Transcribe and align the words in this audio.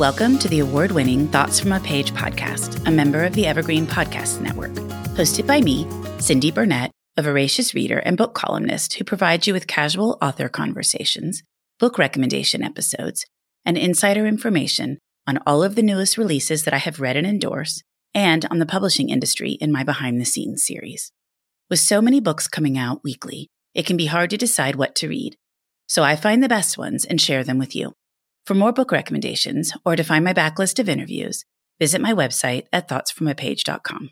Welcome 0.00 0.38
to 0.38 0.48
the 0.48 0.60
award 0.60 0.92
winning 0.92 1.28
Thoughts 1.28 1.60
from 1.60 1.72
a 1.72 1.80
Page 1.80 2.14
podcast, 2.14 2.86
a 2.86 2.90
member 2.90 3.22
of 3.22 3.34
the 3.34 3.46
Evergreen 3.46 3.84
Podcast 3.84 4.40
Network. 4.40 4.70
Hosted 5.12 5.46
by 5.46 5.60
me, 5.60 5.86
Cindy 6.18 6.50
Burnett, 6.50 6.90
a 7.18 7.22
voracious 7.22 7.74
reader 7.74 7.98
and 7.98 8.16
book 8.16 8.32
columnist 8.32 8.94
who 8.94 9.04
provides 9.04 9.46
you 9.46 9.52
with 9.52 9.66
casual 9.66 10.16
author 10.22 10.48
conversations, 10.48 11.42
book 11.78 11.98
recommendation 11.98 12.62
episodes, 12.62 13.26
and 13.66 13.76
insider 13.76 14.26
information 14.26 14.96
on 15.26 15.38
all 15.46 15.62
of 15.62 15.74
the 15.74 15.82
newest 15.82 16.16
releases 16.16 16.64
that 16.64 16.72
I 16.72 16.78
have 16.78 17.00
read 17.00 17.18
and 17.18 17.26
endorse, 17.26 17.82
and 18.14 18.46
on 18.46 18.58
the 18.58 18.64
publishing 18.64 19.10
industry 19.10 19.50
in 19.60 19.70
my 19.70 19.84
behind 19.84 20.18
the 20.18 20.24
scenes 20.24 20.64
series. 20.64 21.12
With 21.68 21.78
so 21.78 22.00
many 22.00 22.20
books 22.20 22.48
coming 22.48 22.78
out 22.78 23.04
weekly, 23.04 23.48
it 23.74 23.84
can 23.84 23.98
be 23.98 24.06
hard 24.06 24.30
to 24.30 24.38
decide 24.38 24.76
what 24.76 24.94
to 24.94 25.08
read. 25.08 25.36
So 25.86 26.02
I 26.02 26.16
find 26.16 26.42
the 26.42 26.48
best 26.48 26.78
ones 26.78 27.04
and 27.04 27.20
share 27.20 27.44
them 27.44 27.58
with 27.58 27.76
you. 27.76 27.92
For 28.50 28.54
more 28.56 28.72
book 28.72 28.90
recommendations 28.90 29.72
or 29.84 29.94
to 29.94 30.02
find 30.02 30.24
my 30.24 30.32
backlist 30.32 30.80
of 30.80 30.88
interviews, 30.88 31.44
visit 31.78 32.00
my 32.00 32.12
website 32.12 32.66
at 32.72 32.88
thoughtsfromapage.com. 32.88 34.10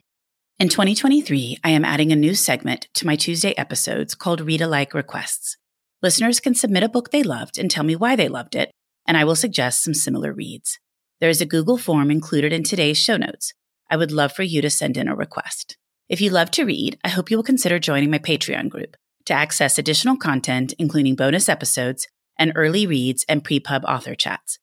In 0.60 0.68
2023, 0.68 1.58
I 1.64 1.70
am 1.70 1.84
adding 1.84 2.12
a 2.12 2.14
new 2.14 2.36
segment 2.36 2.86
to 2.94 3.04
my 3.04 3.16
Tuesday 3.16 3.52
episodes 3.58 4.14
called 4.14 4.40
Read 4.40 4.60
Alike 4.60 4.94
Requests. 4.94 5.56
Listeners 6.04 6.38
can 6.38 6.54
submit 6.54 6.84
a 6.84 6.88
book 6.88 7.10
they 7.10 7.24
loved 7.24 7.58
and 7.58 7.68
tell 7.68 7.82
me 7.82 7.96
why 7.96 8.14
they 8.14 8.28
loved 8.28 8.54
it, 8.54 8.70
and 9.08 9.16
I 9.16 9.24
will 9.24 9.34
suggest 9.34 9.82
some 9.82 9.92
similar 9.92 10.32
reads. 10.32 10.78
There 11.18 11.30
is 11.30 11.40
a 11.40 11.44
Google 11.44 11.76
form 11.76 12.08
included 12.08 12.52
in 12.52 12.62
today's 12.62 12.96
show 12.96 13.16
notes. 13.16 13.54
I 13.90 13.96
would 13.96 14.12
love 14.12 14.32
for 14.32 14.44
you 14.44 14.62
to 14.62 14.70
send 14.70 14.96
in 14.96 15.08
a 15.08 15.16
request. 15.16 15.76
If 16.08 16.20
you 16.20 16.30
love 16.30 16.52
to 16.52 16.64
read, 16.64 16.96
I 17.02 17.08
hope 17.08 17.28
you 17.28 17.36
will 17.36 17.42
consider 17.42 17.80
joining 17.80 18.12
my 18.12 18.20
Patreon 18.20 18.68
group 18.68 18.96
to 19.24 19.34
access 19.34 19.78
additional 19.78 20.16
content, 20.16 20.74
including 20.78 21.16
bonus 21.16 21.48
episodes 21.48 22.06
and 22.38 22.52
early 22.54 22.86
reads 22.86 23.24
and 23.28 23.44
pre-pub 23.44 23.84
author 23.84 24.14
chats. 24.14 24.58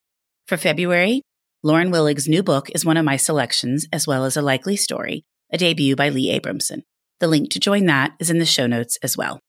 For 0.48 0.58
February, 0.58 1.22
Lauren 1.64 1.92
Willig's 1.92 2.28
new 2.28 2.44
book 2.44 2.70
is 2.76 2.86
one 2.86 2.98
of 2.98 3.06
my 3.06 3.18
selections, 3.18 3.88
as 3.92 4.06
well 4.06 4.26
as 4.26 4.38
a 4.38 4.42
likely 4.42 4.76
story, 4.76 5.24
a 5.52 5.58
debut 5.58 5.96
by 5.96 6.10
Leigh 6.10 6.40
Abramson. 6.40 6.84
The 7.20 7.28
link 7.28 7.50
to 7.52 7.60
join 7.60 7.86
that 7.86 8.14
is 8.20 8.30
in 8.30 8.40
the 8.40 8.46
show 8.46 8.68
notes 8.68 9.00
as 9.02 9.18
well. 9.18 9.40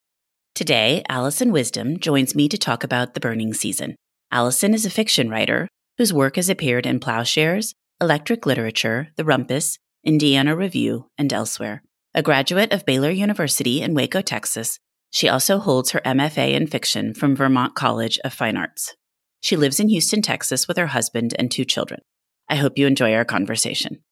Today, 0.55 1.03
Alison 1.09 1.53
Wisdom 1.53 1.99
joins 1.99 2.35
me 2.35 2.49
to 2.49 2.57
talk 2.57 2.83
about 2.83 3.13
The 3.13 3.21
Burning 3.21 3.53
Season. 3.53 3.97
Alison 4.33 4.73
is 4.73 4.87
a 4.87 4.91
fiction 4.91 5.29
writer 5.29 5.69
whose 5.99 6.13
work 6.13 6.37
has 6.37 6.49
appeared 6.49 6.87
in 6.87 7.01
Ploughshares, 7.01 7.75
Electric 8.01 8.47
Literature, 8.47 9.09
The 9.17 9.25
Rumpus, 9.25 9.79
Indiana 10.05 10.57
Review, 10.57 11.09
and 11.19 11.33
elsewhere. 11.33 11.83
A 12.15 12.23
graduate 12.23 12.73
of 12.73 12.87
Baylor 12.87 13.11
University 13.11 13.83
in 13.83 13.93
Waco, 13.93 14.23
Texas, 14.23 14.79
she 15.17 15.31
also 15.31 15.59
holds 15.59 15.93
her 15.93 16.03
MFA 16.05 16.53
in 16.53 16.67
fiction 16.67 17.15
from 17.15 17.35
Vermont 17.35 17.75
College 17.75 18.19
of 18.23 18.35
Fine 18.35 18.59
Arts. 18.59 18.97
She 19.41 19.57
lives 19.57 19.81
in 19.81 19.89
Houston, 19.89 20.21
Texas 20.21 20.69
with 20.69 20.77
her 20.77 20.89
husband 20.89 21.35
and 21.39 21.51
two 21.51 21.65
children. 21.65 22.03
I 22.51 22.57
hope 22.57 22.77
you 22.77 22.87
enjoy 22.87 23.15
our 23.15 23.25
conversation. 23.25 24.03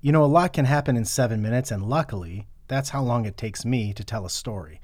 You 0.00 0.12
know, 0.12 0.22
a 0.22 0.26
lot 0.26 0.52
can 0.52 0.66
happen 0.66 0.96
in 0.96 1.04
seven 1.04 1.42
minutes, 1.42 1.72
and 1.72 1.82
luckily, 1.82 2.46
that's 2.68 2.90
how 2.90 3.02
long 3.02 3.24
it 3.24 3.36
takes 3.36 3.64
me 3.64 3.92
to 3.94 4.04
tell 4.04 4.24
a 4.24 4.30
story. 4.30 4.80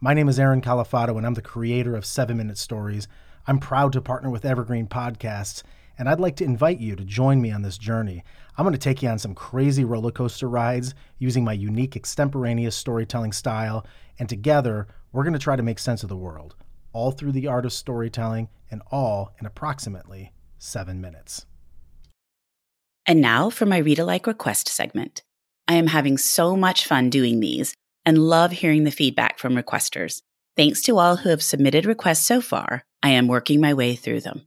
My 0.00 0.14
name 0.14 0.30
is 0.30 0.40
Aaron 0.40 0.62
Califato, 0.62 1.18
and 1.18 1.26
I'm 1.26 1.34
the 1.34 1.42
creator 1.42 1.94
of 1.94 2.06
Seven 2.06 2.38
Minute 2.38 2.56
Stories. 2.56 3.06
I'm 3.46 3.58
proud 3.58 3.92
to 3.92 4.00
partner 4.00 4.30
with 4.30 4.46
Evergreen 4.46 4.86
Podcasts, 4.86 5.62
and 5.98 6.08
I'd 6.08 6.20
like 6.20 6.36
to 6.36 6.44
invite 6.44 6.80
you 6.80 6.96
to 6.96 7.04
join 7.04 7.42
me 7.42 7.50
on 7.50 7.60
this 7.60 7.76
journey. 7.76 8.24
I'm 8.56 8.64
going 8.64 8.72
to 8.72 8.78
take 8.78 9.02
you 9.02 9.10
on 9.10 9.18
some 9.18 9.34
crazy 9.34 9.84
roller 9.84 10.10
coaster 10.10 10.48
rides 10.48 10.94
using 11.18 11.44
my 11.44 11.52
unique 11.52 11.96
extemporaneous 11.96 12.76
storytelling 12.76 13.32
style 13.32 13.84
and 14.18 14.28
together, 14.28 14.88
we're 15.12 15.22
going 15.22 15.32
to 15.32 15.38
try 15.38 15.56
to 15.56 15.62
make 15.62 15.78
sense 15.78 16.02
of 16.02 16.08
the 16.08 16.16
world, 16.16 16.56
all 16.92 17.10
through 17.10 17.32
the 17.32 17.46
art 17.46 17.64
of 17.64 17.72
storytelling 17.72 18.48
and 18.70 18.82
all 18.90 19.32
in 19.40 19.46
approximately 19.46 20.32
seven 20.58 21.00
minutes. 21.00 21.46
And 23.06 23.20
now 23.20 23.48
for 23.48 23.64
my 23.64 23.78
read 23.78 23.98
alike 23.98 24.26
request 24.26 24.68
segment. 24.68 25.22
I 25.66 25.74
am 25.74 25.86
having 25.86 26.18
so 26.18 26.56
much 26.56 26.86
fun 26.86 27.10
doing 27.10 27.40
these 27.40 27.74
and 28.04 28.18
love 28.18 28.52
hearing 28.52 28.84
the 28.84 28.90
feedback 28.90 29.38
from 29.38 29.54
requesters. 29.54 30.20
Thanks 30.56 30.82
to 30.82 30.98
all 30.98 31.16
who 31.16 31.28
have 31.28 31.42
submitted 31.42 31.86
requests 31.86 32.26
so 32.26 32.40
far, 32.40 32.82
I 33.02 33.10
am 33.10 33.28
working 33.28 33.60
my 33.60 33.74
way 33.74 33.94
through 33.94 34.20
them. 34.20 34.46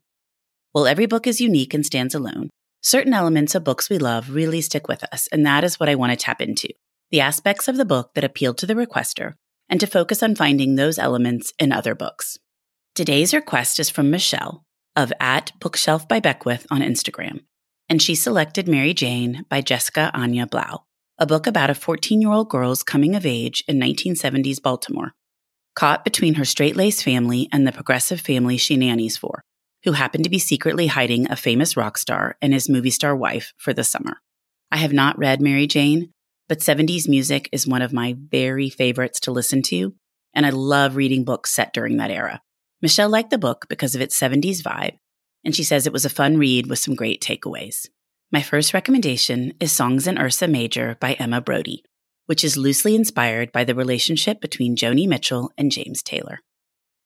While 0.71 0.87
every 0.87 1.05
book 1.05 1.27
is 1.27 1.41
unique 1.41 1.73
and 1.73 1.85
stands 1.85 2.15
alone, 2.15 2.49
certain 2.81 3.13
elements 3.13 3.55
of 3.55 3.63
books 3.63 3.89
we 3.89 3.97
love 3.97 4.31
really 4.31 4.61
stick 4.61 4.87
with 4.87 5.03
us, 5.11 5.27
and 5.31 5.45
that 5.45 5.63
is 5.63 5.79
what 5.79 5.89
I 5.89 5.95
want 5.95 6.11
to 6.11 6.17
tap 6.17 6.41
into 6.41 6.69
the 7.11 7.21
aspects 7.21 7.67
of 7.67 7.75
the 7.75 7.85
book 7.85 8.13
that 8.13 8.23
appealed 8.23 8.57
to 8.57 8.65
the 8.65 8.73
requester 8.73 9.33
and 9.71 9.79
to 9.79 9.87
focus 9.87 10.21
on 10.21 10.35
finding 10.35 10.75
those 10.75 10.99
elements 10.99 11.53
in 11.57 11.71
other 11.71 11.95
books. 11.95 12.37
Today's 12.93 13.33
request 13.33 13.79
is 13.79 13.89
from 13.89 14.11
Michelle 14.11 14.65
of 14.97 15.13
at 15.21 15.53
Bookshelf 15.61 16.07
by 16.09 16.19
Beckwith 16.19 16.67
on 16.69 16.81
Instagram, 16.81 17.45
and 17.87 18.01
she 18.01 18.13
selected 18.13 18.67
Mary 18.67 18.93
Jane 18.93 19.45
by 19.49 19.61
Jessica 19.61 20.11
Anya 20.13 20.45
Blau, 20.45 20.83
a 21.17 21.25
book 21.25 21.47
about 21.47 21.69
a 21.69 21.75
14 21.75 22.19
year 22.19 22.31
old 22.31 22.49
girl's 22.49 22.83
coming 22.83 23.15
of 23.15 23.25
age 23.25 23.63
in 23.69 23.79
1970s 23.79 24.61
Baltimore, 24.61 25.13
caught 25.73 26.03
between 26.03 26.33
her 26.33 26.45
straight 26.45 26.75
laced 26.75 27.03
family 27.03 27.47
and 27.53 27.65
the 27.65 27.71
progressive 27.71 28.19
family 28.19 28.57
she 28.57 28.75
nannies 28.75 29.15
for, 29.15 29.41
who 29.85 29.93
happen 29.93 30.21
to 30.23 30.29
be 30.29 30.39
secretly 30.39 30.87
hiding 30.87 31.31
a 31.31 31.37
famous 31.37 31.77
rock 31.77 31.97
star 31.97 32.35
and 32.41 32.53
his 32.53 32.67
movie 32.67 32.91
star 32.91 33.15
wife 33.15 33.53
for 33.57 33.71
the 33.71 33.85
summer. 33.85 34.17
I 34.69 34.77
have 34.77 34.93
not 34.93 35.17
read 35.17 35.41
Mary 35.41 35.67
Jane, 35.67 36.11
but 36.51 36.59
70s 36.59 37.07
music 37.07 37.47
is 37.53 37.65
one 37.65 37.81
of 37.81 37.93
my 37.93 38.13
very 38.29 38.69
favorites 38.69 39.21
to 39.21 39.31
listen 39.31 39.61
to, 39.61 39.95
and 40.33 40.45
I 40.45 40.49
love 40.49 40.97
reading 40.97 41.23
books 41.23 41.49
set 41.49 41.71
during 41.71 41.95
that 41.95 42.11
era. 42.11 42.41
Michelle 42.81 43.07
liked 43.07 43.29
the 43.29 43.37
book 43.37 43.67
because 43.69 43.95
of 43.95 44.01
its 44.01 44.19
70s 44.19 44.61
vibe, 44.61 44.97
and 45.45 45.55
she 45.55 45.63
says 45.63 45.87
it 45.87 45.93
was 45.93 46.03
a 46.03 46.09
fun 46.09 46.35
read 46.35 46.67
with 46.67 46.77
some 46.77 46.93
great 46.93 47.21
takeaways. 47.21 47.87
My 48.33 48.41
first 48.41 48.73
recommendation 48.73 49.53
is 49.61 49.71
Songs 49.71 50.07
in 50.07 50.17
Ursa 50.17 50.45
Major 50.49 50.97
by 50.99 51.13
Emma 51.13 51.39
Brodie, 51.39 51.85
which 52.25 52.43
is 52.43 52.57
loosely 52.57 52.95
inspired 52.95 53.53
by 53.53 53.63
the 53.63 53.73
relationship 53.73 54.41
between 54.41 54.75
Joni 54.75 55.07
Mitchell 55.07 55.53
and 55.57 55.71
James 55.71 56.03
Taylor. 56.03 56.41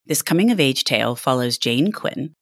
This 0.08 0.24
coming 0.24 0.50
of 0.50 0.60
age 0.60 0.86
tale 0.86 1.16
follows 1.16 1.60
Jane 1.60 1.92
Quinn, 1.92 2.34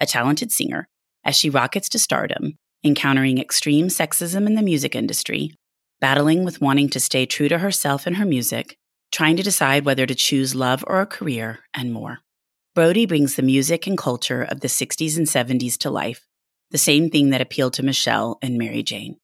a 0.00 0.06
talented 0.06 0.50
singer, 0.50 0.88
as 1.22 1.36
she 1.36 1.50
rockets 1.50 1.90
to 1.90 1.98
stardom, 1.98 2.54
encountering 2.82 3.36
extreme 3.36 3.88
sexism 3.88 4.46
in 4.46 4.54
the 4.54 4.62
music 4.62 4.96
industry 4.96 5.52
battling 6.00 6.44
with 6.44 6.60
wanting 6.60 6.88
to 6.90 7.00
stay 7.00 7.26
true 7.26 7.48
to 7.48 7.58
herself 7.58 8.06
and 8.06 8.16
her 8.16 8.26
music, 8.26 8.78
trying 9.12 9.36
to 9.36 9.42
decide 9.42 9.84
whether 9.84 10.06
to 10.06 10.14
choose 10.14 10.54
love 10.54 10.84
or 10.86 11.00
a 11.00 11.06
career, 11.06 11.60
and 11.74 11.92
more. 11.92 12.18
Brodie 12.74 13.06
brings 13.06 13.36
the 13.36 13.42
music 13.42 13.86
and 13.86 13.96
culture 13.96 14.42
of 14.42 14.60
the 14.60 14.68
60s 14.68 15.16
and 15.16 15.26
70s 15.26 15.78
to 15.78 15.90
life, 15.90 16.26
the 16.70 16.78
same 16.78 17.08
thing 17.08 17.30
that 17.30 17.40
appealed 17.40 17.72
to 17.74 17.82
Michelle 17.82 18.38
and 18.42 18.58
Mary 18.58 18.82
Jane. 18.82 19.16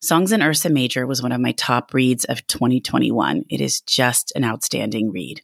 Songs 0.00 0.32
in 0.32 0.42
Ursa 0.42 0.70
Major 0.70 1.06
was 1.06 1.22
one 1.22 1.32
of 1.32 1.40
my 1.40 1.52
top 1.52 1.92
reads 1.92 2.24
of 2.24 2.46
2021. 2.46 3.44
It 3.50 3.60
is 3.60 3.80
just 3.82 4.32
an 4.34 4.44
outstanding 4.44 5.10
read. 5.10 5.42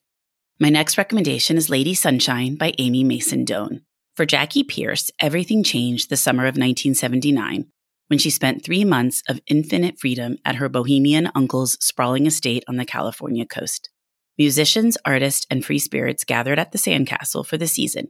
My 0.59 0.71
next 0.71 0.97
recommendation 0.97 1.57
is 1.57 1.69
Lady 1.69 1.93
Sunshine 1.93 2.55
by 2.57 2.73
Amy 2.79 3.05
Mason 3.05 3.45
Doan. 3.45 3.83
For 4.15 4.25
Jackie 4.25 4.65
Pierce, 4.65 5.11
everything 5.21 5.63
changed 5.63 6.09
the 6.09 6.17
summer 6.17 6.45
of 6.45 6.57
1979 6.57 7.67
when 8.09 8.19
she 8.19 8.31
spent 8.31 8.65
three 8.65 8.85
months 8.85 9.23
of 9.29 9.41
infinite 9.47 9.99
freedom 9.99 10.37
at 10.45 10.57
her 10.57 10.69
bohemian 10.69 11.31
uncle's 11.35 11.77
sprawling 11.85 12.27
estate 12.27 12.65
on 12.69 12.77
the 12.77 12.85
California 12.85 13.45
coast. 13.45 13.91
Musicians, 14.39 14.99
artists, 15.05 15.47
and 15.51 15.65
free 15.65 15.79
spirits 15.79 16.25
gathered 16.25 16.59
at 16.59 16.73
the 16.73 16.79
sandcastle 16.79 17.45
for 17.45 17.57
the 17.57 17.67
season 17.67 18.09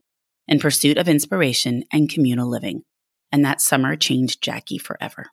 in 0.49 0.59
pursuit 0.59 0.99
of 0.99 1.09
inspiration 1.09 1.85
and 1.93 2.09
communal 2.09 2.49
living, 2.49 2.83
and 3.33 3.45
that 3.45 3.61
summer 3.61 3.97
changed 3.97 4.43
Jackie 4.43 4.79
forever. 4.79 5.27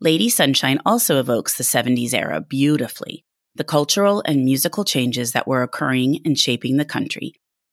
Lady 0.00 0.28
Sunshine 0.28 0.78
also 0.84 1.18
evokes 1.18 1.56
the 1.56 1.64
70s 1.64 2.12
era 2.12 2.40
beautifully, 2.40 3.24
the 3.54 3.64
cultural 3.64 4.22
and 4.26 4.44
musical 4.44 4.84
changes 4.84 5.32
that 5.32 5.48
were 5.48 5.62
occurring 5.62 6.20
and 6.24 6.38
shaping 6.38 6.76
the 6.76 6.84
country, 6.84 7.32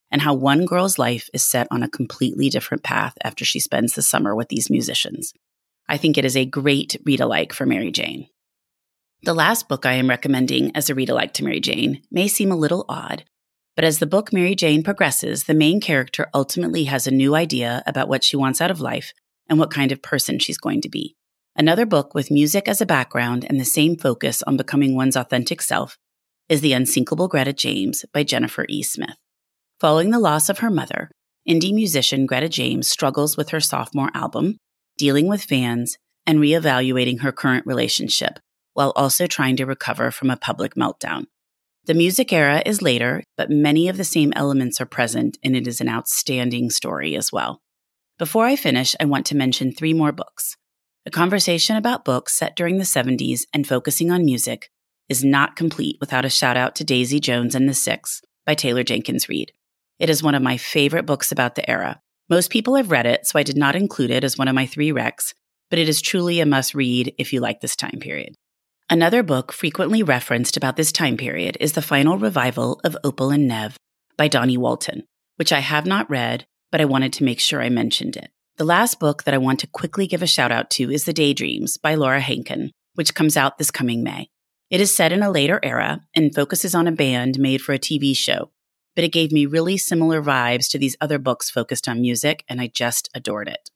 and 0.10 0.22
how 0.22 0.34
one 0.34 0.66
girl's 0.66 0.98
life 0.98 1.30
is 1.34 1.44
set 1.44 1.68
on 1.70 1.84
a 1.84 1.90
completely 1.90 2.50
different 2.50 2.84
path 2.84 3.14
after 3.24 3.44
she 3.44 3.60
spends 3.60 3.94
the 3.94 4.02
summer 4.02 4.36
with 4.36 4.48
these 4.48 4.70
musicians. 4.70 5.34
I 5.88 5.98
think 5.98 6.18
it 6.18 6.26
is 6.26 6.38
a 6.38 6.46
great 6.46 6.96
read 7.06 7.20
alike 7.20 7.54
for 7.54 7.66
Mary 7.66 7.92
Jane. 7.92 8.28
The 9.24 9.34
last 9.34 9.70
book 9.70 9.86
I 9.86 9.94
am 9.94 10.10
recommending 10.10 10.76
as 10.76 10.90
a 10.90 10.96
read 10.96 11.10
alike 11.10 11.34
to 11.36 11.44
Mary 11.44 11.60
Jane 11.60 12.02
may 12.12 12.28
seem 12.28 12.52
a 12.52 12.58
little 12.58 12.86
odd, 12.90 13.24
but 13.76 13.86
as 13.86 14.00
the 14.00 14.06
book 14.06 14.32
Mary 14.32 14.56
Jane 14.56 14.84
progresses, 14.84 15.46
the 15.46 15.54
main 15.54 15.82
character 15.82 16.30
ultimately 16.34 16.86
has 16.86 17.08
a 17.08 17.12
new 17.12 17.36
idea 17.36 17.84
about 17.86 18.08
what 18.08 18.24
she 18.24 18.36
wants 18.36 18.62
out 18.62 18.72
of 18.72 18.82
life 18.82 19.14
and 19.50 19.60
what 19.60 19.72
kind 19.72 19.92
of 19.92 20.02
person 20.02 20.40
she's 20.40 20.58
going 20.58 20.82
to 20.82 20.90
be. 20.90 21.16
Another 21.56 21.86
book 21.86 22.14
with 22.14 22.32
music 22.32 22.68
as 22.68 22.82
a 22.82 22.86
background 22.86 23.46
and 23.48 23.60
the 23.60 23.66
same 23.66 23.96
focus 23.96 24.44
on 24.44 24.58
becoming 24.58 24.96
one's 24.96 25.16
authentic 25.16 25.62
self 25.62 25.98
is 26.50 26.62
The 26.62 26.74
Unsinkable 26.74 27.28
Greta 27.28 27.54
James 27.54 28.06
by 28.14 28.24
Jennifer 28.24 28.66
E. 28.70 28.84
Smith. 28.84 29.16
Following 29.80 30.12
the 30.12 30.20
loss 30.20 30.50
of 30.50 30.60
her 30.60 30.70
mother, 30.70 31.12
indie 31.48 31.74
musician 31.74 32.26
Greta 32.26 32.50
James 32.50 32.88
struggles 32.88 33.38
with 33.38 33.50
her 33.50 33.60
sophomore 33.60 34.12
album, 34.14 34.58
dealing 34.98 35.28
with 35.28 35.44
fans, 35.44 35.98
and 36.26 36.40
reevaluating 36.40 37.22
her 37.22 37.32
current 37.32 37.66
relationship, 37.66 38.40
while 38.74 38.94
also 38.96 39.28
trying 39.28 39.56
to 39.58 39.66
recover 39.66 40.12
from 40.12 40.30
a 40.30 40.38
public 40.38 40.76
meltdown. 40.76 41.26
The 41.86 41.94
music 41.94 42.32
era 42.32 42.64
is 42.66 42.82
later, 42.82 43.24
but 43.36 43.50
many 43.50 43.90
of 43.90 43.98
the 43.98 44.06
same 44.06 44.32
elements 44.36 44.80
are 44.80 44.86
present, 44.86 45.38
and 45.44 45.56
it 45.56 45.68
is 45.68 45.82
an 45.82 45.90
outstanding 45.90 46.70
story 46.70 47.16
as 47.16 47.32
well. 47.32 47.62
Before 48.18 48.46
I 48.46 48.56
finish, 48.56 48.96
I 49.00 49.06
want 49.06 49.26
to 49.28 49.36
mention 49.36 49.74
three 49.74 49.94
more 49.94 50.14
books. 50.14 50.56
A 51.06 51.12
conversation 51.12 51.76
about 51.76 52.06
books 52.06 52.38
set 52.38 52.56
during 52.56 52.78
the 52.78 52.86
70s 52.86 53.42
and 53.54 53.68
focusing 53.68 54.12
on 54.12 54.24
music 54.24 54.70
is 55.10 55.26
not 55.26 55.58
complete 55.58 55.98
without 56.00 56.24
a 56.24 56.30
shout 56.30 56.56
out 56.56 56.76
to 56.76 56.86
Daisy 56.86 57.20
Jones 57.20 57.56
and 57.56 57.68
the 57.68 57.74
Six 57.74 58.22
by 58.46 58.56
Taylor 58.56 58.84
Jenkins 58.84 59.28
Reid. 59.28 59.52
It 60.00 60.10
is 60.10 60.24
one 60.24 60.36
of 60.36 60.42
my 60.42 60.56
favorite 60.56 61.06
books 61.06 61.32
about 61.34 61.56
the 61.56 61.70
era. 61.70 62.02
Most 62.30 62.52
people 62.52 62.76
have 62.76 62.92
read 62.92 63.06
it, 63.06 63.28
so 63.28 63.38
I 63.38 63.44
did 63.44 63.58
not 63.58 63.76
include 63.76 64.12
it 64.12 64.24
as 64.24 64.38
one 64.38 64.48
of 64.48 64.56
my 64.56 64.66
three 64.66 64.92
recs, 64.92 65.34
but 65.70 65.80
it 65.80 65.90
is 65.90 66.02
truly 66.02 66.40
a 66.40 66.46
must 66.46 66.74
read 66.74 67.14
if 67.18 67.34
you 67.34 67.42
like 67.42 67.62
this 67.62 67.76
time 67.76 68.00
period. 68.00 68.36
Another 68.90 69.24
book 69.24 69.52
frequently 69.52 70.04
referenced 70.04 70.56
about 70.56 70.76
this 70.76 70.92
time 70.92 71.18
period 71.18 71.58
is 71.60 71.74
the 71.74 71.82
final 71.82 72.18
revival 72.18 72.80
of 72.84 72.98
Opal 73.04 73.32
and 73.32 73.48
Nev 73.48 73.78
by 74.18 74.28
Dawnie 74.28 74.58
Walton, 74.58 75.04
which 75.38 75.52
I 75.52 75.60
have 75.60 75.86
not 75.86 76.10
read, 76.10 76.46
but 76.72 76.80
I 76.80 76.86
wanted 76.86 77.12
to 77.14 77.24
make 77.24 77.40
sure 77.40 77.62
I 77.62 77.70
mentioned 77.70 78.16
it. 78.16 78.30
The 78.58 78.66
last 78.66 79.00
book 79.00 79.24
that 79.24 79.34
I 79.34 79.40
want 79.40 79.60
to 79.62 79.68
quickly 79.68 80.06
give 80.06 80.22
a 80.22 80.28
shout 80.28 80.52
out 80.52 80.70
to 80.72 80.92
is 80.92 81.06
The 81.06 81.14
Daydreams 81.14 81.78
by 81.78 81.96
Laura 81.96 82.20
Hankin, 82.22 82.72
which 82.94 83.16
comes 83.16 83.36
out 83.36 83.58
this 83.58 83.72
coming 83.72 84.04
May. 84.04 84.30
It 84.70 84.80
is 84.80 84.96
set 84.96 85.12
in 85.12 85.24
a 85.24 85.32
later 85.32 85.60
era 85.64 86.02
and 86.16 86.34
focuses 86.34 86.74
on 86.74 86.88
a 86.88 86.92
band 86.92 87.38
made 87.38 87.62
for 87.62 87.74
a 87.74 87.80
TV 87.80 88.16
show, 88.16 88.52
but 88.96 89.04
it 89.04 89.12
gave 89.12 89.32
me 89.32 89.46
really 89.46 89.78
similar 89.78 90.22
vibes 90.22 90.70
to 90.70 90.80
these 90.80 90.96
other 91.02 91.20
books 91.20 91.50
focused 91.50 91.88
on 91.88 92.02
music, 92.02 92.44
and 92.48 92.62
I 92.62 92.68
just 92.68 93.10
adored 93.14 93.48
it. 93.48 93.70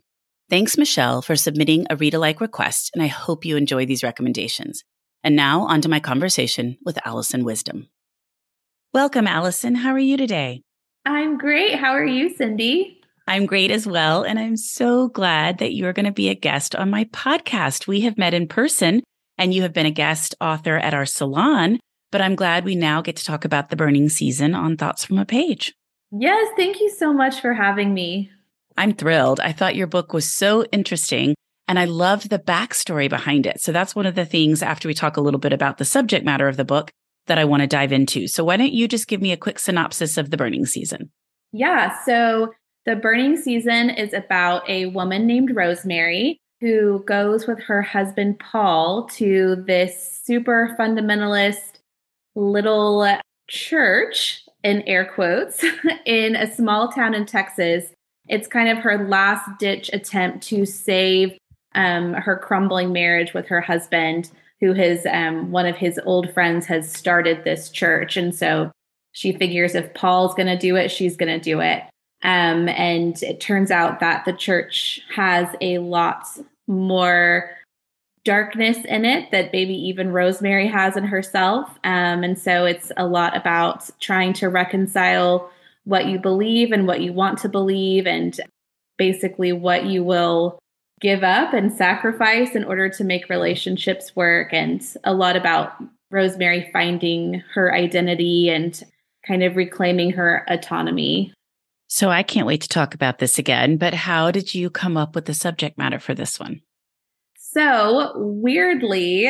Thanks, 0.50 0.78
Michelle, 0.78 1.22
for 1.22 1.36
submitting 1.36 1.88
a 1.90 1.96
read 1.96 2.14
alike 2.14 2.40
request, 2.40 2.92
and 2.94 3.04
I 3.04 3.08
hope 3.08 3.46
you 3.46 3.58
enjoy 3.58 3.86
these 3.86 4.04
recommendations. 4.04 4.84
And 5.24 5.36
now, 5.36 5.62
on 5.64 5.81
to 5.81 5.90
my 5.90 6.00
conversation 6.00 6.78
with 6.86 7.00
Alison 7.06 7.44
Wisdom. 7.44 7.88
Welcome, 8.94 9.28
Alison. 9.28 9.75
How 9.75 9.92
are 9.92 10.00
you 10.00 10.16
today? 10.18 10.62
I'm 11.06 11.38
great. 11.38 11.75
How 11.75 11.92
are 11.92 12.06
you, 12.06 12.30
Cindy? 12.36 13.02
I'm 13.28 13.46
great 13.46 13.72
as 13.72 13.86
well. 13.86 14.24
And 14.24 14.40
I'm 14.40 14.56
so 14.56 15.10
glad 15.10 15.58
that 15.58 15.74
you're 15.74 15.94
going 15.94 16.06
to 16.06 16.12
be 16.12 16.30
a 16.30 16.36
guest 16.36 16.75
on 16.75 16.90
my 16.90 17.04
podcast. 17.06 17.88
We 17.88 18.02
have 18.02 18.18
met 18.18 18.34
in 18.34 18.48
person 18.48 19.04
and 19.38 19.54
you 19.54 19.64
have 19.64 19.74
been 19.74 19.86
a 19.86 19.92
guest 19.92 20.34
author 20.40 20.78
at 20.78 20.94
our 20.94 21.06
salon, 21.06 21.80
but 22.12 22.21
I'm 22.21 22.36
glad 22.36 22.65
we 22.65 22.75
now 22.75 23.01
get 23.01 23.15
to 23.18 23.25
talk 23.25 23.45
about 23.45 23.69
the 23.69 23.75
burning 23.75 24.09
season 24.09 24.56
on 24.56 24.77
Thoughts 24.77 25.06
from 25.06 25.18
a 25.18 25.25
Page. 25.25 25.74
Yes. 26.12 26.51
Thank 26.56 26.80
you 26.80 26.89
so 26.89 27.13
much 27.13 27.42
for 27.42 27.54
having 27.54 27.94
me. 27.94 28.31
I'm 28.77 28.94
thrilled. 28.94 29.39
I 29.39 29.51
thought 29.51 29.75
your 29.75 29.88
book 29.88 30.13
was 30.13 30.30
so 30.30 30.63
interesting 30.71 31.36
and 31.68 31.77
I 31.77 31.86
love 31.86 32.30
the 32.30 32.39
backstory 32.39 33.09
behind 33.09 33.45
it. 33.45 33.59
So 33.59 33.71
that's 33.71 33.95
one 33.95 34.06
of 34.06 34.15
the 34.15 34.25
things 34.25 34.62
after 34.63 34.88
we 34.88 34.94
talk 34.94 35.18
a 35.18 35.21
little 35.21 35.39
bit 35.39 35.51
about 35.51 35.77
the 35.77 35.86
subject 35.86 36.25
matter 36.25 36.48
of 36.48 36.57
the 36.57 36.63
book 36.63 36.92
that 37.25 37.38
I 37.38 37.45
want 37.45 37.62
to 37.62 37.68
dive 37.68 37.92
into. 37.92 38.27
So 38.27 38.44
why 38.44 38.56
don't 38.56 38.71
you 38.71 38.88
just 38.88 39.07
give 39.07 39.21
me 39.21 39.31
a 39.31 39.38
quick 39.38 39.59
synopsis 39.59 40.18
of 40.18 40.31
the 40.31 40.38
burning 40.38 40.65
season? 40.65 41.12
Yeah. 41.51 41.98
So 42.06 42.54
the 42.86 42.95
burning 42.95 43.36
season 43.36 43.89
is 43.89 44.13
about 44.13 44.68
a 44.69 44.86
woman 44.88 45.27
named 45.27 45.54
Rosemary 45.54 46.39
who 46.62 47.04
goes 47.06 47.45
with 47.45 47.59
her 47.63 47.81
husband 47.81 48.39
Paul 48.39 49.07
to 49.15 49.63
this 49.68 50.21
super 50.24 50.75
fundamentalist 50.80 51.76
little 52.38 53.06
church 53.50 54.44
in 54.63 54.81
air 54.84 55.06
quotes 55.13 55.63
in 56.06 56.36
a 56.36 56.54
small 56.54 56.92
town 56.92 57.13
in 57.13 57.25
Texas. 57.25 57.86
It's 58.28 58.48
kind 58.48 58.69
of 58.69 58.80
her 58.80 59.07
last 59.07 59.50
ditch 59.60 59.89
attempt 59.94 60.45
to 60.48 60.66
save 60.66 61.38
um, 61.75 62.13
her 62.13 62.38
crumbling 62.38 62.92
marriage 62.92 63.34
with 63.34 63.48
her 63.48 63.62
husband, 63.62 64.31
who 64.60 64.74
has 64.74 65.06
um, 65.06 65.51
one 65.51 65.66
of 65.66 65.75
his 65.75 66.00
old 66.06 66.34
friends 66.34 66.66
has 66.66 66.92
started 66.92 67.44
this 67.44 67.69
church, 67.69 68.18
and 68.18 68.34
so 68.36 68.72
she 69.12 69.31
figures 69.31 69.75
if 69.75 69.94
Paul's 69.94 70.33
going 70.33 70.48
to 70.48 70.57
do 70.57 70.75
it, 70.75 70.90
she's 70.90 71.16
going 71.16 71.40
to 71.40 71.44
do 71.44 71.62
it. 71.62 71.83
Um, 72.24 72.68
and 72.69 73.22
it 73.22 73.40
turns 73.40 73.72
out 73.72 74.00
that 74.00 74.25
the 74.25 74.33
church 74.33 75.00
has 75.13 75.48
a 75.62 75.78
lot 75.80 76.25
more 76.68 77.51
darkness 78.27 78.77
in 78.83 79.06
it 79.06 79.31
that 79.31 79.53
maybe 79.53 79.74
even 79.74 80.12
Rosemary 80.12 80.68
has 80.68 80.97
in 80.97 81.06
herself. 81.06 81.69
Um, 81.85 82.25
and 82.25 82.38
so 82.38 82.65
it's 82.65 82.91
a 82.97 83.07
lot 83.07 83.38
about 83.38 83.89
trying 84.01 84.33
to 84.33 84.50
reconcile 84.50 85.50
what 85.85 86.07
you 86.07 86.19
believe 86.19 86.74
and 86.74 86.85
what 86.85 87.00
you 87.00 87.13
want 87.13 87.39
to 87.39 87.47
believe, 87.50 88.06
and 88.06 88.38
basically 88.97 89.53
what 89.53 89.85
you 89.85 90.03
will 90.03 90.59
give 91.00 91.24
up 91.24 91.53
and 91.53 91.71
sacrifice 91.71 92.53
in 92.53 92.65
order 92.65 92.89
to 92.89 93.06
make 93.06 93.29
relationships 93.29 94.13
work, 94.13 94.53
and 94.53 94.83
a 95.06 95.13
lot 95.13 95.38
about 95.38 95.81
Rosemary 96.12 96.69
finding 96.73 97.41
her 97.53 97.73
identity 97.73 98.50
and 98.50 98.83
kind 99.25 99.41
of 99.41 99.56
reclaiming 99.56 100.12
her 100.12 100.44
autonomy. 100.50 101.33
So 101.88 102.09
I 102.09 102.23
can't 102.23 102.47
wait 102.47 102.62
to 102.63 102.68
talk 102.68 102.94
about 102.94 103.19
this 103.19 103.39
again, 103.39 103.77
but 103.77 103.94
how 103.94 104.31
did 104.31 104.53
you 104.53 104.69
come 104.69 104.97
up 104.97 105.15
with 105.15 105.23
the 105.23 105.33
subject 105.33 105.77
matter 105.77 106.00
for 106.00 106.13
this 106.13 106.38
one? 106.38 106.59
So, 107.57 108.12
weirdly, 108.15 109.27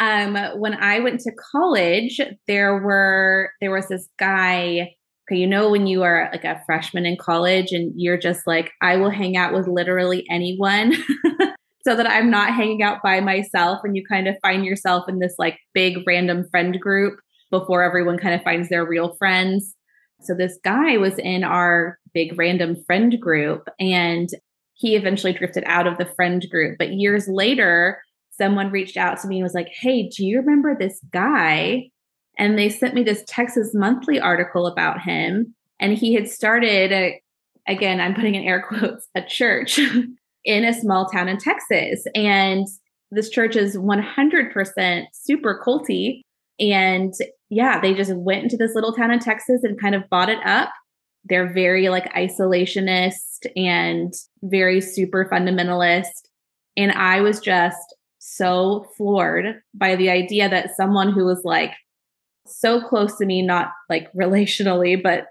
um, 0.00 0.36
when 0.56 0.74
I 0.74 0.98
went 0.98 1.20
to 1.20 1.32
college, 1.52 2.20
there 2.48 2.78
were 2.78 3.52
there 3.60 3.70
was 3.70 3.86
this 3.88 4.08
guy 4.18 4.94
okay, 5.28 5.38
you 5.38 5.46
know, 5.46 5.70
when 5.70 5.86
you 5.86 6.02
are 6.02 6.28
like 6.32 6.44
a 6.44 6.60
freshman 6.66 7.06
in 7.06 7.16
college 7.16 7.72
and 7.72 7.92
you're 7.96 8.18
just 8.18 8.46
like, 8.46 8.72
I 8.80 8.96
will 8.96 9.10
hang 9.10 9.36
out 9.36 9.52
with 9.52 9.68
literally 9.68 10.24
anyone 10.30 10.94
so 11.84 11.94
that 11.94 12.08
I'm 12.08 12.30
not 12.30 12.54
hanging 12.54 12.82
out 12.82 13.02
by 13.02 13.20
myself. 13.20 13.80
And 13.84 13.94
you 13.94 14.04
kind 14.08 14.26
of 14.26 14.36
find 14.40 14.64
yourself 14.64 15.08
in 15.08 15.18
this 15.18 15.34
like 15.38 15.58
big 15.74 15.98
random 16.06 16.48
friend 16.50 16.80
group 16.80 17.20
before 17.50 17.82
everyone 17.82 18.18
kind 18.18 18.34
of 18.34 18.42
finds 18.42 18.70
their 18.70 18.86
real 18.86 19.14
friends. 19.16 19.74
So 20.22 20.34
this 20.34 20.58
guy 20.64 20.96
was 20.96 21.18
in 21.18 21.44
our 21.44 21.98
big 22.14 22.38
random 22.38 22.76
friend 22.86 23.20
group 23.20 23.68
and 23.78 24.28
he 24.78 24.96
eventually 24.96 25.32
drifted 25.32 25.64
out 25.66 25.86
of 25.86 25.98
the 25.98 26.06
friend 26.16 26.44
group. 26.50 26.78
But 26.78 26.94
years 26.94 27.28
later, 27.28 28.02
someone 28.30 28.70
reached 28.70 28.96
out 28.96 29.20
to 29.20 29.28
me 29.28 29.36
and 29.36 29.44
was 29.44 29.54
like, 29.54 29.68
Hey, 29.68 30.08
do 30.08 30.24
you 30.24 30.38
remember 30.40 30.76
this 30.76 31.00
guy 31.12 31.90
and 32.38 32.56
they 32.56 32.68
sent 32.68 32.94
me 32.94 33.02
this 33.02 33.24
Texas 33.26 33.74
Monthly 33.74 34.20
article 34.20 34.66
about 34.66 35.02
him. 35.02 35.54
And 35.80 35.98
he 35.98 36.14
had 36.14 36.28
started, 36.28 36.92
a, 36.92 37.20
again, 37.66 38.00
I'm 38.00 38.14
putting 38.14 38.36
in 38.36 38.44
air 38.44 38.62
quotes, 38.68 39.08
a 39.14 39.22
church 39.22 39.78
in 40.44 40.64
a 40.64 40.72
small 40.72 41.06
town 41.06 41.28
in 41.28 41.38
Texas. 41.38 42.06
And 42.14 42.66
this 43.10 43.28
church 43.28 43.56
is 43.56 43.76
100% 43.76 45.04
super 45.12 45.60
culty. 45.64 46.22
And 46.60 47.12
yeah, 47.50 47.80
they 47.80 47.94
just 47.94 48.14
went 48.14 48.44
into 48.44 48.56
this 48.56 48.74
little 48.74 48.92
town 48.92 49.10
in 49.10 49.18
Texas 49.18 49.64
and 49.64 49.80
kind 49.80 49.94
of 49.94 50.08
bought 50.08 50.28
it 50.28 50.44
up. 50.46 50.70
They're 51.28 51.52
very 51.52 51.88
like 51.88 52.12
isolationist 52.14 53.46
and 53.56 54.12
very 54.42 54.80
super 54.80 55.28
fundamentalist. 55.30 56.28
And 56.76 56.92
I 56.92 57.20
was 57.20 57.40
just 57.40 57.94
so 58.18 58.86
floored 58.96 59.62
by 59.74 59.96
the 59.96 60.10
idea 60.10 60.48
that 60.48 60.76
someone 60.76 61.12
who 61.12 61.24
was 61.24 61.42
like 61.44 61.72
so 62.46 62.80
close 62.80 63.16
to 63.18 63.26
me, 63.26 63.42
not 63.42 63.70
like 63.88 64.12
relationally, 64.16 65.00
but 65.00 65.26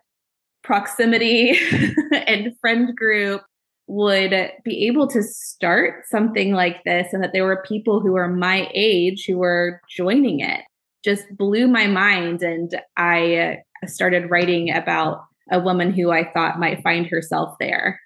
proximity 0.64 1.58
and 2.14 2.58
friend 2.60 2.96
group 2.96 3.42
would 3.88 4.52
be 4.66 4.86
able 4.86 5.08
to 5.08 5.24
start 5.24 6.04
something 6.10 6.52
like 6.52 6.84
this 6.84 7.14
and 7.14 7.24
that 7.24 7.32
there 7.32 7.46
were 7.46 7.64
people 7.66 8.02
who 8.02 8.12
were 8.12 8.28
my 8.28 8.70
age 8.76 9.26
who 9.26 9.38
were 9.38 9.80
joining 9.90 10.42
it 10.42 10.62
just 11.06 11.24
blew 11.38 11.68
my 11.68 11.88
mind 11.88 12.44
and 12.44 12.82
i 12.98 13.58
started 13.86 14.30
writing 14.30 14.70
about 14.70 15.24
a 15.52 15.60
woman 15.60 15.94
who 15.94 16.12
i 16.12 16.30
thought 16.32 16.60
might 16.60 16.82
find 16.84 17.08
herself 17.08 17.56
there 17.60 18.00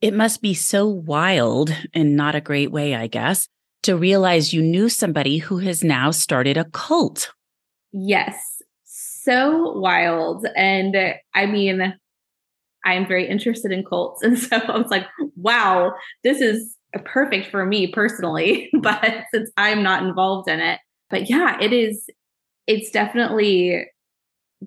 it 0.00 0.12
must 0.12 0.42
be 0.42 0.54
so 0.54 0.86
wild 0.86 1.74
in 1.94 2.16
not 2.16 2.34
a 2.34 2.40
great 2.40 2.70
way 2.70 2.94
i 2.94 3.06
guess 3.06 3.48
to 3.82 3.96
realize 3.96 4.52
you 4.52 4.62
knew 4.62 4.88
somebody 4.88 5.38
who 5.38 5.58
has 5.58 5.84
now 5.84 6.10
started 6.10 6.56
a 6.56 6.64
cult 6.64 7.32
Yes, 7.98 8.62
so 8.84 9.72
wild. 9.78 10.46
And 10.54 10.94
uh, 10.94 11.14
I 11.34 11.46
mean, 11.46 11.94
I 12.84 12.92
am 12.92 13.06
very 13.06 13.26
interested 13.26 13.72
in 13.72 13.84
cults. 13.84 14.22
And 14.24 14.38
so 14.38 14.56
I 14.56 14.76
was 14.76 14.90
like, 14.90 15.06
wow, 15.36 15.92
this 16.22 16.40
is 16.40 16.76
perfect 17.04 17.50
for 17.50 17.64
me 17.64 17.86
personally. 17.86 18.68
but 18.80 19.24
since 19.32 19.50
I'm 19.56 19.82
not 19.82 20.02
involved 20.02 20.48
in 20.48 20.60
it, 20.60 20.78
but 21.08 21.30
yeah, 21.30 21.58
it 21.60 21.72
is, 21.72 22.06
it's 22.66 22.90
definitely 22.90 23.86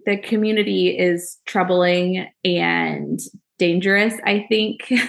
the 0.05 0.17
community 0.17 0.89
is 0.89 1.37
troubling 1.45 2.27
and 2.43 3.19
dangerous, 3.57 4.13
I 4.25 4.45
think. 4.49 4.91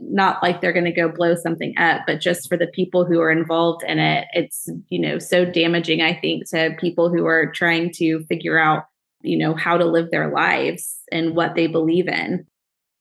not 0.00 0.42
like 0.42 0.60
they're 0.60 0.72
going 0.72 0.84
to 0.84 0.92
go 0.92 1.08
blow 1.08 1.34
something 1.34 1.76
up, 1.78 2.02
but 2.06 2.20
just 2.20 2.48
for 2.48 2.56
the 2.56 2.66
people 2.68 3.04
who 3.04 3.20
are 3.20 3.30
involved 3.30 3.82
in 3.86 3.98
it, 3.98 4.26
it's, 4.32 4.68
you 4.88 4.98
know, 4.98 5.18
so 5.18 5.44
damaging, 5.44 6.02
I 6.02 6.14
think, 6.14 6.48
to 6.50 6.76
people 6.78 7.10
who 7.10 7.26
are 7.26 7.50
trying 7.52 7.92
to 7.94 8.24
figure 8.24 8.58
out, 8.58 8.84
you 9.22 9.36
know, 9.36 9.54
how 9.54 9.76
to 9.76 9.84
live 9.84 10.10
their 10.10 10.30
lives 10.32 10.96
and 11.10 11.34
what 11.34 11.54
they 11.54 11.66
believe 11.66 12.08
in. 12.08 12.46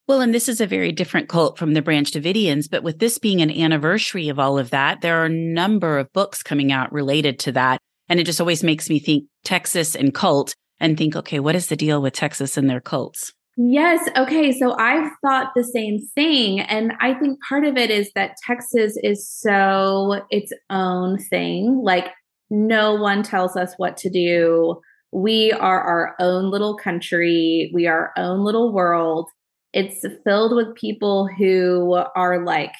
Well, 0.07 0.21
and 0.21 0.33
this 0.33 0.47
is 0.47 0.61
a 0.61 0.67
very 0.67 0.91
different 0.91 1.29
cult 1.29 1.57
from 1.57 1.73
the 1.73 1.81
Branch 1.81 2.09
Davidians, 2.11 2.69
but 2.69 2.83
with 2.83 2.99
this 2.99 3.17
being 3.17 3.41
an 3.41 3.49
anniversary 3.49 4.29
of 4.29 4.37
all 4.37 4.59
of 4.59 4.69
that, 4.69 5.01
there 5.01 5.21
are 5.21 5.25
a 5.25 5.29
number 5.29 5.97
of 5.97 6.13
books 6.13 6.43
coming 6.43 6.71
out 6.71 6.93
related 6.93 7.39
to 7.39 7.51
that. 7.53 7.79
And 8.07 8.19
it 8.19 8.25
just 8.25 8.39
always 8.39 8.63
makes 8.63 8.87
me 8.87 8.99
think 8.99 9.25
Texas 9.43 9.95
and 9.95 10.13
cult 10.13 10.53
and 10.79 10.97
think, 10.97 11.15
okay, 11.15 11.39
what 11.39 11.55
is 11.55 11.67
the 11.67 11.75
deal 11.75 12.01
with 12.01 12.13
Texas 12.13 12.57
and 12.57 12.69
their 12.69 12.81
cults? 12.81 13.33
Yes. 13.57 14.09
Okay. 14.17 14.51
So 14.51 14.75
I've 14.77 15.09
thought 15.23 15.51
the 15.55 15.63
same 15.63 15.99
thing. 16.13 16.59
And 16.59 16.93
I 16.99 17.13
think 17.13 17.39
part 17.47 17.63
of 17.63 17.77
it 17.77 17.89
is 17.89 18.11
that 18.13 18.35
Texas 18.45 18.97
is 19.01 19.29
so 19.29 20.21
its 20.29 20.51
own 20.69 21.17
thing. 21.17 21.81
Like, 21.81 22.11
no 22.49 22.95
one 22.95 23.23
tells 23.23 23.55
us 23.55 23.73
what 23.77 23.97
to 23.97 24.09
do. 24.09 24.81
We 25.11 25.51
are 25.53 25.81
our 25.81 26.15
own 26.19 26.51
little 26.51 26.75
country, 26.75 27.71
we 27.73 27.87
are 27.87 28.11
our 28.17 28.23
own 28.23 28.43
little 28.43 28.73
world. 28.73 29.29
It's 29.71 30.05
filled 30.25 30.55
with 30.55 30.75
people 30.75 31.27
who 31.37 32.03
are 32.15 32.43
like 32.43 32.73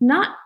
not 0.00 0.36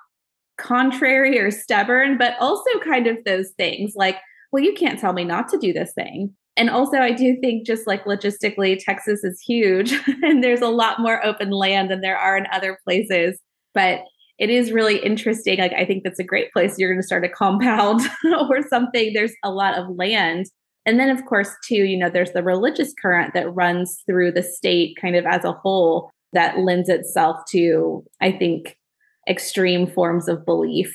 contrary 0.58 1.38
or 1.38 1.50
stubborn, 1.50 2.18
but 2.18 2.34
also 2.38 2.70
kind 2.84 3.06
of 3.06 3.24
those 3.24 3.50
things 3.56 3.94
like, 3.96 4.16
well, 4.52 4.62
you 4.62 4.74
can't 4.74 4.98
tell 4.98 5.12
me 5.12 5.24
not 5.24 5.48
to 5.48 5.58
do 5.58 5.72
this 5.72 5.92
thing. 5.94 6.34
And 6.56 6.68
also, 6.68 6.98
I 6.98 7.12
do 7.12 7.36
think 7.40 7.66
just 7.66 7.86
like 7.86 8.04
logistically, 8.04 8.78
Texas 8.78 9.24
is 9.24 9.40
huge 9.40 9.92
and 10.22 10.44
there's 10.44 10.60
a 10.60 10.68
lot 10.68 11.00
more 11.00 11.24
open 11.24 11.50
land 11.50 11.90
than 11.90 12.00
there 12.00 12.18
are 12.18 12.36
in 12.36 12.46
other 12.52 12.78
places. 12.84 13.38
But 13.74 14.02
it 14.38 14.50
is 14.50 14.72
really 14.72 14.98
interesting. 14.98 15.58
Like, 15.58 15.72
I 15.72 15.84
think 15.84 16.04
that's 16.04 16.18
a 16.18 16.24
great 16.24 16.52
place. 16.52 16.78
You're 16.78 16.90
going 16.90 17.00
to 17.00 17.06
start 17.06 17.24
a 17.24 17.28
compound 17.28 18.00
or 18.50 18.60
something. 18.68 19.12
There's 19.12 19.34
a 19.44 19.50
lot 19.50 19.78
of 19.78 19.96
land. 19.96 20.46
And 20.84 20.98
then, 20.98 21.10
of 21.10 21.24
course, 21.26 21.50
too, 21.66 21.84
you 21.84 21.96
know, 21.96 22.10
there's 22.10 22.32
the 22.32 22.42
religious 22.42 22.92
current 23.00 23.34
that 23.34 23.54
runs 23.54 24.02
through 24.04 24.32
the 24.32 24.42
state 24.42 24.96
kind 25.00 25.14
of 25.16 25.24
as 25.26 25.44
a 25.44 25.52
whole 25.52 26.10
that 26.32 26.58
lends 26.58 26.88
itself 26.88 27.40
to, 27.50 28.04
I 28.20 28.32
think, 28.32 28.76
extreme 29.28 29.86
forms 29.86 30.28
of 30.28 30.44
belief. 30.44 30.94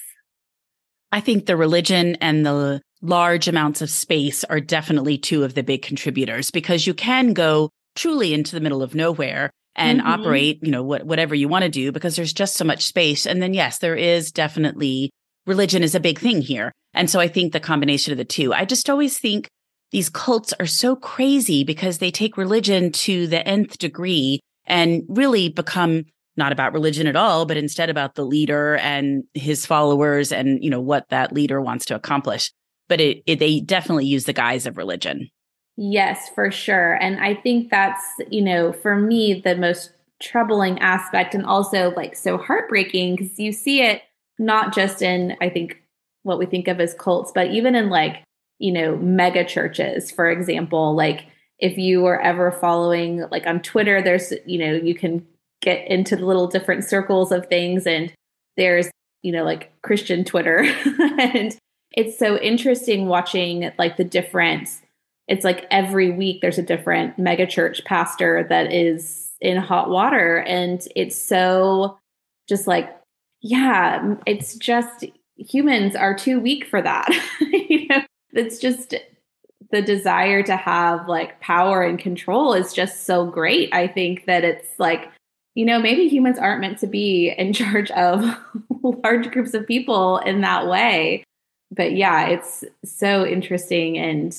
I 1.12 1.22
think 1.22 1.46
the 1.46 1.56
religion 1.56 2.16
and 2.16 2.46
the 2.46 2.82
large 3.01 3.48
amounts 3.48 3.82
of 3.82 3.89
space 3.89 4.44
are 4.46 4.60
definitely 4.60 5.18
two 5.18 5.44
of 5.44 5.54
the 5.54 5.63
big 5.63 5.82
contributors 5.82 6.51
because 6.51 6.88
you 6.88 6.94
can 6.94 7.34
go 7.34 7.70
truly 7.96 8.34
into 8.34 8.56
the 8.56 8.62
middle 8.62 8.82
of 8.82 8.96
nowhere 8.96 9.51
and 9.75 10.00
mm-hmm. 10.00 10.10
operate, 10.10 10.60
you 10.63 10.72
know, 10.72 10.84
what, 10.84 11.06
whatever 11.06 11.36
you 11.36 11.48
want 11.48 11.63
to 11.63 11.70
do 11.70 11.92
because 11.92 12.16
there's 12.16 12.34
just 12.34 12.56
so 12.56 12.66
much 12.66 12.84
space. 12.84 13.25
And 13.25 13.42
then, 13.42 13.54
yes, 13.54 13.77
there 13.77 13.96
is 13.96 14.32
definitely 14.32 15.12
religion 15.46 15.84
is 15.84 15.96
a 15.96 16.00
big 16.00 16.20
thing 16.20 16.42
here. 16.42 16.72
And 16.94 17.10
so 17.10 17.20
I 17.20 17.27
think 17.27 17.54
the 17.54 17.60
combination 17.60 18.12
of 18.12 18.18
the 18.18 18.25
two, 18.25 18.54
I 18.54 18.66
just 18.66 18.89
always 18.89 19.20
think 19.20 19.48
these 19.92 20.10
cults 20.10 20.54
are 20.60 20.66
so 20.66 20.96
crazy 20.96 21.63
because 21.63 22.00
they 22.00 22.12
take 22.12 22.38
religion 22.38 22.92
to 22.92 23.27
the 23.27 23.48
nth 23.48 23.77
degree 23.77 24.39
and 24.66 25.04
really 25.08 25.50
become 25.50 26.06
not 26.36 26.51
about 26.51 26.74
religion 26.74 27.08
at 27.08 27.16
all, 27.16 27.46
but 27.46 27.58
instead 27.58 27.89
about 27.89 28.16
the 28.16 28.25
leader 28.25 28.75
and 28.77 29.24
his 29.34 29.66
followers 29.66 30.32
and, 30.32 30.63
you 30.63 30.70
know, 30.70 30.82
what 30.82 31.08
that 31.10 31.34
leader 31.34 31.62
wants 31.62 31.86
to 31.86 31.96
accomplish. 31.96 32.51
But 32.88 33.01
it, 33.01 33.24
it 33.25 33.39
they 33.39 33.60
definitely 33.60 34.06
use 34.06 34.25
the 34.25 34.34
guise 34.34 34.65
of 34.65 34.77
religion. 34.77 35.29
Yes, 35.77 36.29
for 36.34 36.50
sure. 36.50 36.94
And 36.96 37.20
I 37.20 37.36
think 37.36 37.70
that's, 37.70 38.03
you 38.29 38.41
know, 38.41 38.74
for 38.74 38.96
me, 38.96 39.41
the 39.41 39.56
most 39.56 39.91
troubling 40.20 40.79
aspect 40.79 41.36
and 41.36 41.46
also 41.46 41.91
like 41.91 42.15
so 42.15 42.38
heartbreaking 42.38 43.15
because 43.15 43.38
you 43.38 43.51
see 43.51 43.84
it 43.84 44.01
not 44.39 44.74
just 44.74 45.01
in, 45.03 45.36
I 45.39 45.50
think, 45.50 45.82
what 46.24 46.39
we 46.39 46.46
think 46.48 46.67
of 46.67 46.79
as 46.79 46.96
cults, 46.96 47.32
but 47.34 47.51
even 47.51 47.75
in 47.75 47.89
like, 47.89 48.24
you 48.60 48.72
know, 48.72 48.98
mega 48.98 49.46
churches, 49.46 50.12
for 50.12 50.29
example. 50.29 50.96
Like, 50.96 51.27
if 51.60 51.77
you 51.77 52.01
were 52.01 52.22
ever 52.22 52.51
following, 52.51 53.25
like 53.32 53.48
on 53.48 53.62
Twitter, 53.62 54.01
there's, 54.01 54.34
you 54.46 54.60
know, 54.60 54.74
you 54.74 54.94
can 54.94 55.25
get 55.62 55.88
into 55.88 56.15
the 56.15 56.25
little 56.25 56.48
different 56.48 56.84
circles 56.84 57.32
of 57.32 57.48
things 57.48 57.88
and 57.88 58.13
there's, 58.58 58.89
you 59.22 59.32
know, 59.32 59.44
like 59.44 59.72
Christian 59.82 60.24
Twitter. 60.24 60.60
and 61.20 61.58
it's 61.94 62.17
so 62.17 62.38
interesting 62.38 63.08
watching 63.08 63.72
like 63.77 63.98
the 63.98 64.03
difference. 64.03 64.82
It's 65.27 65.44
like 65.44 65.65
every 65.72 66.12
week 66.12 66.41
there's 66.41 66.58
a 66.58 66.63
different 66.63 67.17
megachurch 67.17 67.84
pastor 67.86 68.46
that 68.50 68.74
is 68.74 69.32
in 69.41 69.58
hot 69.58 69.89
water 69.89 70.38
and 70.38 70.86
it's 70.96 71.15
so 71.15 72.00
just 72.50 72.65
like 72.65 72.96
yeah 73.41 74.15
it's 74.25 74.56
just 74.56 75.06
humans 75.38 75.96
are 75.96 76.15
too 76.15 76.39
weak 76.39 76.65
for 76.65 76.82
that. 76.82 77.10
You 77.70 77.88
know 77.88 78.01
it's 78.32 78.60
just 78.60 78.96
the 79.72 79.82
desire 79.82 80.41
to 80.44 80.56
have 80.56 81.10
like 81.10 81.39
power 81.41 81.82
and 81.82 82.00
control 82.00 82.53
is 82.53 82.72
just 82.72 83.06
so 83.06 83.25
great. 83.25 83.74
I 83.74 83.88
think 83.88 84.25
that 84.25 84.46
it's 84.46 84.79
like 84.79 85.10
you 85.53 85.65
know 85.65 85.79
maybe 85.79 86.08
humans 86.08 86.39
aren't 86.39 86.62
meant 86.62 86.79
to 86.79 86.88
be 86.88 87.34
in 87.38 87.51
charge 87.53 87.91
of 87.91 88.24
large 89.03 89.29
groups 89.32 89.53
of 89.53 89.67
people 89.67 90.20
in 90.20 90.41
that 90.41 90.67
way 90.67 91.24
but 91.72 91.94
yeah 91.94 92.28
it's 92.28 92.64
so 92.84 93.26
interesting. 93.26 93.98
And 93.98 94.36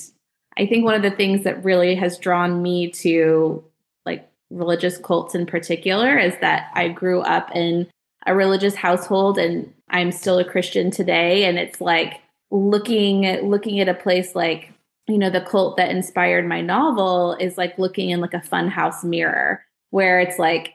I 0.57 0.67
think 0.67 0.85
one 0.85 0.95
of 0.95 1.03
the 1.03 1.11
things 1.11 1.45
that 1.45 1.65
really 1.65 1.95
has 1.95 2.19
drawn 2.19 2.63
me 2.63 2.91
to 2.91 3.65
like 4.05 4.29
religious 4.51 4.99
cults 4.99 5.35
in 5.35 5.47
particular 5.47 6.19
is 6.19 6.35
that 6.41 6.71
I 6.75 6.89
grew 6.89 7.21
up 7.21 7.51
in 7.55 7.87
a 8.27 8.35
religious 8.35 8.75
household 8.75 9.39
and 9.39 9.73
I'm 9.89 10.11
still 10.11 10.39
a 10.39 10.45
Christian 10.45 10.91
today. 10.91 11.45
And 11.45 11.59
it's 11.59 11.81
like 11.81 12.21
looking 12.51 13.23
looking 13.49 13.79
at 13.81 13.89
a 13.89 13.95
place 13.95 14.35
like 14.35 14.73
you 15.07 15.19
know 15.19 15.31
the 15.31 15.41
cult 15.41 15.77
that 15.77 15.91
inspired 15.91 16.47
my 16.47 16.61
novel 16.61 17.37
is 17.39 17.59
like 17.59 17.79
looking 17.79 18.11
in 18.11 18.21
like 18.21 18.33
a 18.33 18.39
funhouse 18.39 19.05
mirror 19.05 19.63
where 19.91 20.19
it's 20.19 20.39
like 20.39 20.75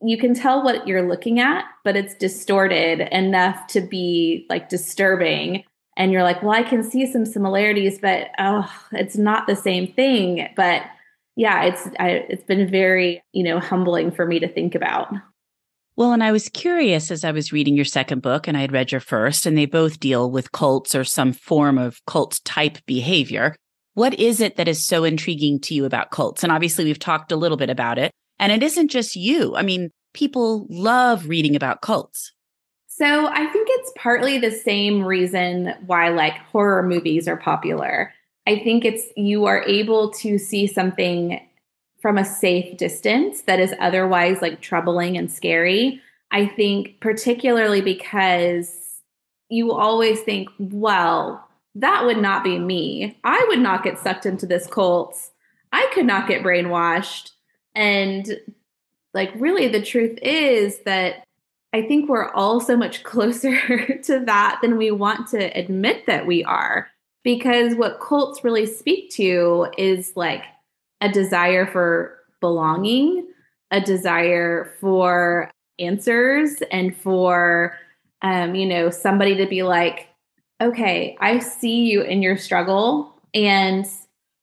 you 0.00 0.16
can 0.16 0.32
tell 0.32 0.62
what 0.62 0.86
you're 0.86 1.08
looking 1.08 1.40
at 1.40 1.64
but 1.82 1.96
it's 1.96 2.14
distorted 2.14 3.00
enough 3.10 3.66
to 3.66 3.80
be 3.80 4.46
like 4.48 4.68
disturbing 4.68 5.64
and 5.98 6.12
you're 6.12 6.22
like, 6.22 6.42
well, 6.42 6.52
I 6.52 6.62
can 6.62 6.82
see 6.82 7.10
some 7.10 7.26
similarities, 7.26 7.98
but 7.98 8.28
oh, 8.38 8.72
it's 8.92 9.16
not 9.16 9.46
the 9.46 9.56
same 9.56 9.92
thing. 9.92 10.48
But 10.56 10.82
yeah, 11.36 11.64
it's 11.64 11.86
I, 11.98 12.24
it's 12.28 12.44
been 12.44 12.70
very 12.70 13.22
you 13.32 13.42
know 13.42 13.60
humbling 13.60 14.10
for 14.10 14.24
me 14.24 14.38
to 14.38 14.48
think 14.48 14.74
about. 14.74 15.12
Well, 15.96 16.12
and 16.12 16.22
I 16.22 16.30
was 16.30 16.48
curious 16.48 17.10
as 17.10 17.24
I 17.24 17.32
was 17.32 17.52
reading 17.52 17.74
your 17.74 17.84
second 17.84 18.22
book, 18.22 18.46
and 18.46 18.56
I 18.56 18.60
had 18.60 18.72
read 18.72 18.92
your 18.92 19.00
first, 19.00 19.44
and 19.44 19.58
they 19.58 19.66
both 19.66 19.98
deal 19.98 20.30
with 20.30 20.52
cults 20.52 20.94
or 20.94 21.02
some 21.02 21.32
form 21.32 21.76
of 21.76 22.00
cult 22.06 22.40
type 22.44 22.78
behavior. 22.86 23.56
What 23.94 24.14
is 24.14 24.40
it 24.40 24.54
that 24.56 24.68
is 24.68 24.86
so 24.86 25.02
intriguing 25.02 25.58
to 25.62 25.74
you 25.74 25.84
about 25.84 26.12
cults? 26.12 26.44
And 26.44 26.52
obviously, 26.52 26.84
we've 26.84 27.00
talked 27.00 27.32
a 27.32 27.36
little 27.36 27.56
bit 27.56 27.68
about 27.68 27.98
it. 27.98 28.12
And 28.38 28.52
it 28.52 28.62
isn't 28.62 28.92
just 28.92 29.16
you. 29.16 29.56
I 29.56 29.62
mean, 29.62 29.90
people 30.14 30.68
love 30.70 31.28
reading 31.28 31.56
about 31.56 31.82
cults. 31.82 32.32
So 32.98 33.28
I 33.28 33.46
think 33.46 33.68
it's 33.70 33.92
partly 33.96 34.38
the 34.38 34.50
same 34.50 35.04
reason 35.04 35.72
why 35.86 36.08
like 36.08 36.36
horror 36.36 36.82
movies 36.82 37.28
are 37.28 37.36
popular. 37.36 38.12
I 38.44 38.58
think 38.58 38.84
it's 38.84 39.04
you 39.16 39.44
are 39.44 39.62
able 39.62 40.10
to 40.14 40.36
see 40.36 40.66
something 40.66 41.40
from 42.02 42.18
a 42.18 42.24
safe 42.24 42.76
distance 42.76 43.42
that 43.42 43.60
is 43.60 43.72
otherwise 43.78 44.42
like 44.42 44.60
troubling 44.60 45.16
and 45.16 45.30
scary. 45.30 46.02
I 46.32 46.46
think 46.46 46.98
particularly 47.00 47.82
because 47.82 49.00
you 49.48 49.70
always 49.72 50.20
think, 50.22 50.48
well, 50.58 51.48
that 51.76 52.04
would 52.04 52.18
not 52.18 52.42
be 52.42 52.58
me. 52.58 53.16
I 53.22 53.44
would 53.46 53.60
not 53.60 53.84
get 53.84 54.00
sucked 54.00 54.26
into 54.26 54.44
this 54.44 54.66
cult. 54.66 55.16
I 55.70 55.88
could 55.94 56.06
not 56.06 56.26
get 56.26 56.42
brainwashed. 56.42 57.30
And 57.76 58.40
like 59.14 59.30
really 59.36 59.68
the 59.68 59.82
truth 59.82 60.18
is 60.20 60.80
that 60.80 61.22
I 61.72 61.82
think 61.82 62.08
we're 62.08 62.30
all 62.30 62.60
so 62.60 62.76
much 62.76 63.02
closer 63.04 63.98
to 63.98 64.20
that 64.20 64.58
than 64.62 64.76
we 64.76 64.90
want 64.90 65.28
to 65.28 65.38
admit 65.58 66.06
that 66.06 66.26
we 66.26 66.44
are. 66.44 66.88
Because 67.24 67.74
what 67.74 68.00
cults 68.00 68.44
really 68.44 68.64
speak 68.64 69.10
to 69.12 69.66
is 69.76 70.12
like 70.16 70.44
a 71.00 71.10
desire 71.10 71.66
for 71.66 72.18
belonging, 72.40 73.26
a 73.70 73.80
desire 73.80 74.72
for 74.80 75.50
answers, 75.78 76.62
and 76.70 76.96
for, 76.96 77.76
um, 78.22 78.54
you 78.54 78.66
know, 78.66 78.88
somebody 78.90 79.36
to 79.36 79.46
be 79.46 79.62
like, 79.62 80.08
okay, 80.60 81.16
I 81.20 81.40
see 81.40 81.84
you 81.84 82.02
in 82.02 82.22
your 82.22 82.36
struggle. 82.36 83.20
And 83.34 83.84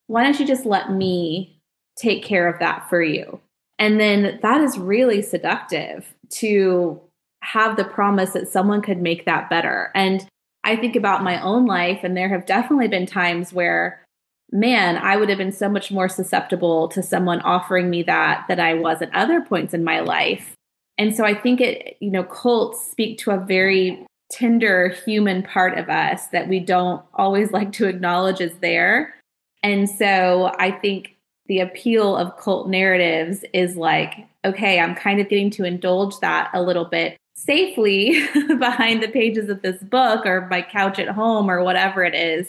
why 0.08 0.24
don't 0.24 0.40
you 0.40 0.46
just 0.46 0.66
let 0.66 0.92
me 0.92 1.62
take 1.98 2.24
care 2.24 2.48
of 2.48 2.60
that 2.60 2.90
for 2.90 3.02
you? 3.02 3.40
And 3.80 4.00
then 4.00 4.40
that 4.42 4.62
is 4.62 4.78
really 4.78 5.22
seductive 5.22 6.14
to 6.30 7.02
have 7.46 7.78
the 7.78 7.84
promise 7.84 8.32
that 8.32 8.48
someone 8.48 8.82
could 8.82 9.02
make 9.02 9.26
that 9.26 9.50
better. 9.50 9.92
And 9.94 10.26
I 10.64 10.76
think 10.76 10.96
about 10.96 11.24
my 11.24 11.42
own 11.42 11.66
life, 11.66 12.00
and 12.04 12.18
there 12.18 12.30
have 12.30 12.46
definitely 12.46 12.88
been 12.88 13.06
times 13.06 13.54
where, 13.54 14.04
man, 14.52 14.98
I 14.98 15.16
would 15.16 15.30
have 15.30 15.38
been 15.38 15.52
so 15.52 15.70
much 15.70 15.92
more 15.92 16.10
susceptible 16.10 16.88
to 16.90 17.04
someone 17.04 17.42
offering 17.42 17.90
me 17.90 18.02
that 18.04 18.46
that 18.48 18.60
I 18.60 18.74
was 18.74 19.02
at 19.02 19.14
other 19.14 19.42
points 19.42 19.74
in 19.74 19.84
my 19.84 20.00
life. 20.00 20.54
And 20.98 21.16
so 21.16 21.24
I 21.24 21.36
think 21.36 21.62
it, 21.62 21.98
you 22.00 22.10
know, 22.10 22.24
cults 22.24 22.90
speak 22.90 23.20
to 23.20 23.32
a 23.32 23.46
very 23.46 24.06
tender 24.32 24.90
human 25.06 25.44
part 25.44 25.78
of 25.78 25.88
us 25.90 26.28
that 26.28 26.48
we 26.48 26.60
don't 26.60 27.04
always 27.14 27.52
like 27.58 27.72
to 27.74 27.88
acknowledge 27.88 28.42
is 28.42 28.58
there. 28.60 29.14
And 29.62 29.90
so 29.90 30.52
I 30.58 30.72
think 30.72 31.16
the 31.48 31.60
appeal 31.60 32.16
of 32.18 32.38
cult 32.38 32.70
narratives 32.70 33.46
is 33.54 33.76
like, 33.76 34.28
okay, 34.44 34.80
I'm 34.80 34.96
kind 34.96 35.20
of 35.20 35.30
getting 35.30 35.52
to 35.52 35.64
indulge 35.64 36.20
that 36.22 36.50
a 36.54 36.62
little 36.62 36.86
bit 36.86 37.18
safely 37.36 38.26
behind 38.60 39.04
the 39.04 39.08
pages 39.08 39.50
of 39.50 39.62
this 39.62 39.82
book 39.84 40.26
or 40.26 40.48
my 40.50 40.62
couch 40.62 41.00
at 41.00 41.10
home 41.10 41.50
or 41.50 41.64
whatever 41.64 42.04
it 42.04 42.16
is. 42.16 42.48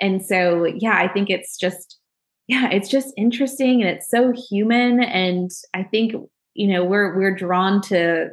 And 0.00 0.24
so, 0.24 0.64
yeah, 0.64 0.96
I 0.96 1.08
think 1.08 1.28
it's 1.28 1.58
just, 1.58 1.98
yeah, 2.46 2.70
it's 2.70 2.88
just 2.88 3.12
interesting 3.16 3.82
and 3.82 3.90
it's 3.90 4.08
so 4.08 4.32
human. 4.50 5.02
And 5.02 5.50
I 5.74 5.82
think, 5.82 6.14
you 6.54 6.68
know, 6.68 6.84
we're 6.84 7.16
we're 7.16 7.34
drawn 7.34 7.80
to 7.82 8.30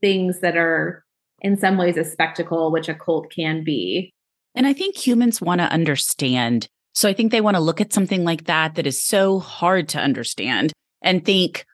things 0.00 0.40
that 0.40 0.56
are 0.56 1.04
in 1.40 1.56
some 1.56 1.76
ways 1.76 1.96
a 1.96 2.04
spectacle, 2.04 2.70
which 2.70 2.88
a 2.88 2.94
cult 2.94 3.30
can 3.30 3.64
be. 3.64 4.12
And 4.54 4.66
I 4.66 4.72
think 4.72 4.96
humans 4.96 5.40
want 5.40 5.60
to 5.60 5.70
understand. 5.70 6.68
So 6.94 7.08
I 7.08 7.12
think 7.12 7.30
they 7.30 7.40
want 7.40 7.56
to 7.56 7.62
look 7.62 7.80
at 7.80 7.92
something 7.92 8.24
like 8.24 8.44
that 8.44 8.74
that 8.74 8.86
is 8.86 9.04
so 9.04 9.38
hard 9.38 9.88
to 9.90 10.00
understand 10.00 10.72
and 11.02 11.24
think, 11.24 11.64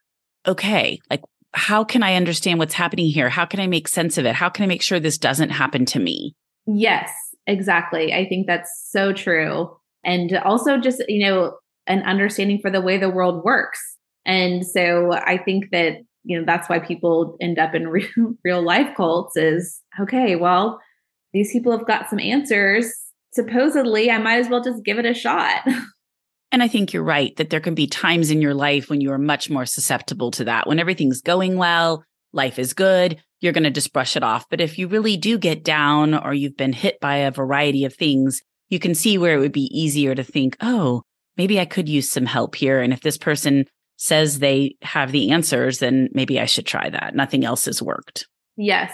okay, 0.46 1.00
like, 1.08 1.22
how 1.54 1.84
can 1.84 2.02
I 2.02 2.16
understand 2.16 2.58
what's 2.58 2.74
happening 2.74 3.06
here? 3.06 3.28
How 3.28 3.46
can 3.46 3.60
I 3.60 3.66
make 3.66 3.88
sense 3.88 4.18
of 4.18 4.26
it? 4.26 4.34
How 4.34 4.48
can 4.48 4.64
I 4.64 4.66
make 4.66 4.82
sure 4.82 5.00
this 5.00 5.18
doesn't 5.18 5.50
happen 5.50 5.86
to 5.86 6.00
me? 6.00 6.34
Yes, 6.66 7.10
exactly. 7.46 8.12
I 8.12 8.28
think 8.28 8.46
that's 8.46 8.70
so 8.90 9.12
true. 9.12 9.70
And 10.04 10.36
also 10.44 10.78
just, 10.78 11.02
you 11.08 11.26
know, 11.26 11.56
an 11.86 12.02
understanding 12.02 12.60
for 12.60 12.70
the 12.70 12.80
way 12.80 12.98
the 12.98 13.10
world 13.10 13.44
works. 13.44 13.80
And 14.26 14.66
so 14.66 15.12
I 15.12 15.38
think 15.38 15.70
that, 15.70 15.98
you 16.24 16.38
know, 16.38 16.44
that's 16.44 16.68
why 16.68 16.78
people 16.78 17.36
end 17.40 17.58
up 17.58 17.74
in 17.74 17.88
real, 17.88 18.34
real 18.44 18.62
life 18.62 18.96
cults 18.96 19.36
is 19.36 19.80
okay, 20.00 20.36
well, 20.36 20.80
these 21.32 21.52
people 21.52 21.76
have 21.76 21.86
got 21.86 22.08
some 22.10 22.20
answers. 22.20 22.92
Supposedly, 23.32 24.10
I 24.10 24.18
might 24.18 24.38
as 24.38 24.48
well 24.48 24.62
just 24.62 24.84
give 24.84 24.98
it 24.98 25.06
a 25.06 25.14
shot. 25.14 25.66
And 26.54 26.62
I 26.62 26.68
think 26.68 26.92
you're 26.92 27.02
right 27.02 27.34
that 27.34 27.50
there 27.50 27.58
can 27.58 27.74
be 27.74 27.88
times 27.88 28.30
in 28.30 28.40
your 28.40 28.54
life 28.54 28.88
when 28.88 29.00
you 29.00 29.10
are 29.10 29.18
much 29.18 29.50
more 29.50 29.66
susceptible 29.66 30.30
to 30.30 30.44
that. 30.44 30.68
When 30.68 30.78
everything's 30.78 31.20
going 31.20 31.56
well, 31.56 32.04
life 32.32 32.60
is 32.60 32.74
good, 32.74 33.20
you're 33.40 33.52
going 33.52 33.64
to 33.64 33.72
just 33.72 33.92
brush 33.92 34.16
it 34.16 34.22
off. 34.22 34.48
But 34.48 34.60
if 34.60 34.78
you 34.78 34.86
really 34.86 35.16
do 35.16 35.36
get 35.36 35.64
down 35.64 36.14
or 36.14 36.32
you've 36.32 36.56
been 36.56 36.72
hit 36.72 37.00
by 37.00 37.16
a 37.16 37.32
variety 37.32 37.84
of 37.84 37.92
things, 37.92 38.40
you 38.68 38.78
can 38.78 38.94
see 38.94 39.18
where 39.18 39.34
it 39.34 39.40
would 39.40 39.50
be 39.50 39.68
easier 39.76 40.14
to 40.14 40.22
think, 40.22 40.56
oh, 40.60 41.02
maybe 41.36 41.58
I 41.58 41.64
could 41.64 41.88
use 41.88 42.08
some 42.08 42.24
help 42.24 42.54
here. 42.54 42.80
And 42.80 42.92
if 42.92 43.00
this 43.00 43.18
person 43.18 43.64
says 43.96 44.38
they 44.38 44.76
have 44.82 45.10
the 45.10 45.32
answers, 45.32 45.80
then 45.80 46.08
maybe 46.12 46.38
I 46.38 46.44
should 46.44 46.66
try 46.66 46.88
that. 46.88 47.16
Nothing 47.16 47.44
else 47.44 47.64
has 47.64 47.82
worked. 47.82 48.28
Yes. 48.56 48.92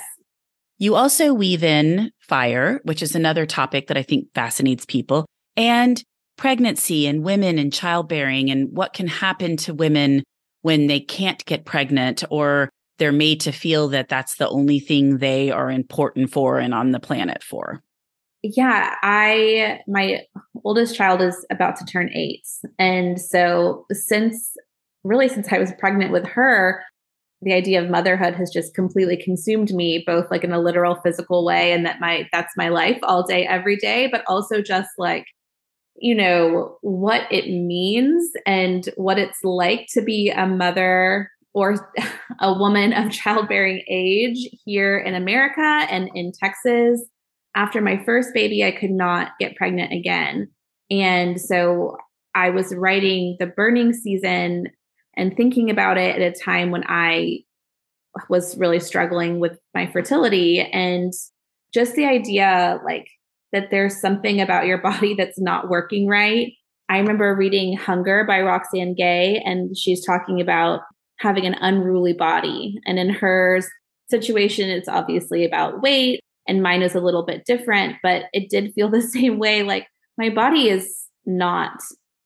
You 0.79 0.95
also 0.95 1.35
weave 1.35 1.63
in 1.63 2.11
fire, 2.21 2.81
which 2.85 3.03
is 3.03 3.15
another 3.15 3.45
topic 3.45 3.89
that 3.89 3.99
I 3.99 4.03
think 4.03 4.29
fascinates 4.35 4.87
people, 4.87 5.27
and 5.59 6.03
pregnancy 6.41 7.07
and 7.07 7.23
women 7.23 7.59
and 7.59 7.73
childbearing 7.73 8.51
and 8.51 8.69
what 8.73 8.93
can 8.93 9.07
happen 9.07 9.57
to 9.59 9.75
women 9.75 10.25
when 10.63 10.89
they 10.89 11.01
can't 11.01 11.45
get 11.45 11.65
pregnant 11.65 12.25
or 12.31 12.69
they're 12.99 13.13
made 13.13 13.41
to 13.41 13.53
feel 13.53 13.89
that 13.89 14.09
that's 14.09 14.37
the 14.37 14.49
only 14.49 14.81
thing 14.81 15.19
they 15.19 15.51
are 15.51 15.71
important 15.71 16.31
for 16.31 16.59
and 16.59 16.75
on 16.75 16.91
the 16.91 17.01
planet 17.01 17.43
for 17.43 17.81
yeah, 18.43 18.95
I 19.03 19.81
my 19.87 20.21
oldest 20.65 20.97
child 20.97 21.21
is 21.21 21.45
about 21.51 21.77
to 21.77 21.85
turn 21.85 22.11
8. 22.15 22.41
And 22.79 23.21
so 23.21 23.87
since 23.93 24.53
really 25.05 25.29
since 25.29 25.53
I 25.53 25.59
was 25.59 25.73
pregnant 25.79 26.13
with 26.13 26.27
her, 26.27 26.83
the 27.43 27.53
idea 27.53 27.83
of 27.83 27.91
motherhood 27.91 28.35
has 28.35 28.51
just 28.51 28.75
completely 28.75 29.17
consumed 29.17 29.71
me 29.73 30.03
both 30.07 30.31
like 30.31 30.45
in 30.45 30.53
a 30.53 30.61
literal 30.61 30.97
physical 30.97 31.45
way 31.45 31.73
and 31.73 31.85
that 31.87 32.01
my 32.01 32.29
that's 32.33 32.57
my 32.57 32.69
life 32.69 32.99
all 33.03 33.27
day 33.27 33.47
every 33.47 33.77
day, 33.77 34.09
but 34.11 34.23
also 34.27 34.63
just 34.63 34.91
like 34.99 35.25
you 36.01 36.15
know 36.15 36.79
what 36.81 37.31
it 37.31 37.51
means 37.51 38.31
and 38.47 38.89
what 38.97 39.19
it's 39.19 39.39
like 39.45 39.87
to 39.93 40.01
be 40.01 40.31
a 40.31 40.47
mother 40.47 41.31
or 41.53 41.93
a 42.41 42.53
woman 42.53 42.93
of 42.93 43.13
childbearing 43.13 43.85
age 43.89 44.49
here 44.65 44.99
in 44.99 45.15
America 45.15 45.61
and 45.61 46.11
in 46.15 46.33
Texas 46.33 47.05
after 47.55 47.81
my 47.81 48.03
first 48.05 48.33
baby, 48.33 48.65
I 48.65 48.71
could 48.71 48.91
not 48.91 49.33
get 49.39 49.57
pregnant 49.57 49.93
again. 49.93 50.49
And 50.91 51.41
so 51.41 51.97
I 52.35 52.51
was 52.51 52.75
writing 52.75 53.37
the 53.39 53.47
burning 53.47 53.93
season 53.93 54.69
and 55.17 55.37
thinking 55.37 55.71
about 55.71 55.99
it 55.99 56.21
at 56.21 56.23
a 56.23 56.39
time 56.39 56.71
when 56.71 56.85
I 56.87 57.41
was 58.29 58.57
really 58.57 58.81
struggling 58.81 59.41
with 59.41 59.59
my 59.75 59.87
fertility 59.91 60.61
and 60.61 61.13
just 61.75 61.95
the 61.95 62.07
idea 62.07 62.81
like 62.85 63.09
that 63.53 63.69
there's 63.71 64.01
something 64.01 64.41
about 64.41 64.67
your 64.67 64.79
body 64.79 65.15
that's 65.19 65.41
not 65.41 65.69
working 65.69 66.07
right. 66.07 66.53
I 66.89 66.99
remember 66.99 67.37
reading 67.37 67.77
Hunger 67.77 68.25
by 68.25 68.41
Roxane 68.41 68.95
Gay, 68.97 69.41
and 69.45 69.77
she's 69.77 70.05
talking 70.05 70.41
about 70.41 70.81
having 71.21 71.47
an 71.47 71.55
unruly 71.61 72.13
body. 72.13 72.81
And 72.85 72.99
in 72.99 73.11
her 73.11 73.61
situation, 74.09 74.71
it's 74.71 74.89
obviously 74.89 75.45
about 75.45 75.83
weight 75.83 76.21
and 76.51 76.63
mine 76.63 76.83
is 76.83 76.97
a 76.97 77.01
little 77.01 77.25
bit 77.25 77.45
different, 77.45 77.97
but 78.03 78.25
it 78.33 78.51
did 78.51 78.73
feel 78.75 78.91
the 78.91 79.03
same 79.17 79.39
way. 79.39 79.63
Like 79.63 79.87
my 80.19 80.31
body 80.31 80.69
is 80.69 81.07
not 81.25 81.79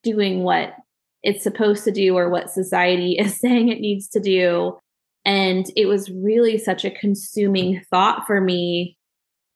doing 0.03 0.43
what 0.43 0.75
it's 1.23 1.43
supposed 1.43 1.85
to 1.85 1.91
do 1.91 2.17
or 2.17 2.31
what 2.31 2.51
society 2.51 3.13
is 3.19 3.39
saying 3.39 3.69
it 3.69 3.81
needs 3.81 4.09
to 4.09 4.21
do. 4.21 4.79
And 5.27 5.67
it 5.77 5.87
was 5.87 6.11
really 6.11 6.59
such 6.59 6.85
a 6.85 6.91
consuming 6.91 7.83
thought 7.91 8.27
for 8.27 8.41
me. 8.41 8.94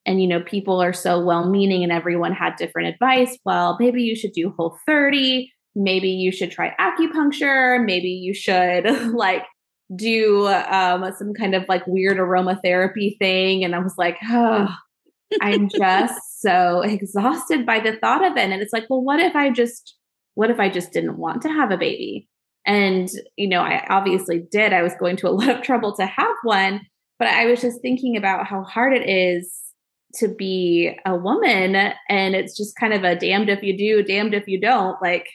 And, 0.09 0.23
you 0.23 0.27
know, 0.27 0.41
people 0.41 0.81
are 0.81 0.95
so 0.95 1.21
well 1.23 1.51
meaning 1.51 1.83
and 1.83 1.93
everyone 1.93 2.33
had 2.33 2.57
different 2.57 2.89
advice. 2.89 3.37
Well, 3.45 3.77
maybe 3.79 4.03
you 4.03 4.17
should 4.17 4.33
do 4.33 4.55
whole 4.57 4.79
30. 4.87 5.53
Maybe 5.75 6.09
you 6.09 6.33
should 6.33 6.51
try 6.51 6.75
acupuncture. 6.81 7.85
Maybe 7.85 8.09
you 8.09 8.33
should 8.33 8.85
like 9.15 9.45
do 9.95 10.47
um, 10.49 11.13
some 11.19 11.35
kind 11.35 11.55
of 11.55 11.67
like 11.69 11.87
weird 11.87 12.17
aromatherapy 12.17 13.19
thing. 13.19 13.63
And 13.65 13.75
I 13.75 13.81
was 13.81 13.97
like, 13.99 14.17
oh, 14.31 14.75
I'm 15.43 15.69
just 15.69 16.15
so 16.41 16.81
exhausted 16.81 17.67
by 17.67 17.79
the 17.79 17.99
thought 17.99 18.25
of 18.25 18.35
it. 18.39 18.51
And 18.51 18.63
it's 18.63 18.73
like, 18.73 18.87
well, 18.89 19.03
what 19.03 19.21
if 19.21 19.37
I 19.37 19.51
just, 19.51 19.95
what 20.37 20.51
if 20.51 20.59
I 20.59 20.71
just 20.71 20.91
didn't 20.91 21.19
want 21.19 21.43
to 21.43 21.51
have 21.51 21.71
a 21.71 21.77
baby? 21.77 22.31
And, 22.65 23.11
you 23.37 23.47
know, 23.47 23.61
I 23.61 23.85
obviously 23.91 24.43
did. 24.51 24.73
I 24.73 24.81
was 24.81 24.95
going 24.99 25.17
to 25.17 25.29
a 25.29 25.33
lot 25.33 25.51
of 25.51 25.61
trouble 25.61 25.95
to 25.97 26.07
have 26.07 26.37
one, 26.45 26.81
but 27.19 27.29
I 27.29 27.45
was 27.45 27.61
just 27.61 27.83
thinking 27.83 28.17
about 28.17 28.47
how 28.47 28.63
hard 28.63 28.95
it 28.95 29.07
is 29.07 29.68
to 30.15 30.29
be 30.29 30.97
a 31.05 31.15
woman. 31.15 31.75
And 32.09 32.35
it's 32.35 32.57
just 32.57 32.77
kind 32.77 32.93
of 32.93 33.05
a 33.05 33.17
damned 33.17 33.49
if 33.49 33.63
you 33.63 33.77
do, 33.77 34.03
damned 34.03 34.35
if 34.35 34.49
you 34.49 34.61
don't. 34.61 35.01
Like, 35.03 35.27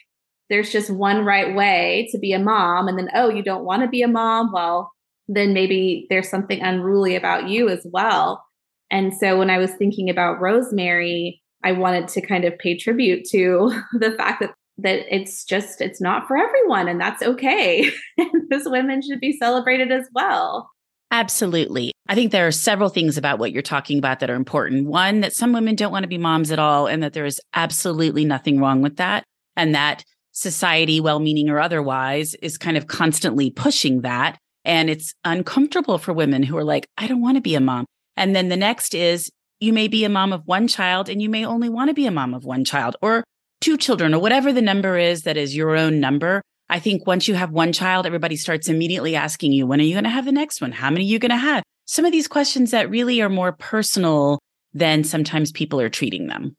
there's 0.50 0.70
just 0.70 0.90
one 0.90 1.24
right 1.24 1.54
way 1.54 2.08
to 2.10 2.18
be 2.18 2.32
a 2.32 2.38
mom 2.38 2.88
and 2.88 2.98
then 2.98 3.08
oh 3.14 3.28
you 3.28 3.42
don't 3.42 3.64
want 3.64 3.82
to 3.82 3.88
be 3.88 4.02
a 4.02 4.08
mom 4.08 4.52
well 4.52 4.92
then 5.28 5.54
maybe 5.54 6.06
there's 6.10 6.28
something 6.28 6.60
unruly 6.60 7.16
about 7.16 7.48
you 7.48 7.68
as 7.68 7.86
well 7.92 8.44
and 8.90 9.14
so 9.14 9.38
when 9.38 9.50
i 9.50 9.58
was 9.58 9.72
thinking 9.72 10.10
about 10.10 10.40
rosemary 10.40 11.42
i 11.62 11.72
wanted 11.72 12.08
to 12.08 12.20
kind 12.20 12.44
of 12.44 12.58
pay 12.58 12.76
tribute 12.76 13.24
to 13.24 13.72
the 13.98 14.12
fact 14.12 14.40
that 14.40 14.54
that 14.76 15.04
it's 15.14 15.44
just 15.44 15.80
it's 15.80 16.00
not 16.00 16.26
for 16.26 16.36
everyone 16.36 16.88
and 16.88 17.00
that's 17.00 17.22
okay 17.22 17.90
those 18.50 18.66
women 18.66 19.00
should 19.00 19.20
be 19.20 19.36
celebrated 19.36 19.92
as 19.92 20.08
well 20.14 20.68
Absolutely. 21.10 21.92
I 22.08 22.14
think 22.14 22.32
there 22.32 22.46
are 22.46 22.52
several 22.52 22.88
things 22.88 23.16
about 23.16 23.38
what 23.38 23.52
you're 23.52 23.62
talking 23.62 23.98
about 23.98 24.20
that 24.20 24.30
are 24.30 24.34
important. 24.34 24.86
One, 24.86 25.20
that 25.20 25.32
some 25.32 25.52
women 25.52 25.76
don't 25.76 25.92
want 25.92 26.02
to 26.02 26.08
be 26.08 26.18
moms 26.18 26.50
at 26.50 26.58
all, 26.58 26.86
and 26.86 27.02
that 27.02 27.12
there 27.12 27.24
is 27.24 27.40
absolutely 27.54 28.24
nothing 28.24 28.60
wrong 28.60 28.82
with 28.82 28.96
that. 28.96 29.24
And 29.56 29.74
that 29.74 30.04
society, 30.32 31.00
well 31.00 31.20
meaning 31.20 31.48
or 31.48 31.60
otherwise, 31.60 32.34
is 32.42 32.58
kind 32.58 32.76
of 32.76 32.88
constantly 32.88 33.50
pushing 33.50 34.02
that. 34.02 34.38
And 34.64 34.90
it's 34.90 35.14
uncomfortable 35.24 35.98
for 35.98 36.12
women 36.12 36.42
who 36.42 36.56
are 36.56 36.64
like, 36.64 36.86
I 36.98 37.06
don't 37.06 37.22
want 37.22 37.36
to 37.36 37.42
be 37.42 37.54
a 37.54 37.60
mom. 37.60 37.86
And 38.16 38.34
then 38.34 38.48
the 38.48 38.56
next 38.56 38.94
is 38.94 39.30
you 39.60 39.72
may 39.72 39.88
be 39.88 40.04
a 40.04 40.08
mom 40.08 40.32
of 40.32 40.42
one 40.46 40.68
child 40.68 41.08
and 41.08 41.22
you 41.22 41.28
may 41.28 41.44
only 41.44 41.68
want 41.68 41.90
to 41.90 41.94
be 41.94 42.06
a 42.06 42.10
mom 42.10 42.34
of 42.34 42.44
one 42.44 42.64
child 42.64 42.96
or 43.02 43.24
two 43.60 43.76
children 43.76 44.14
or 44.14 44.20
whatever 44.20 44.52
the 44.52 44.62
number 44.62 44.98
is 44.98 45.22
that 45.22 45.36
is 45.36 45.56
your 45.56 45.76
own 45.76 46.00
number. 46.00 46.42
I 46.68 46.78
think 46.78 47.06
once 47.06 47.28
you 47.28 47.34
have 47.34 47.50
one 47.50 47.72
child, 47.72 48.06
everybody 48.06 48.36
starts 48.36 48.68
immediately 48.68 49.16
asking 49.16 49.52
you, 49.52 49.66
when 49.66 49.80
are 49.80 49.84
you 49.84 49.94
going 49.94 50.04
to 50.04 50.10
have 50.10 50.24
the 50.24 50.32
next 50.32 50.60
one? 50.60 50.72
How 50.72 50.90
many 50.90 51.04
are 51.04 51.08
you 51.08 51.18
going 51.18 51.30
to 51.30 51.36
have? 51.36 51.62
Some 51.86 52.04
of 52.04 52.12
these 52.12 52.28
questions 52.28 52.70
that 52.70 52.90
really 52.90 53.20
are 53.20 53.28
more 53.28 53.52
personal 53.52 54.38
than 54.72 55.04
sometimes 55.04 55.52
people 55.52 55.80
are 55.80 55.90
treating 55.90 56.26
them. 56.26 56.56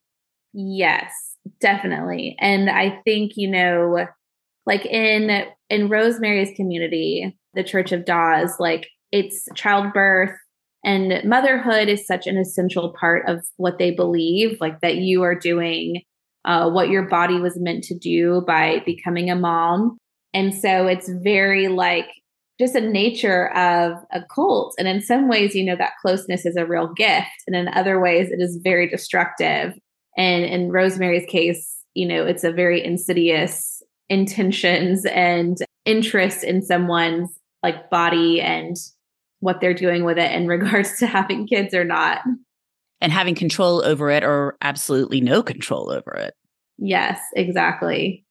Yes. 0.53 1.11
Definitely. 1.59 2.35
And 2.39 2.69
I 2.69 3.01
think, 3.03 3.33
you 3.35 3.49
know, 3.49 4.07
like 4.65 4.85
in 4.85 5.45
in 5.69 5.89
Rosemary's 5.89 6.55
community, 6.55 7.37
the 7.53 7.63
Church 7.63 7.91
of 7.91 8.05
Dawes, 8.05 8.59
like 8.59 8.87
it's 9.11 9.47
childbirth 9.55 10.35
and 10.83 11.23
motherhood 11.23 11.87
is 11.87 12.05
such 12.05 12.27
an 12.27 12.37
essential 12.37 12.93
part 12.99 13.27
of 13.27 13.45
what 13.57 13.77
they 13.77 13.91
believe, 13.91 14.57
like 14.59 14.81
that 14.81 14.97
you 14.97 15.23
are 15.23 15.35
doing 15.35 16.01
uh, 16.45 16.69
what 16.69 16.89
your 16.89 17.03
body 17.03 17.39
was 17.39 17.59
meant 17.59 17.83
to 17.85 17.97
do 17.97 18.43
by 18.47 18.81
becoming 18.85 19.29
a 19.29 19.35
mom. 19.35 19.97
And 20.33 20.53
so 20.53 20.87
it's 20.87 21.09
very 21.09 21.67
like 21.67 22.07
just 22.59 22.75
a 22.75 22.81
nature 22.81 23.53
of 23.55 23.93
a 24.11 24.21
cult. 24.33 24.75
And 24.77 24.87
in 24.87 25.01
some 25.01 25.27
ways, 25.27 25.55
you 25.55 25.63
know, 25.63 25.75
that 25.75 25.93
closeness 26.01 26.45
is 26.45 26.55
a 26.55 26.65
real 26.65 26.93
gift. 26.93 27.27
And 27.47 27.55
in 27.55 27.67
other 27.69 27.99
ways, 27.99 28.29
it 28.31 28.41
is 28.41 28.59
very 28.63 28.87
destructive. 28.87 29.73
And 30.17 30.45
in 30.45 30.71
Rosemary's 30.71 31.25
case, 31.27 31.75
you 31.93 32.07
know, 32.07 32.25
it's 32.25 32.43
a 32.43 32.51
very 32.51 32.83
insidious 32.83 33.81
intentions 34.09 35.05
and 35.05 35.57
interest 35.85 36.43
in 36.43 36.61
someone's 36.61 37.29
like 37.63 37.89
body 37.89 38.41
and 38.41 38.75
what 39.39 39.59
they're 39.59 39.73
doing 39.73 40.03
with 40.03 40.17
it 40.17 40.31
in 40.31 40.47
regards 40.55 40.99
to 40.99 41.07
having 41.07 41.47
kids 41.47 41.73
or 41.73 41.83
not. 41.83 42.21
And 43.01 43.11
having 43.11 43.35
control 43.35 43.83
over 43.85 44.09
it 44.09 44.23
or 44.23 44.57
absolutely 44.61 45.21
no 45.21 45.43
control 45.43 45.91
over 45.91 46.11
it. 46.13 46.33
Yes, 46.77 47.19
exactly. 47.35 48.25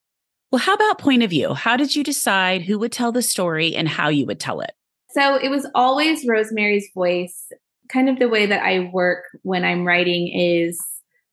Well, 0.51 0.59
how 0.59 0.73
about 0.73 0.99
point 0.99 1.23
of 1.23 1.29
view? 1.29 1.53
How 1.53 1.77
did 1.77 1.95
you 1.95 2.03
decide 2.03 2.63
who 2.63 2.79
would 2.79 2.91
tell 2.91 3.11
the 3.11 3.21
story 3.21 3.75
and 3.75 3.87
how 3.87 4.09
you 4.09 4.25
would 4.25 4.39
tell 4.39 4.61
it? 4.61 4.71
So 5.11 5.35
it 5.35 5.49
was 5.49 5.67
always 5.75 6.25
Rosemary's 6.27 6.89
voice. 6.93 7.47
Kind 7.89 8.09
of 8.09 8.19
the 8.19 8.27
way 8.27 8.45
that 8.47 8.63
I 8.63 8.89
work 8.91 9.23
when 9.43 9.63
I'm 9.63 9.85
writing 9.85 10.27
is 10.33 10.81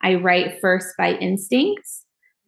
I 0.03 0.17
write 0.17 0.61
first 0.61 0.95
by 0.99 1.15
instinct. 1.15 1.89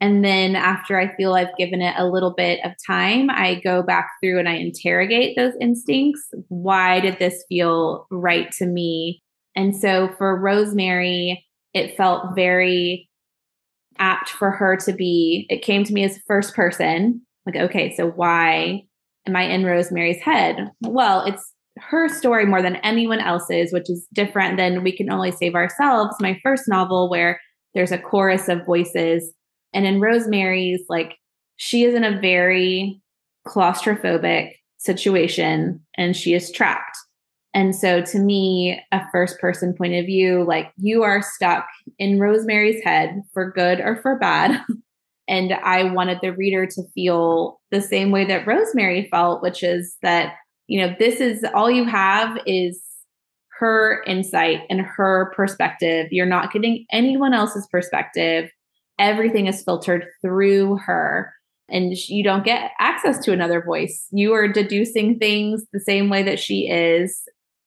And 0.01 0.23
then 0.23 0.55
after 0.55 0.99
I 0.99 1.15
feel 1.15 1.33
I've 1.33 1.55
given 1.57 1.81
it 1.81 1.95
a 1.97 2.07
little 2.07 2.33
bit 2.33 2.59
of 2.63 2.73
time, 2.85 3.29
I 3.29 3.61
go 3.63 3.81
back 3.81 4.09
through 4.21 4.39
and 4.39 4.49
I 4.49 4.55
interrogate 4.55 5.35
those 5.35 5.53
instincts. 5.59 6.21
Why 6.49 6.99
did 6.99 7.17
this 7.19 7.43
feel 7.47 8.05
right 8.11 8.51
to 8.53 8.65
me? 8.65 9.23
And 9.55 9.75
so 9.75 10.09
for 10.17 10.39
Rosemary, 10.39 11.45
it 11.73 11.95
felt 11.95 12.35
very 12.35 13.09
apt 13.97 14.29
for 14.29 14.51
her 14.51 14.75
to 14.77 14.93
be, 14.93 15.45
it 15.49 15.61
came 15.61 15.83
to 15.83 15.93
me 15.93 16.03
as 16.03 16.19
first 16.27 16.53
person. 16.53 17.21
Like, 17.45 17.55
okay, 17.55 17.95
so 17.95 18.09
why 18.09 18.83
am 19.27 19.35
I 19.35 19.43
in 19.43 19.65
Rosemary's 19.65 20.21
head? 20.21 20.71
Well, 20.81 21.23
it's 21.25 21.53
her 21.77 22.07
story 22.09 22.45
more 22.45 22.61
than 22.61 22.77
anyone 22.77 23.19
else's, 23.19 23.71
which 23.71 23.89
is 23.89 24.07
different 24.13 24.57
than 24.57 24.83
We 24.83 24.95
Can 24.95 25.11
Only 25.11 25.31
Save 25.31 25.55
Ourselves, 25.55 26.15
my 26.19 26.39
first 26.43 26.63
novel, 26.67 27.09
where 27.09 27.39
there's 27.73 27.91
a 27.91 27.97
chorus 27.97 28.47
of 28.47 28.65
voices. 28.65 29.33
And 29.73 29.85
in 29.85 29.99
Rosemary's, 29.99 30.83
like, 30.89 31.15
she 31.57 31.83
is 31.83 31.93
in 31.93 32.03
a 32.03 32.19
very 32.19 33.01
claustrophobic 33.47 34.53
situation 34.77 35.81
and 35.95 36.15
she 36.15 36.33
is 36.33 36.51
trapped. 36.51 36.97
And 37.55 37.73
so 37.73 38.01
to 38.01 38.19
me, 38.19 38.81
a 38.91 39.01
first 39.13 39.39
person 39.39 39.73
point 39.73 39.93
of 39.95 40.05
view, 40.05 40.43
like 40.43 40.73
you 40.75 41.03
are 41.03 41.21
stuck 41.23 41.65
in 41.97 42.19
Rosemary's 42.19 42.83
head 42.83 43.21
for 43.33 43.49
good 43.49 43.79
or 43.79 43.95
for 44.01 44.19
bad. 44.19 44.61
and 45.29 45.53
I 45.53 45.85
wanted 45.85 46.19
the 46.21 46.33
reader 46.33 46.67
to 46.67 46.83
feel 46.93 47.61
the 47.71 47.81
same 47.81 48.11
way 48.11 48.25
that 48.25 48.45
Rosemary 48.45 49.07
felt, 49.09 49.41
which 49.41 49.63
is 49.63 49.95
that, 50.01 50.35
you 50.67 50.81
know, 50.81 50.93
this 50.99 51.21
is 51.21 51.45
all 51.55 51.71
you 51.71 51.85
have 51.85 52.37
is 52.45 52.81
her 53.59 54.03
insight 54.05 54.63
and 54.69 54.81
her 54.81 55.31
perspective. 55.33 56.07
You're 56.11 56.25
not 56.25 56.51
getting 56.51 56.85
anyone 56.91 57.33
else's 57.33 57.67
perspective. 57.71 58.49
Everything 58.99 59.47
is 59.47 59.63
filtered 59.63 60.05
through 60.21 60.79
her 60.85 61.33
and 61.69 61.93
you 62.09 62.23
don't 62.23 62.45
get 62.45 62.71
access 62.79 63.17
to 63.25 63.31
another 63.31 63.63
voice. 63.63 64.07
You 64.11 64.33
are 64.33 64.47
deducing 64.47 65.17
things 65.17 65.63
the 65.71 65.79
same 65.79 66.09
way 66.09 66.21
that 66.23 66.39
she 66.39 66.69
is. 66.69 67.23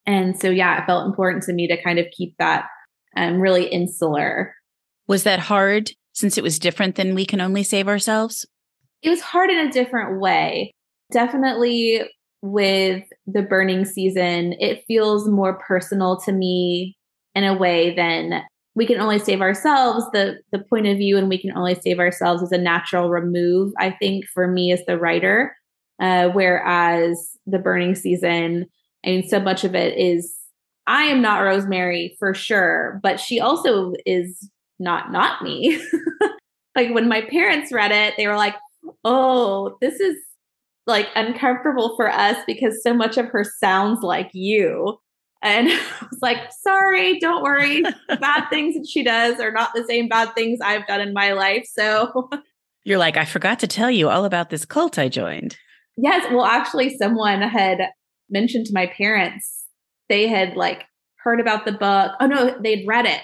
And 0.09 0.41
so, 0.41 0.49
yeah, 0.49 0.81
it 0.81 0.87
felt 0.87 1.07
important 1.07 1.45
to 1.45 1.53
me 1.53 1.69
to 1.69 1.81
kind 1.83 1.99
of 1.99 2.07
keep 2.17 2.35
that 2.39 2.65
um, 3.15 3.39
really 3.39 3.67
insular. 3.67 4.55
Was 5.07 5.25
that 5.25 5.39
hard 5.39 5.91
since 6.15 6.39
it 6.39 6.43
was 6.43 6.59
different 6.59 6.95
than 6.95 7.15
We 7.15 7.27
Can 7.27 7.43
Only 7.43 7.63
Save 7.63 7.89
Ourselves? 7.89 8.47
It 9.03 9.11
was 9.11 9.21
hard 9.21 9.51
in 9.51 9.59
a 9.59 9.71
different 9.71 10.19
way. 10.19 10.73
Definitely 11.13 12.01
with 12.41 13.05
the 13.27 13.43
burning 13.43 13.85
season, 13.85 14.55
it 14.59 14.83
feels 14.89 15.29
more 15.29 15.59
personal 15.59 16.19
to 16.21 16.33
me 16.33 16.97
in 17.35 17.45
a 17.45 17.57
way 17.57 17.95
than 17.95 18.43
we 18.75 18.87
can 18.87 19.01
only 19.01 19.19
save 19.19 19.43
ourselves. 19.43 20.07
The 20.15 20.39
the 20.53 20.65
point 20.71 20.87
of 20.87 20.97
view 20.97 21.19
and 21.19 21.29
we 21.29 21.39
can 21.39 21.55
only 21.55 21.75
save 21.75 21.99
ourselves 21.99 22.43
is 22.43 22.53
a 22.53 22.59
natural 22.59 23.11
remove, 23.11 23.73
I 23.79 23.91
think, 23.91 24.25
for 24.33 24.49
me 24.49 24.73
as 24.73 24.81
the 24.87 24.99
writer. 24.99 25.55
Uh, 26.01 26.29
whereas 26.29 27.37
the 27.47 27.59
burning 27.59 27.95
season 27.95 28.67
Mean, 29.09 29.27
so 29.27 29.41
much 29.41 29.65
of 29.65 29.75
it 29.75 29.97
is 29.97 30.35
I 30.87 31.05
am 31.05 31.23
not 31.23 31.41
Rosemary 31.41 32.15
for 32.19 32.35
sure, 32.35 33.01
but 33.03 33.19
she 33.19 33.41
also 33.41 33.95
is 34.05 34.51
not 34.79 35.11
not 35.11 35.43
me. 35.43 35.83
like 36.77 36.95
when 36.95 37.09
my 37.09 37.23
parents 37.23 37.73
read 37.73 37.91
it, 37.91 38.15
they 38.19 38.27
were 38.27 38.37
like, 38.37 38.55
"Oh, 39.05 39.79
this 39.81 39.99
is 39.99 40.17
like 40.87 41.09
uncomfortable 41.17 41.97
for 41.97 42.11
us 42.11 42.37
because 42.47 42.83
so 42.83 42.93
much 42.93 43.17
of 43.17 43.27
her 43.29 43.45
sounds 43.45 44.03
like 44.03 44.29
you." 44.35 44.99
And 45.41 45.69
I 45.73 46.07
was 46.11 46.21
like, 46.21 46.53
"Sorry, 46.63 47.19
don't 47.19 47.43
worry. 47.43 47.83
bad 48.21 48.51
things 48.51 48.75
that 48.75 48.87
she 48.87 49.03
does 49.03 49.41
are 49.41 49.53
not 49.53 49.71
the 49.75 49.85
same 49.85 50.11
bad 50.11 50.35
things 50.35 50.59
I've 50.63 50.87
done 50.87 51.01
in 51.01 51.15
my 51.15 51.33
life." 51.33 51.67
So 51.73 52.29
you're 52.85 52.99
like, 52.99 53.17
"I 53.17 53.25
forgot 53.25 53.59
to 53.61 53.67
tell 53.67 53.91
you 53.91 54.11
all 54.11 54.27
about 54.27 54.51
this 54.51 54.67
cult 54.67 54.99
I 54.99 55.09
joined." 55.09 55.57
Yes, 55.97 56.27
well, 56.31 56.45
actually, 56.45 56.97
someone 56.99 57.41
had 57.41 57.89
mentioned 58.31 58.67
to 58.67 58.75
my 58.75 58.87
parents 58.87 59.59
they 60.09 60.27
had 60.27 60.57
like 60.57 60.85
heard 61.17 61.41
about 61.41 61.65
the 61.65 61.73
book. 61.73 62.13
Oh 62.21 62.27
no, 62.27 62.57
they'd 62.61 62.87
read 62.87 63.07
it. 63.07 63.21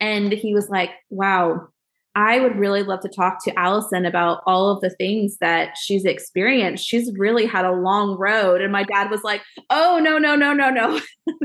And 0.00 0.32
he 0.32 0.54
was 0.54 0.68
like, 0.68 0.90
wow, 1.08 1.68
I 2.14 2.40
would 2.40 2.58
really 2.58 2.82
love 2.82 3.00
to 3.00 3.08
talk 3.08 3.42
to 3.44 3.58
Alison 3.58 4.04
about 4.04 4.42
all 4.46 4.70
of 4.70 4.80
the 4.80 4.90
things 4.90 5.38
that 5.40 5.76
she's 5.80 6.04
experienced. 6.04 6.86
She's 6.86 7.12
really 7.16 7.46
had 7.46 7.64
a 7.64 7.72
long 7.72 8.16
road. 8.18 8.60
And 8.60 8.72
my 8.72 8.84
dad 8.84 9.10
was 9.10 9.22
like, 9.22 9.42
oh, 9.70 10.00
no, 10.02 10.18
no, 10.18 10.36
no, 10.36 10.52
no, 10.52 10.70
no. 10.70 11.00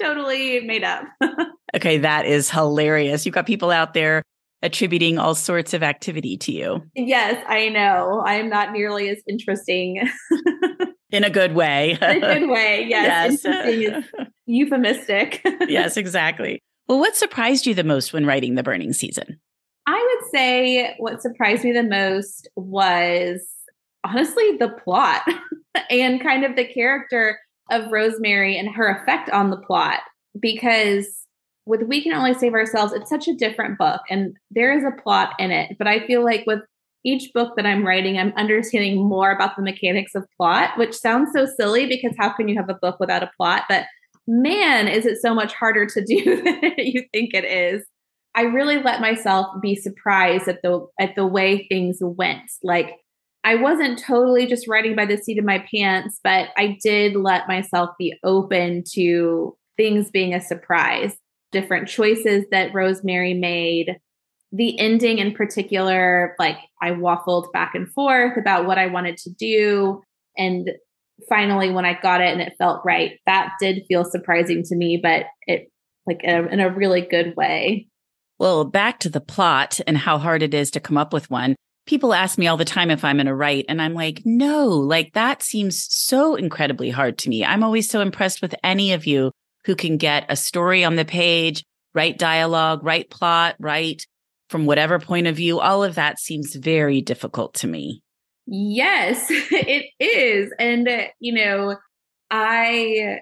totally 0.00 0.60
made 0.60 0.84
up. 0.84 1.04
okay, 1.76 1.98
that 1.98 2.26
is 2.26 2.50
hilarious. 2.50 3.26
You've 3.26 3.34
got 3.34 3.46
people 3.46 3.70
out 3.70 3.94
there 3.94 4.22
attributing 4.62 5.18
all 5.18 5.34
sorts 5.34 5.74
of 5.74 5.82
activity 5.82 6.36
to 6.36 6.52
you. 6.52 6.82
Yes, 6.94 7.42
I 7.48 7.68
know. 7.68 8.22
I 8.24 8.34
am 8.34 8.48
not 8.48 8.72
nearly 8.72 9.08
as 9.08 9.18
interesting. 9.28 10.08
in 11.10 11.24
a 11.24 11.30
good 11.30 11.54
way. 11.54 11.92
in 12.00 12.22
a 12.22 12.38
good 12.38 12.48
way, 12.48 12.84
yes. 12.88 13.40
yes. 13.44 14.04
euphemistic. 14.46 15.40
yes, 15.68 15.96
exactly. 15.96 16.62
Well, 16.88 16.98
what 16.98 17.16
surprised 17.16 17.66
you 17.66 17.74
the 17.74 17.84
most 17.84 18.12
when 18.12 18.26
writing 18.26 18.54
The 18.54 18.62
Burning 18.62 18.92
Season? 18.92 19.40
I 19.86 19.94
would 20.20 20.30
say 20.30 20.94
what 20.98 21.22
surprised 21.22 21.64
me 21.64 21.72
the 21.72 21.82
most 21.82 22.48
was 22.56 23.46
honestly 24.04 24.56
the 24.58 24.68
plot 24.84 25.22
and 25.88 26.22
kind 26.22 26.44
of 26.44 26.56
the 26.56 26.66
character 26.66 27.38
of 27.70 27.90
Rosemary 27.90 28.58
and 28.58 28.74
her 28.74 28.88
effect 28.88 29.30
on 29.30 29.50
the 29.50 29.56
plot. 29.56 30.00
Because 30.38 31.26
with 31.70 31.84
We 31.84 32.02
Can 32.02 32.12
Only 32.12 32.34
Save 32.34 32.52
Ourselves, 32.52 32.92
it's 32.92 33.08
such 33.08 33.28
a 33.28 33.34
different 33.34 33.78
book 33.78 34.00
and 34.10 34.34
there 34.50 34.76
is 34.76 34.82
a 34.82 35.00
plot 35.00 35.34
in 35.38 35.52
it. 35.52 35.76
But 35.78 35.86
I 35.86 36.04
feel 36.04 36.24
like 36.24 36.44
with 36.44 36.58
each 37.04 37.32
book 37.32 37.54
that 37.56 37.64
I'm 37.64 37.86
writing, 37.86 38.18
I'm 38.18 38.32
understanding 38.36 39.08
more 39.08 39.30
about 39.30 39.54
the 39.56 39.62
mechanics 39.62 40.16
of 40.16 40.26
plot, 40.36 40.76
which 40.76 40.94
sounds 40.94 41.30
so 41.32 41.46
silly 41.46 41.86
because 41.86 42.12
how 42.18 42.32
can 42.32 42.48
you 42.48 42.56
have 42.56 42.68
a 42.68 42.74
book 42.74 42.96
without 42.98 43.22
a 43.22 43.30
plot? 43.36 43.62
But 43.68 43.86
man, 44.26 44.88
is 44.88 45.06
it 45.06 45.18
so 45.22 45.32
much 45.32 45.54
harder 45.54 45.86
to 45.86 46.04
do 46.04 46.42
than 46.42 46.74
you 46.76 47.04
think 47.12 47.34
it 47.34 47.44
is. 47.44 47.86
I 48.34 48.42
really 48.42 48.82
let 48.82 49.00
myself 49.00 49.46
be 49.62 49.76
surprised 49.76 50.48
at 50.48 50.62
the 50.62 50.86
at 50.98 51.14
the 51.14 51.26
way 51.26 51.66
things 51.68 51.98
went. 52.00 52.50
Like 52.62 52.96
I 53.42 53.54
wasn't 53.56 53.98
totally 53.98 54.46
just 54.46 54.68
writing 54.68 54.94
by 54.96 55.06
the 55.06 55.16
seat 55.16 55.38
of 55.38 55.44
my 55.44 55.64
pants, 55.72 56.20
but 56.22 56.48
I 56.56 56.78
did 56.82 57.16
let 57.16 57.48
myself 57.48 57.90
be 57.98 58.18
open 58.22 58.84
to 58.94 59.56
things 59.76 60.10
being 60.10 60.34
a 60.34 60.40
surprise. 60.40 61.16
Different 61.52 61.88
choices 61.88 62.44
that 62.50 62.72
Rosemary 62.72 63.34
made, 63.34 63.96
the 64.52 64.78
ending 64.78 65.18
in 65.18 65.32
particular, 65.32 66.34
like 66.38 66.56
I 66.80 66.90
waffled 66.90 67.52
back 67.52 67.74
and 67.74 67.88
forth 67.92 68.36
about 68.36 68.66
what 68.66 68.78
I 68.78 68.86
wanted 68.86 69.16
to 69.18 69.30
do. 69.30 70.02
And 70.36 70.70
finally, 71.28 71.70
when 71.70 71.84
I 71.84 71.98
got 72.00 72.20
it 72.20 72.28
and 72.28 72.40
it 72.40 72.54
felt 72.58 72.82
right, 72.84 73.18
that 73.26 73.52
did 73.60 73.84
feel 73.88 74.04
surprising 74.04 74.62
to 74.64 74.76
me, 74.76 74.98
but 75.02 75.26
it 75.46 75.70
like 76.06 76.20
um, 76.26 76.48
in 76.48 76.60
a 76.60 76.70
really 76.70 77.02
good 77.02 77.36
way. 77.36 77.86
Well, 78.38 78.64
back 78.64 79.00
to 79.00 79.10
the 79.10 79.20
plot 79.20 79.80
and 79.86 79.98
how 79.98 80.18
hard 80.18 80.42
it 80.42 80.54
is 80.54 80.70
to 80.72 80.80
come 80.80 80.96
up 80.96 81.12
with 81.12 81.30
one. 81.30 81.56
People 81.86 82.14
ask 82.14 82.38
me 82.38 82.46
all 82.46 82.56
the 82.56 82.64
time 82.64 82.90
if 82.90 83.04
I'm 83.04 83.16
going 83.16 83.26
to 83.26 83.34
write, 83.34 83.66
and 83.68 83.82
I'm 83.82 83.94
like, 83.94 84.22
no, 84.24 84.68
like 84.68 85.12
that 85.12 85.42
seems 85.42 85.86
so 85.92 86.36
incredibly 86.36 86.90
hard 86.90 87.18
to 87.18 87.28
me. 87.28 87.44
I'm 87.44 87.62
always 87.62 87.88
so 87.88 88.00
impressed 88.00 88.40
with 88.40 88.54
any 88.62 88.92
of 88.92 89.06
you 89.06 89.30
who 89.70 89.76
can 89.76 89.96
get 89.96 90.26
a 90.28 90.34
story 90.34 90.82
on 90.82 90.96
the 90.96 91.04
page, 91.04 91.64
write 91.94 92.18
dialogue, 92.18 92.82
write 92.82 93.08
plot, 93.08 93.54
write 93.60 94.04
from 94.48 94.66
whatever 94.66 94.98
point 94.98 95.28
of 95.28 95.36
view, 95.36 95.60
all 95.60 95.84
of 95.84 95.94
that 95.94 96.18
seems 96.18 96.56
very 96.56 97.00
difficult 97.00 97.54
to 97.54 97.68
me. 97.68 98.02
Yes, 98.48 99.26
it 99.30 99.86
is. 100.00 100.52
And, 100.58 100.88
uh, 100.88 101.04
you 101.20 101.34
know, 101.34 101.76
I 102.32 103.20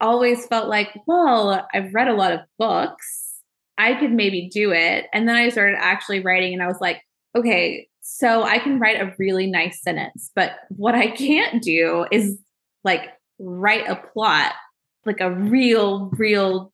always 0.00 0.46
felt 0.46 0.70
like, 0.70 0.88
well, 1.06 1.66
I've 1.74 1.92
read 1.92 2.08
a 2.08 2.14
lot 2.14 2.32
of 2.32 2.40
books. 2.58 3.34
I 3.76 3.92
could 3.92 4.12
maybe 4.12 4.48
do 4.50 4.72
it. 4.72 5.04
And 5.12 5.28
then 5.28 5.36
I 5.36 5.50
started 5.50 5.76
actually 5.78 6.20
writing 6.20 6.54
and 6.54 6.62
I 6.62 6.66
was 6.66 6.80
like, 6.80 7.02
okay, 7.36 7.88
so 8.00 8.42
I 8.42 8.58
can 8.58 8.80
write 8.80 9.02
a 9.02 9.14
really 9.18 9.48
nice 9.48 9.82
sentence, 9.82 10.30
but 10.34 10.52
what 10.70 10.94
I 10.94 11.10
can't 11.10 11.62
do 11.62 12.06
is 12.10 12.38
like 12.84 13.02
write 13.38 13.86
a 13.86 13.96
plot, 13.96 14.54
like 15.06 15.20
a 15.20 15.30
real, 15.30 16.10
real 16.16 16.72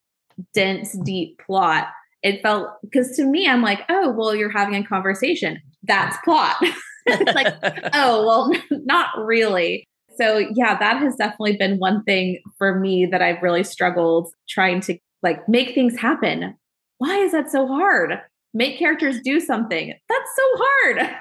dense, 0.53 0.97
deep 1.05 1.41
plot 1.45 1.89
it 2.27 2.43
felt 2.43 2.71
because 2.83 3.17
to 3.17 3.25
me, 3.25 3.49
I'm 3.49 3.63
like, 3.63 3.83
oh, 3.89 4.11
well, 4.11 4.35
you're 4.35 4.51
having 4.51 4.75
a 4.75 4.85
conversation. 4.85 5.61
That's 5.85 6.17
plot. 6.25 6.57
it's 7.07 7.35
like, 7.35 7.55
oh, 7.93 8.27
well, 8.27 8.53
not 8.85 9.11
really. 9.17 9.87
So 10.17 10.39
yeah, 10.39 10.77
that 10.77 10.97
has 10.99 11.15
definitely 11.15 11.57
been 11.57 11.79
one 11.79 12.03
thing 12.03 12.41
for 12.59 12.81
me 12.81 13.07
that 13.07 13.23
I've 13.23 13.43
really 13.43 13.63
struggled 13.63 14.33
trying 14.49 14.81
to 14.83 14.99
like 15.23 15.49
make 15.49 15.73
things 15.73 15.97
happen. 15.97 16.57
Why 16.99 17.19
is 17.19 17.31
that 17.31 17.51
so 17.51 17.67
hard? 17.69 18.21
Make 18.53 18.77
characters 18.77 19.21
do 19.23 19.39
something. 19.39 19.95
That's 20.09 20.31
so 20.37 20.65
hard. 20.65 21.17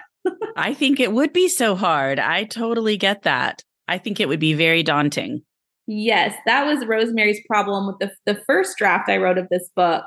I 0.56 0.74
think 0.74 1.00
it 1.00 1.12
would 1.12 1.34
be 1.34 1.50
so 1.50 1.76
hard. 1.76 2.18
I 2.18 2.46
totally 2.46 2.98
get 2.98 3.24
that. 3.24 3.62
I 3.88 4.00
think 4.00 4.20
it 4.20 4.28
would 4.28 4.40
be 4.40 4.54
very 4.54 4.82
daunting. 4.82 5.44
Yes, 5.88 6.36
that 6.46 6.66
was 6.66 6.86
Rosemary's 6.86 7.42
problem 7.48 7.88
with 7.88 7.98
the 8.00 8.12
the 8.32 8.42
first 8.48 8.78
draft 8.78 9.10
I 9.10 9.18
wrote 9.18 9.38
of 9.38 9.48
this 9.50 9.70
book. 9.76 10.04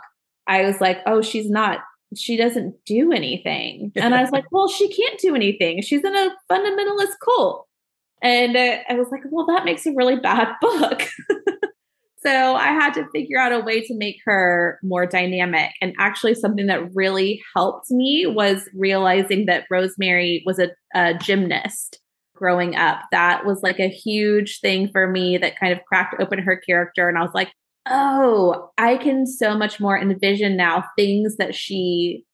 I 0.49 0.65
was 0.65 0.81
like, 0.81 0.99
"Oh, 1.07 1.23
she's 1.23 1.49
not 1.49 1.79
she 2.17 2.37
doesn't 2.37 2.75
do 2.85 3.13
anything." 3.13 3.93
And 3.97 4.15
I 4.15 4.23
was 4.23 4.31
like, 4.31 4.45
"Well, 4.53 4.69
she 4.69 4.89
can't 4.89 5.21
do 5.21 5.35
anything. 5.35 5.83
She's 5.83 6.03
in 6.03 6.17
a 6.17 6.31
fundamentalist 6.51 7.15
cult." 7.25 7.67
And 8.23 8.57
uh, 8.57 8.79
I 8.89 8.95
was 8.95 9.09
like, 9.13 9.23
"Well, 9.31 9.47
that 9.47 9.65
makes 9.65 9.87
a 9.87 9.93
really 9.95 10.17
bad 10.17 10.49
book." 10.61 11.03
so 12.25 12.57
I 12.57 12.73
had 12.73 12.93
to 12.95 13.07
figure 13.13 13.39
out 13.39 13.53
a 13.53 13.61
way 13.61 13.81
to 13.83 13.95
make 13.97 14.17
her 14.25 14.81
more 14.83 15.07
dynamic. 15.07 15.71
And 15.81 15.95
actually, 15.99 16.35
something 16.35 16.67
that 16.67 16.93
really 16.93 17.41
helped 17.55 17.93
me 17.93 18.27
was 18.27 18.69
realizing 18.75 19.47
that 19.47 19.67
Rosemary 19.71 20.43
was 20.45 20.59
a, 20.59 20.71
a 20.93 21.15
gymnast 21.15 22.01
growing 22.39 22.77
up. 22.77 23.01
That 23.11 23.45
was 23.45 23.63
like 23.63 23.81
a 23.81 23.89
huge 23.89 24.61
thing 24.61 24.89
for 24.91 25.07
me 25.09 25.39
that 25.39 25.59
kind 25.59 25.73
of 25.73 25.85
cracked 25.85 26.21
open 26.21 26.39
her 26.39 26.57
character. 26.57 27.09
And 27.09 27.19
I 27.19 27.23
was 27.23 27.35
like, 27.35 27.53
oh, 27.87 28.71
I 28.79 28.97
can 28.97 29.27
so 29.27 29.57
much 29.57 29.81
more 29.81 29.99
envision 29.99 30.57
now 30.57 30.85
things 30.97 31.37
that 31.37 31.55
she 31.55 32.25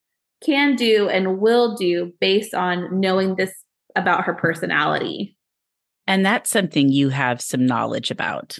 can 0.44 0.76
do 0.76 1.08
and 1.08 1.38
will 1.38 1.74
do 1.74 2.12
based 2.20 2.54
on 2.54 3.00
knowing 3.00 3.36
this 3.36 3.52
about 3.96 4.24
her 4.24 4.34
personality. 4.34 5.36
And 6.06 6.26
that's 6.26 6.50
something 6.50 6.90
you 6.90 7.08
have 7.08 7.40
some 7.40 7.64
knowledge 7.64 8.10
about. 8.10 8.58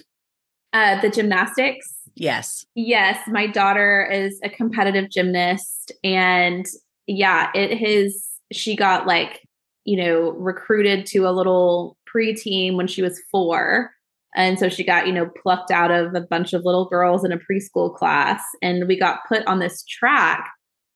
Uh, 0.73 0.99
the 1.01 1.09
gymnastics. 1.09 1.93
Yes. 2.15 2.65
Yes. 2.75 3.19
My 3.27 3.45
daughter 3.45 4.09
is 4.09 4.39
a 4.43 4.49
competitive 4.49 5.11
gymnast. 5.11 5.91
And 6.03 6.65
yeah, 7.07 7.51
it 7.53 7.77
has, 7.77 8.25
she 8.51 8.75
got 8.75 9.05
like 9.05 9.44
you 9.85 9.97
know, 9.97 10.31
recruited 10.31 11.05
to 11.05 11.27
a 11.27 11.31
little 11.31 11.97
pre-team 12.07 12.75
when 12.75 12.87
she 12.87 13.01
was 13.01 13.21
four. 13.31 13.91
And 14.35 14.59
so 14.59 14.67
she 14.67 14.83
got, 14.83 15.07
you 15.07 15.13
know, 15.13 15.29
plucked 15.41 15.71
out 15.71 15.91
of 15.91 16.13
a 16.13 16.21
bunch 16.21 16.53
of 16.53 16.65
little 16.65 16.89
girls 16.89 17.23
in 17.23 17.31
a 17.31 17.37
preschool 17.37 17.95
class. 17.95 18.41
And 18.61 18.87
we 18.87 18.99
got 18.99 19.19
put 19.29 19.45
on 19.47 19.59
this 19.59 19.83
track. 19.85 20.49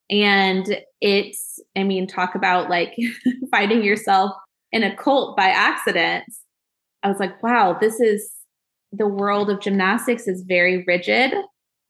And 0.09 0.81
it's, 0.99 1.59
I 1.77 1.83
mean, 1.83 2.07
talk 2.07 2.35
about 2.35 2.69
like 2.69 2.95
finding 3.51 3.83
yourself 3.83 4.31
in 4.71 4.83
a 4.83 4.95
cult 4.95 5.37
by 5.37 5.47
accident. 5.47 6.25
I 7.03 7.07
was 7.07 7.19
like, 7.19 7.41
wow, 7.41 7.77
this 7.79 7.99
is 7.99 8.29
the 8.91 9.07
world 9.07 9.49
of 9.49 9.61
gymnastics 9.61 10.27
is 10.27 10.43
very 10.47 10.83
rigid 10.87 11.33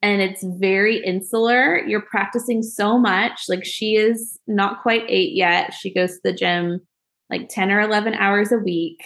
and 0.01 0.21
it's 0.21 0.43
very 0.59 1.03
insular. 1.03 1.79
You're 1.85 2.01
practicing 2.01 2.61
so 2.61 2.97
much. 2.97 3.43
Like 3.47 3.65
she 3.65 3.95
is 3.95 4.39
not 4.47 4.81
quite 4.81 5.03
eight 5.07 5.33
yet. 5.33 5.73
She 5.73 5.93
goes 5.93 6.11
to 6.11 6.19
the 6.23 6.33
gym 6.33 6.81
like 7.29 7.49
10 7.49 7.71
or 7.71 7.81
11 7.81 8.13
hours 8.15 8.51
a 8.51 8.57
week. 8.57 8.99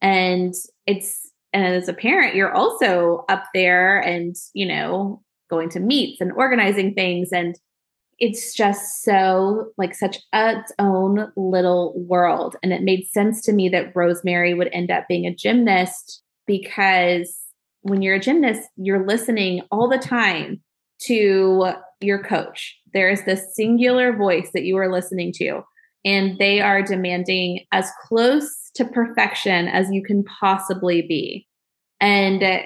And 0.00 0.54
it's, 0.86 1.30
and 1.52 1.64
as 1.64 1.88
a 1.88 1.94
parent, 1.94 2.34
you're 2.34 2.54
also 2.54 3.24
up 3.28 3.44
there 3.54 3.98
and, 3.98 4.36
you 4.52 4.66
know, 4.66 5.22
going 5.48 5.70
to 5.70 5.80
meets 5.80 6.20
and 6.20 6.32
organizing 6.32 6.94
things. 6.94 7.30
And 7.32 7.56
it's 8.18 8.54
just 8.54 9.02
so 9.02 9.72
like 9.76 9.94
such 9.94 10.18
its 10.32 10.72
own 10.78 11.32
little 11.36 11.94
world. 11.96 12.56
And 12.62 12.72
it 12.72 12.82
made 12.82 13.06
sense 13.08 13.42
to 13.42 13.52
me 13.52 13.68
that 13.70 13.94
Rosemary 13.94 14.54
would 14.54 14.70
end 14.72 14.90
up 14.90 15.04
being 15.08 15.26
a 15.26 15.34
gymnast 15.34 16.22
because 16.46 17.38
when 17.82 18.02
you're 18.02 18.16
a 18.16 18.20
gymnast, 18.20 18.68
you're 18.76 19.06
listening 19.06 19.62
all 19.70 19.88
the 19.88 19.98
time 19.98 20.60
to 21.02 21.72
your 22.00 22.22
coach. 22.22 22.76
There 22.92 23.10
is 23.10 23.24
this 23.24 23.54
singular 23.54 24.16
voice 24.16 24.50
that 24.54 24.64
you 24.64 24.76
are 24.78 24.92
listening 24.92 25.32
to 25.36 25.62
and 26.06 26.38
they 26.38 26.60
are 26.60 26.82
demanding 26.82 27.66
as 27.72 27.90
close 28.06 28.70
to 28.76 28.84
perfection 28.84 29.66
as 29.66 29.90
you 29.90 30.02
can 30.02 30.22
possibly 30.40 31.02
be. 31.02 31.46
And 32.00 32.62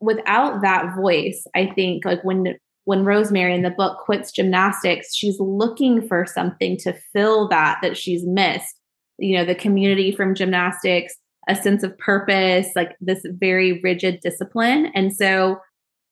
without 0.00 0.62
that 0.62 0.96
voice, 0.96 1.46
I 1.54 1.66
think 1.66 2.04
like 2.04 2.24
when 2.24 2.56
when 2.84 3.04
Rosemary 3.04 3.52
in 3.52 3.62
the 3.62 3.70
book 3.70 3.98
quits 3.98 4.32
gymnastics, 4.32 5.14
she's 5.14 5.38
looking 5.40 6.06
for 6.06 6.24
something 6.24 6.76
to 6.78 6.94
fill 7.12 7.48
that 7.48 7.78
that 7.82 7.96
she's 7.96 8.24
missed. 8.24 8.74
You 9.18 9.36
know, 9.36 9.44
the 9.44 9.54
community 9.54 10.12
from 10.12 10.34
gymnastics, 10.34 11.14
a 11.48 11.56
sense 11.56 11.82
of 11.82 11.98
purpose, 11.98 12.68
like 12.74 12.96
this 13.00 13.22
very 13.28 13.80
rigid 13.82 14.20
discipline. 14.22 14.92
And 14.94 15.14
so 15.14 15.58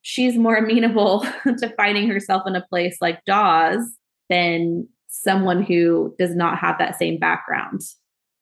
she's 0.02 0.36
more 0.36 0.56
amenable 0.58 1.20
to 1.44 1.72
finding 1.76 2.08
herself 2.08 2.42
in 2.46 2.54
a 2.54 2.66
place 2.66 2.98
like 3.00 3.24
Dawes 3.24 3.80
than 4.28 4.88
someone 5.22 5.62
who 5.62 6.14
does 6.18 6.34
not 6.34 6.58
have 6.58 6.78
that 6.78 6.98
same 6.98 7.18
background. 7.18 7.80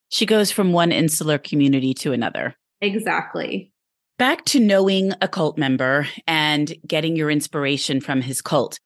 She 0.08 0.26
goes 0.26 0.50
from 0.50 0.72
one 0.72 0.92
insular 0.92 1.38
community 1.38 1.94
to 1.94 2.12
another. 2.12 2.54
Exactly. 2.80 3.72
Back 4.18 4.44
to 4.46 4.61
knowing 4.61 5.12
a 5.20 5.28
cult 5.28 5.58
member 5.58 6.06
and 6.26 6.72
getting 6.87 7.16
your 7.16 7.30
inspiration 7.30 8.00
from 8.00 8.20
his 8.20 8.42
cult. 8.42 8.78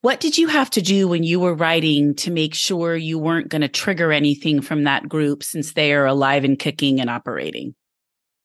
What 0.00 0.20
did 0.20 0.38
you 0.38 0.46
have 0.46 0.70
to 0.70 0.82
do 0.82 1.08
when 1.08 1.24
you 1.24 1.40
were 1.40 1.54
writing 1.54 2.14
to 2.16 2.30
make 2.30 2.54
sure 2.54 2.94
you 2.94 3.18
weren't 3.18 3.48
going 3.48 3.62
to 3.62 3.68
trigger 3.68 4.12
anything 4.12 4.60
from 4.60 4.84
that 4.84 5.08
group 5.08 5.42
since 5.42 5.72
they 5.72 5.92
are 5.92 6.06
alive 6.06 6.44
and 6.44 6.58
kicking 6.58 7.00
and 7.00 7.10
operating? 7.10 7.74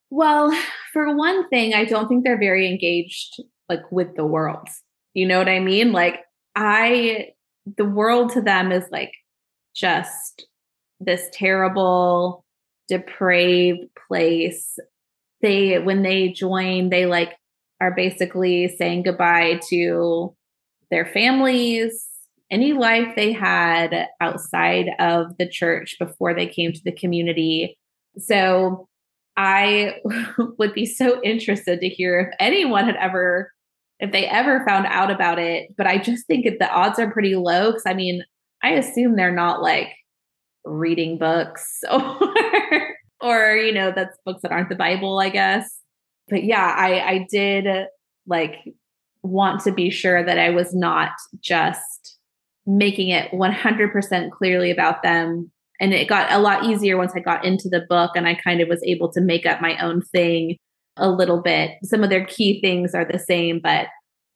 Well, 0.09 0.51
for 0.91 1.15
one 1.15 1.47
thing, 1.49 1.73
I 1.73 1.85
don't 1.85 2.07
think 2.07 2.23
they're 2.23 2.39
very 2.39 2.67
engaged 2.67 3.41
like 3.69 3.91
with 3.91 4.15
the 4.15 4.25
world. 4.25 4.67
You 5.13 5.27
know 5.27 5.37
what 5.37 5.49
I 5.49 5.59
mean? 5.59 5.91
Like 5.91 6.21
I 6.55 7.32
the 7.65 7.85
world 7.85 8.31
to 8.33 8.41
them 8.41 8.71
is 8.71 8.85
like 8.91 9.13
just 9.75 10.47
this 10.99 11.29
terrible, 11.33 12.45
depraved 12.87 13.87
place. 14.07 14.77
They, 15.41 15.79
when 15.79 16.03
they 16.03 16.29
join, 16.29 16.89
they 16.89 17.05
like 17.05 17.35
are 17.81 17.93
basically 17.93 18.75
saying 18.77 19.03
goodbye 19.03 19.59
to 19.69 20.35
their 20.89 21.05
families, 21.05 22.07
any 22.51 22.73
life 22.73 23.15
they 23.15 23.33
had 23.33 24.07
outside 24.21 24.89
of 24.99 25.37
the 25.37 25.49
church 25.49 25.95
before 25.99 26.33
they 26.33 26.47
came 26.47 26.71
to 26.71 26.81
the 26.85 26.91
community. 26.91 27.77
So 28.17 28.87
I 29.35 29.95
would 30.59 30.73
be 30.73 30.85
so 30.85 31.21
interested 31.23 31.81
to 31.81 31.89
hear 31.89 32.19
if 32.19 32.35
anyone 32.39 32.85
had 32.85 32.95
ever 32.97 33.51
if 33.99 34.11
they 34.11 34.25
ever 34.25 34.63
found 34.65 34.85
out 34.87 35.11
about 35.11 35.39
it. 35.39 35.69
But 35.77 35.87
I 35.87 35.97
just 35.97 36.27
think 36.27 36.45
the 36.45 36.69
odds 36.69 36.99
are 36.99 37.11
pretty 37.11 37.35
low 37.35 37.71
because 37.71 37.83
I 37.85 37.93
mean, 37.93 38.23
I 38.63 38.71
assume 38.71 39.15
they're 39.15 39.33
not 39.33 39.61
like 39.61 39.89
reading 40.65 41.17
books 41.17 41.79
or, 41.91 42.95
or 43.21 43.55
you 43.55 43.73
know, 43.73 43.91
that's 43.95 44.17
books 44.25 44.41
that 44.43 44.51
aren't 44.51 44.69
the 44.69 44.75
Bible, 44.75 45.19
I 45.19 45.29
guess. 45.29 45.69
But 46.29 46.43
yeah, 46.43 46.73
I 46.77 46.99
I 46.99 47.27
did 47.29 47.67
like 48.27 48.55
want 49.23 49.61
to 49.61 49.71
be 49.71 49.89
sure 49.89 50.23
that 50.23 50.37
I 50.37 50.49
was 50.49 50.73
not 50.73 51.11
just 51.39 52.17
making 52.65 53.09
it 53.09 53.31
100% 53.31 54.31
clearly 54.31 54.71
about 54.71 55.03
them. 55.03 55.51
And 55.79 55.93
it 55.93 56.07
got 56.07 56.31
a 56.31 56.39
lot 56.39 56.65
easier 56.65 56.97
once 56.97 57.13
I 57.15 57.19
got 57.19 57.43
into 57.43 57.67
the 57.69 57.85
book 57.89 58.11
and 58.15 58.27
I 58.27 58.35
kind 58.35 58.61
of 58.61 58.69
was 58.69 58.81
able 58.85 59.11
to 59.13 59.21
make 59.21 59.45
up 59.45 59.61
my 59.61 59.77
own 59.79 60.01
thing 60.01 60.57
a 60.97 61.09
little 61.09 61.41
bit. 61.41 61.71
Some 61.83 62.03
of 62.03 62.09
their 62.09 62.25
key 62.25 62.61
things 62.61 62.93
are 62.93 63.05
the 63.05 63.19
same, 63.19 63.59
but 63.61 63.87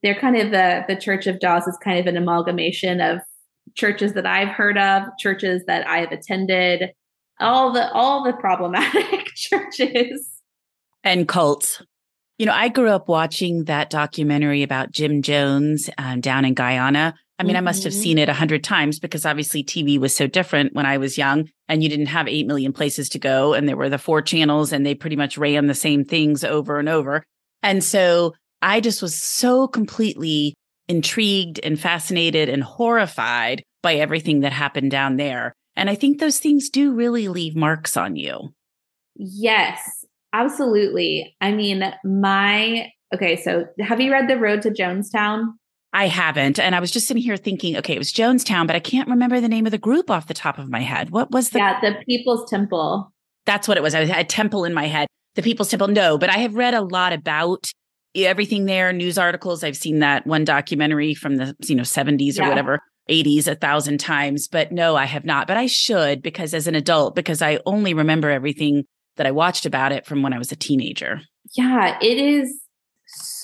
they're 0.03 0.19
kind 0.19 0.37
of 0.37 0.51
the 0.51 0.85
the 0.87 0.95
Church 0.95 1.27
of 1.27 1.39
Dawes 1.39 1.67
is 1.67 1.77
kind 1.83 1.99
of 1.99 2.07
an 2.07 2.17
amalgamation 2.17 3.01
of 3.01 3.19
churches 3.75 4.13
that 4.13 4.25
I've 4.25 4.49
heard 4.49 4.77
of, 4.77 5.03
churches 5.19 5.63
that 5.67 5.87
I 5.87 5.99
have 5.99 6.11
attended, 6.11 6.91
all 7.39 7.71
the 7.71 7.91
all 7.91 8.23
the 8.23 8.33
problematic 8.33 9.27
churches 9.35 10.29
and 11.03 11.27
cults. 11.27 11.81
You 12.37 12.45
know, 12.45 12.53
I 12.53 12.69
grew 12.69 12.89
up 12.89 13.07
watching 13.07 13.63
that 13.63 13.89
documentary 13.89 14.61
about 14.61 14.91
Jim 14.91 15.23
Jones 15.23 15.89
um, 15.97 16.21
down 16.21 16.45
in 16.45 16.53
Guyana. 16.53 17.15
I 17.39 17.43
mean, 17.43 17.51
mm-hmm. 17.51 17.57
I 17.57 17.61
must 17.61 17.83
have 17.83 17.93
mm-hmm. 17.93 18.01
seen 18.01 18.17
it 18.17 18.29
a 18.29 18.33
hundred 18.33 18.63
times 18.63 18.99
because 18.99 19.25
obviously 19.25 19.63
TV 19.63 19.99
was 19.99 20.15
so 20.15 20.25
different 20.25 20.73
when 20.73 20.87
I 20.87 20.97
was 20.97 21.17
young 21.17 21.49
and 21.67 21.83
you 21.83 21.89
didn't 21.89 22.07
have 22.07 22.27
8 22.27 22.47
million 22.47 22.73
places 22.73 23.09
to 23.09 23.19
go. 23.19 23.53
And 23.53 23.69
there 23.69 23.77
were 23.77 23.89
the 23.89 23.99
four 23.99 24.23
channels 24.23 24.73
and 24.73 24.85
they 24.85 24.95
pretty 24.95 25.15
much 25.15 25.37
ran 25.37 25.67
the 25.67 25.75
same 25.75 26.03
things 26.03 26.43
over 26.43 26.79
and 26.79 26.89
over. 26.89 27.23
And 27.61 27.83
so 27.83 28.33
I 28.61 28.79
just 28.79 29.03
was 29.03 29.15
so 29.15 29.67
completely 29.67 30.55
intrigued 30.87 31.59
and 31.63 31.79
fascinated 31.79 32.49
and 32.49 32.63
horrified 32.63 33.63
by 33.83 33.95
everything 33.95 34.39
that 34.39 34.53
happened 34.53 34.89
down 34.89 35.17
there. 35.17 35.53
And 35.75 35.89
I 35.91 35.95
think 35.95 36.19
those 36.19 36.39
things 36.39 36.69
do 36.69 36.93
really 36.93 37.27
leave 37.27 37.55
marks 37.55 37.95
on 37.95 38.15
you. 38.15 38.53
Yes, 39.15 40.05
absolutely. 40.33 41.35
I 41.39 41.51
mean, 41.51 41.83
my 42.03 42.91
okay, 43.13 43.35
so 43.35 43.65
have 43.79 44.01
you 44.01 44.11
read 44.11 44.27
The 44.27 44.37
Road 44.37 44.63
to 44.63 44.71
Jonestown? 44.71 45.53
I 45.97 46.05
haven't. 46.05 46.59
And 46.59 46.75
I 46.75 46.79
was 46.79 46.91
just 46.91 47.07
sitting 47.07 47.23
here 47.23 47.37
thinking, 47.37 47.75
okay, 47.77 47.95
it 47.95 47.97
was 47.97 48.13
Jonestown, 48.13 48.67
but 48.67 48.75
I 48.75 48.79
can't 48.79 49.09
remember 49.09 49.41
the 49.41 49.49
name 49.49 49.65
of 49.65 49.71
the 49.71 49.79
group 49.79 50.11
off 50.11 50.27
the 50.27 50.35
top 50.35 50.59
of 50.59 50.69
my 50.69 50.81
head. 50.81 51.09
What 51.09 51.31
was 51.31 51.49
the 51.49 51.57
Yeah, 51.57 51.81
the 51.81 51.95
People's 52.07 52.47
Temple. 52.47 53.11
That's 53.47 53.67
what 53.67 53.77
it 53.77 53.81
was. 53.81 53.95
I 53.95 54.05
had 54.05 54.19
a 54.19 54.23
temple 54.23 54.63
in 54.63 54.75
my 54.75 54.85
head. 54.85 55.07
The 55.33 55.41
People's 55.41 55.69
Temple. 55.69 55.87
No, 55.87 56.19
but 56.19 56.29
I 56.29 56.37
have 56.37 56.53
read 56.53 56.75
a 56.75 56.81
lot 56.81 57.13
about 57.13 57.71
everything 58.13 58.65
there, 58.65 58.93
news 58.93 59.17
articles. 59.17 59.63
I've 59.63 59.75
seen 59.75 59.97
that 59.99 60.27
one 60.27 60.45
documentary 60.45 61.15
from 61.15 61.37
the, 61.37 61.55
you 61.65 61.73
know, 61.73 61.81
70s 61.81 62.37
or 62.37 62.43
yeah. 62.43 62.49
whatever 62.49 62.79
80s 63.09 63.47
a 63.47 63.55
thousand 63.55 63.97
times, 63.97 64.47
but 64.47 64.71
no, 64.71 64.95
I 64.95 65.05
have 65.05 65.25
not. 65.25 65.47
But 65.47 65.57
I 65.57 65.65
should 65.65 66.21
because 66.21 66.53
as 66.53 66.67
an 66.67 66.75
adult, 66.75 67.15
because 67.15 67.41
I 67.41 67.59
only 67.65 67.95
remember 67.95 68.29
everything 68.29 68.83
that 69.15 69.25
I 69.25 69.31
watched 69.31 69.65
about 69.65 69.91
it 69.91 70.05
from 70.05 70.21
when 70.21 70.31
I 70.31 70.37
was 70.37 70.51
a 70.51 70.55
teenager. 70.55 71.21
Yeah, 71.55 71.97
it 72.03 72.19
is 72.19 72.66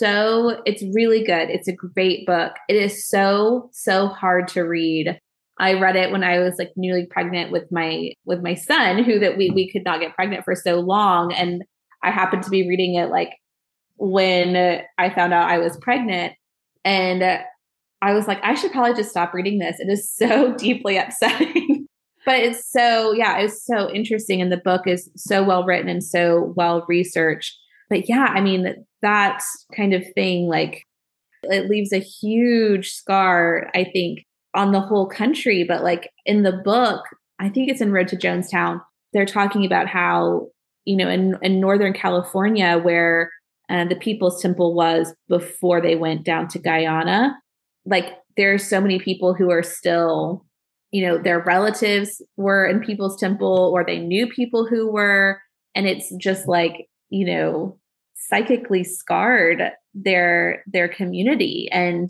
so, 0.03 0.61
it's 0.65 0.83
really 0.93 1.23
good. 1.23 1.49
It's 1.49 1.67
a 1.67 1.73
great 1.73 2.25
book. 2.25 2.53
It 2.67 2.75
is 2.75 3.07
so, 3.07 3.69
so 3.71 4.07
hard 4.07 4.47
to 4.49 4.61
read. 4.61 5.19
I 5.59 5.73
read 5.73 5.95
it 5.95 6.11
when 6.11 6.23
I 6.23 6.39
was 6.39 6.55
like 6.57 6.71
newly 6.75 7.05
pregnant 7.05 7.51
with 7.51 7.71
my 7.71 8.11
with 8.25 8.41
my 8.41 8.55
son, 8.55 9.03
who 9.03 9.19
that 9.19 9.37
we 9.37 9.51
we 9.51 9.71
could 9.71 9.85
not 9.85 9.99
get 9.99 10.15
pregnant 10.15 10.43
for 10.43 10.55
so 10.55 10.79
long, 10.79 11.31
and 11.31 11.63
I 12.03 12.11
happened 12.11 12.43
to 12.43 12.49
be 12.49 12.67
reading 12.67 12.95
it 12.95 13.09
like 13.09 13.29
when 13.97 14.81
I 14.97 15.09
found 15.11 15.33
out 15.33 15.49
I 15.49 15.59
was 15.59 15.77
pregnant, 15.77 16.33
and 16.83 17.23
I 18.03 18.13
was 18.13 18.27
like, 18.27 18.39
I 18.43 18.53
should 18.55 18.73
probably 18.73 18.95
just 18.95 19.11
stop 19.11 19.33
reading 19.33 19.59
this. 19.59 19.79
It 19.79 19.89
is 19.89 20.11
so 20.11 20.53
deeply 20.57 20.97
upsetting. 20.97 21.87
but 22.25 22.35
it's 22.35 22.69
so, 22.69 23.13
yeah, 23.13 23.37
it's 23.37 23.65
so 23.65 23.89
interesting. 23.89 24.41
And 24.41 24.51
the 24.51 24.57
book 24.57 24.81
is 24.85 25.09
so 25.15 25.41
well 25.41 25.63
written 25.63 25.87
and 25.87 26.03
so 26.03 26.53
well 26.57 26.83
researched. 26.89 27.57
But 27.93 28.09
yeah, 28.09 28.25
I 28.33 28.41
mean, 28.41 28.85
that 29.03 29.43
kind 29.77 29.93
of 29.93 30.03
thing, 30.15 30.47
like, 30.47 30.87
it 31.43 31.69
leaves 31.69 31.93
a 31.93 31.99
huge 31.99 32.89
scar, 32.89 33.69
I 33.75 33.83
think, 33.83 34.25
on 34.55 34.71
the 34.71 34.79
whole 34.79 35.05
country. 35.07 35.63
But 35.63 35.83
like 35.83 36.09
in 36.25 36.41
the 36.41 36.53
book, 36.53 37.03
I 37.37 37.49
think 37.49 37.69
it's 37.69 37.81
in 37.81 37.91
Road 37.91 38.07
to 38.07 38.15
Jonestown, 38.15 38.81
they're 39.13 39.27
talking 39.27 39.63
about 39.63 39.85
how, 39.85 40.47
you 40.85 40.95
know, 40.95 41.07
in, 41.07 41.37
in 41.43 41.59
Northern 41.59 41.93
California, 41.93 42.79
where 42.79 43.31
uh, 43.69 43.85
the 43.85 43.95
People's 43.95 44.41
Temple 44.41 44.73
was 44.73 45.13
before 45.29 45.79
they 45.79 45.95
went 45.95 46.23
down 46.23 46.47
to 46.47 46.59
Guyana, 46.59 47.37
like 47.85 48.17
there 48.37 48.55
are 48.55 48.57
so 48.57 48.81
many 48.81 48.97
people 48.97 49.35
who 49.35 49.51
are 49.51 49.61
still 49.63 50.43
you 50.91 51.05
know 51.05 51.17
their 51.17 51.39
relatives 51.39 52.21
were 52.37 52.67
in 52.67 52.79
people's 52.79 53.19
temple 53.19 53.71
or 53.73 53.83
they 53.83 53.97
knew 53.97 54.27
people 54.27 54.67
who 54.67 54.91
were 54.91 55.41
and 55.73 55.87
it's 55.87 56.13
just 56.17 56.47
like 56.47 56.87
you 57.09 57.25
know 57.25 57.77
psychically 58.29 58.83
scarred 58.83 59.71
their 59.93 60.63
their 60.67 60.87
community 60.87 61.69
and 61.71 62.09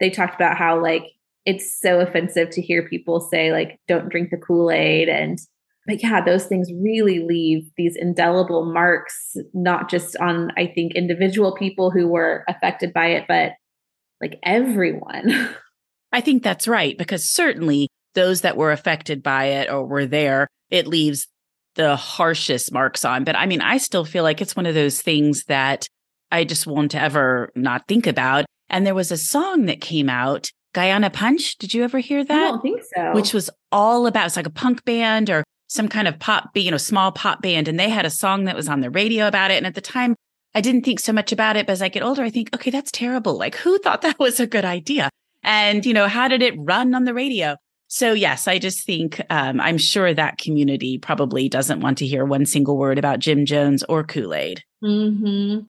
they 0.00 0.10
talked 0.10 0.34
about 0.34 0.56
how 0.56 0.80
like 0.80 1.04
it's 1.46 1.78
so 1.78 2.00
offensive 2.00 2.50
to 2.50 2.62
hear 2.62 2.88
people 2.88 3.20
say 3.20 3.52
like 3.52 3.78
don't 3.88 4.08
drink 4.08 4.30
the 4.30 4.36
kool-aid 4.36 5.08
and 5.08 5.38
but 5.86 6.02
yeah 6.02 6.24
those 6.24 6.46
things 6.46 6.70
really 6.80 7.24
leave 7.24 7.68
these 7.76 7.96
indelible 7.96 8.72
marks 8.72 9.36
not 9.52 9.90
just 9.90 10.16
on 10.18 10.50
i 10.56 10.66
think 10.66 10.92
individual 10.94 11.54
people 11.54 11.90
who 11.90 12.06
were 12.06 12.44
affected 12.48 12.92
by 12.92 13.06
it 13.06 13.24
but 13.26 13.52
like 14.24 14.38
everyone. 14.42 15.50
I 16.12 16.20
think 16.20 16.42
that's 16.42 16.68
right, 16.68 16.96
because 16.96 17.28
certainly 17.28 17.88
those 18.14 18.42
that 18.42 18.56
were 18.56 18.72
affected 18.72 19.22
by 19.22 19.46
it 19.46 19.70
or 19.70 19.84
were 19.84 20.06
there, 20.06 20.48
it 20.70 20.86
leaves 20.86 21.26
the 21.74 21.96
harshest 21.96 22.72
marks 22.72 23.04
on. 23.04 23.24
But 23.24 23.36
I 23.36 23.46
mean, 23.46 23.60
I 23.60 23.78
still 23.78 24.04
feel 24.04 24.22
like 24.22 24.40
it's 24.40 24.56
one 24.56 24.66
of 24.66 24.74
those 24.74 25.00
things 25.00 25.44
that 25.44 25.86
I 26.30 26.44
just 26.44 26.66
won't 26.66 26.94
ever 26.94 27.50
not 27.54 27.86
think 27.86 28.06
about. 28.06 28.44
And 28.68 28.86
there 28.86 28.94
was 28.94 29.12
a 29.12 29.16
song 29.16 29.66
that 29.66 29.80
came 29.80 30.08
out, 30.08 30.50
Guyana 30.72 31.10
Punch. 31.10 31.56
Did 31.58 31.74
you 31.74 31.84
ever 31.84 31.98
hear 31.98 32.24
that? 32.24 32.46
I 32.46 32.50
don't 32.50 32.62
think 32.62 32.82
so. 32.94 33.12
Which 33.12 33.32
was 33.32 33.50
all 33.70 34.06
about 34.06 34.26
it's 34.26 34.36
like 34.36 34.46
a 34.46 34.50
punk 34.50 34.84
band 34.84 35.30
or 35.30 35.44
some 35.68 35.88
kind 35.88 36.08
of 36.08 36.18
pop, 36.18 36.50
you 36.54 36.70
know, 36.70 36.76
small 36.76 37.12
pop 37.12 37.42
band. 37.42 37.68
And 37.68 37.78
they 37.78 37.88
had 37.88 38.06
a 38.06 38.10
song 38.10 38.44
that 38.44 38.56
was 38.56 38.68
on 38.68 38.80
the 38.80 38.90
radio 38.90 39.26
about 39.28 39.50
it. 39.50 39.56
And 39.56 39.66
at 39.66 39.74
the 39.74 39.80
time, 39.80 40.14
I 40.54 40.60
didn't 40.60 40.84
think 40.84 41.00
so 41.00 41.12
much 41.12 41.32
about 41.32 41.56
it. 41.56 41.66
But 41.66 41.72
as 41.72 41.82
I 41.82 41.88
get 41.88 42.02
older, 42.02 42.22
I 42.22 42.30
think, 42.30 42.54
okay, 42.54 42.70
that's 42.70 42.90
terrible. 42.90 43.36
Like, 43.36 43.56
who 43.56 43.78
thought 43.78 44.02
that 44.02 44.18
was 44.18 44.40
a 44.40 44.46
good 44.46 44.64
idea? 44.64 45.10
And, 45.42 45.84
you 45.84 45.92
know, 45.92 46.08
how 46.08 46.28
did 46.28 46.42
it 46.42 46.54
run 46.56 46.94
on 46.94 47.04
the 47.04 47.14
radio? 47.14 47.56
So, 47.88 48.12
yes, 48.12 48.48
I 48.48 48.58
just 48.58 48.84
think 48.84 49.20
um, 49.30 49.60
I'm 49.60 49.78
sure 49.78 50.12
that 50.12 50.38
community 50.38 50.98
probably 50.98 51.48
doesn't 51.48 51.80
want 51.80 51.98
to 51.98 52.06
hear 52.06 52.24
one 52.24 52.46
single 52.46 52.76
word 52.76 52.98
about 52.98 53.20
Jim 53.20 53.46
Jones 53.46 53.84
or 53.88 54.02
Kool 54.02 54.34
Aid. 54.34 54.62
Mm-hmm. 54.82 55.60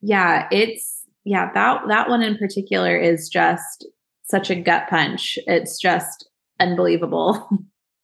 Yeah, 0.00 0.48
it's, 0.50 1.04
yeah, 1.24 1.50
that, 1.52 1.82
that 1.88 2.08
one 2.08 2.22
in 2.22 2.38
particular 2.38 2.96
is 2.96 3.28
just 3.28 3.86
such 4.24 4.50
a 4.50 4.60
gut 4.60 4.88
punch. 4.88 5.38
It's 5.46 5.78
just 5.78 6.28
unbelievable. 6.60 7.48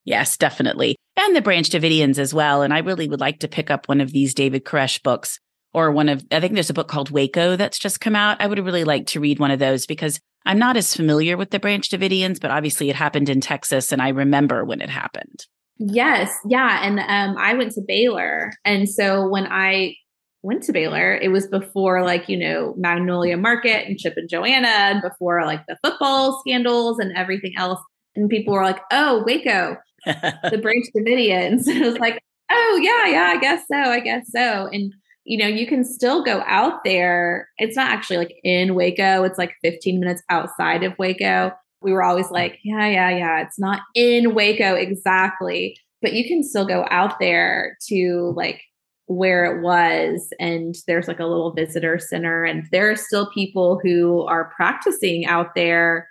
Yes, 0.04 0.36
definitely. 0.36 0.96
And 1.16 1.36
the 1.36 1.42
Branch 1.42 1.68
Davidians 1.68 2.18
as 2.18 2.34
well. 2.34 2.62
And 2.62 2.74
I 2.74 2.78
really 2.78 3.08
would 3.08 3.20
like 3.20 3.40
to 3.40 3.48
pick 3.48 3.70
up 3.70 3.88
one 3.88 4.00
of 4.00 4.12
these 4.12 4.34
David 4.34 4.64
Koresh 4.64 5.02
books 5.02 5.38
or 5.72 5.90
one 5.90 6.08
of, 6.08 6.24
I 6.30 6.40
think 6.40 6.54
there's 6.54 6.70
a 6.70 6.74
book 6.74 6.88
called 6.88 7.10
Waco 7.10 7.56
that's 7.56 7.78
just 7.78 8.00
come 8.00 8.16
out. 8.16 8.40
I 8.40 8.46
would 8.46 8.58
really 8.58 8.84
like 8.84 9.06
to 9.08 9.20
read 9.20 9.38
one 9.38 9.50
of 9.50 9.58
those 9.58 9.86
because 9.86 10.20
I'm 10.44 10.58
not 10.58 10.76
as 10.76 10.94
familiar 10.94 11.36
with 11.36 11.50
the 11.50 11.60
Branch 11.60 11.88
Davidians, 11.88 12.40
but 12.40 12.50
obviously 12.50 12.90
it 12.90 12.96
happened 12.96 13.28
in 13.28 13.40
Texas 13.40 13.92
and 13.92 14.02
I 14.02 14.08
remember 14.08 14.64
when 14.64 14.80
it 14.80 14.90
happened. 14.90 15.46
Yes. 15.78 16.32
Yeah. 16.48 16.80
And 16.82 17.00
um, 17.00 17.36
I 17.38 17.54
went 17.54 17.72
to 17.72 17.82
Baylor. 17.86 18.52
And 18.64 18.88
so 18.88 19.28
when 19.28 19.46
I 19.46 19.96
went 20.42 20.62
to 20.64 20.72
Baylor, 20.72 21.14
it 21.14 21.28
was 21.28 21.46
before 21.46 22.04
like, 22.04 22.28
you 22.28 22.36
know, 22.36 22.74
Magnolia 22.76 23.36
Market 23.36 23.86
and 23.86 23.98
Chip 23.98 24.14
and 24.16 24.28
Joanna 24.28 24.68
and 24.68 25.02
before 25.02 25.44
like 25.44 25.64
the 25.66 25.78
football 25.82 26.40
scandals 26.40 26.98
and 26.98 27.16
everything 27.16 27.52
else. 27.56 27.80
And 28.14 28.28
people 28.28 28.54
were 28.54 28.64
like, 28.64 28.80
oh, 28.92 29.22
Waco, 29.24 29.76
the 30.04 30.58
Branch 30.60 30.86
Davidians. 30.96 31.62
it 31.66 31.84
was 31.84 31.98
like, 31.98 32.22
oh, 32.50 32.80
yeah, 32.82 33.06
yeah, 33.06 33.32
I 33.34 33.40
guess 33.40 33.64
so. 33.70 33.76
I 33.76 34.00
guess 34.00 34.26
so. 34.30 34.68
And 34.72 34.92
you 35.24 35.38
know, 35.38 35.46
you 35.46 35.66
can 35.66 35.84
still 35.84 36.24
go 36.24 36.42
out 36.46 36.84
there. 36.84 37.48
It's 37.58 37.76
not 37.76 37.90
actually 37.90 38.18
like 38.18 38.34
in 38.42 38.74
Waco, 38.74 39.22
it's 39.22 39.38
like 39.38 39.54
15 39.62 40.00
minutes 40.00 40.22
outside 40.28 40.82
of 40.82 40.98
Waco. 40.98 41.52
We 41.80 41.92
were 41.92 42.02
always 42.02 42.26
mm. 42.26 42.32
like, 42.32 42.58
yeah, 42.64 42.86
yeah, 42.88 43.10
yeah, 43.10 43.42
it's 43.42 43.58
not 43.58 43.80
in 43.94 44.34
Waco 44.34 44.74
exactly, 44.74 45.76
but 46.00 46.12
you 46.12 46.26
can 46.26 46.42
still 46.42 46.66
go 46.66 46.86
out 46.90 47.18
there 47.20 47.76
to 47.88 48.32
like 48.36 48.60
where 49.06 49.44
it 49.44 49.62
was. 49.62 50.28
And 50.40 50.74
there's 50.86 51.08
like 51.08 51.20
a 51.20 51.26
little 51.26 51.52
visitor 51.52 51.98
center, 51.98 52.44
and 52.44 52.66
there 52.72 52.90
are 52.90 52.96
still 52.96 53.30
people 53.30 53.80
who 53.82 54.22
are 54.22 54.52
practicing 54.56 55.26
out 55.26 55.54
there 55.54 56.08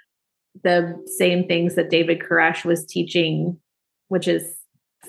the 0.64 1.02
same 1.18 1.48
things 1.48 1.76
that 1.76 1.90
David 1.90 2.20
Koresh 2.20 2.66
was 2.66 2.86
teaching, 2.86 3.58
which 4.10 4.28
is 4.28 4.44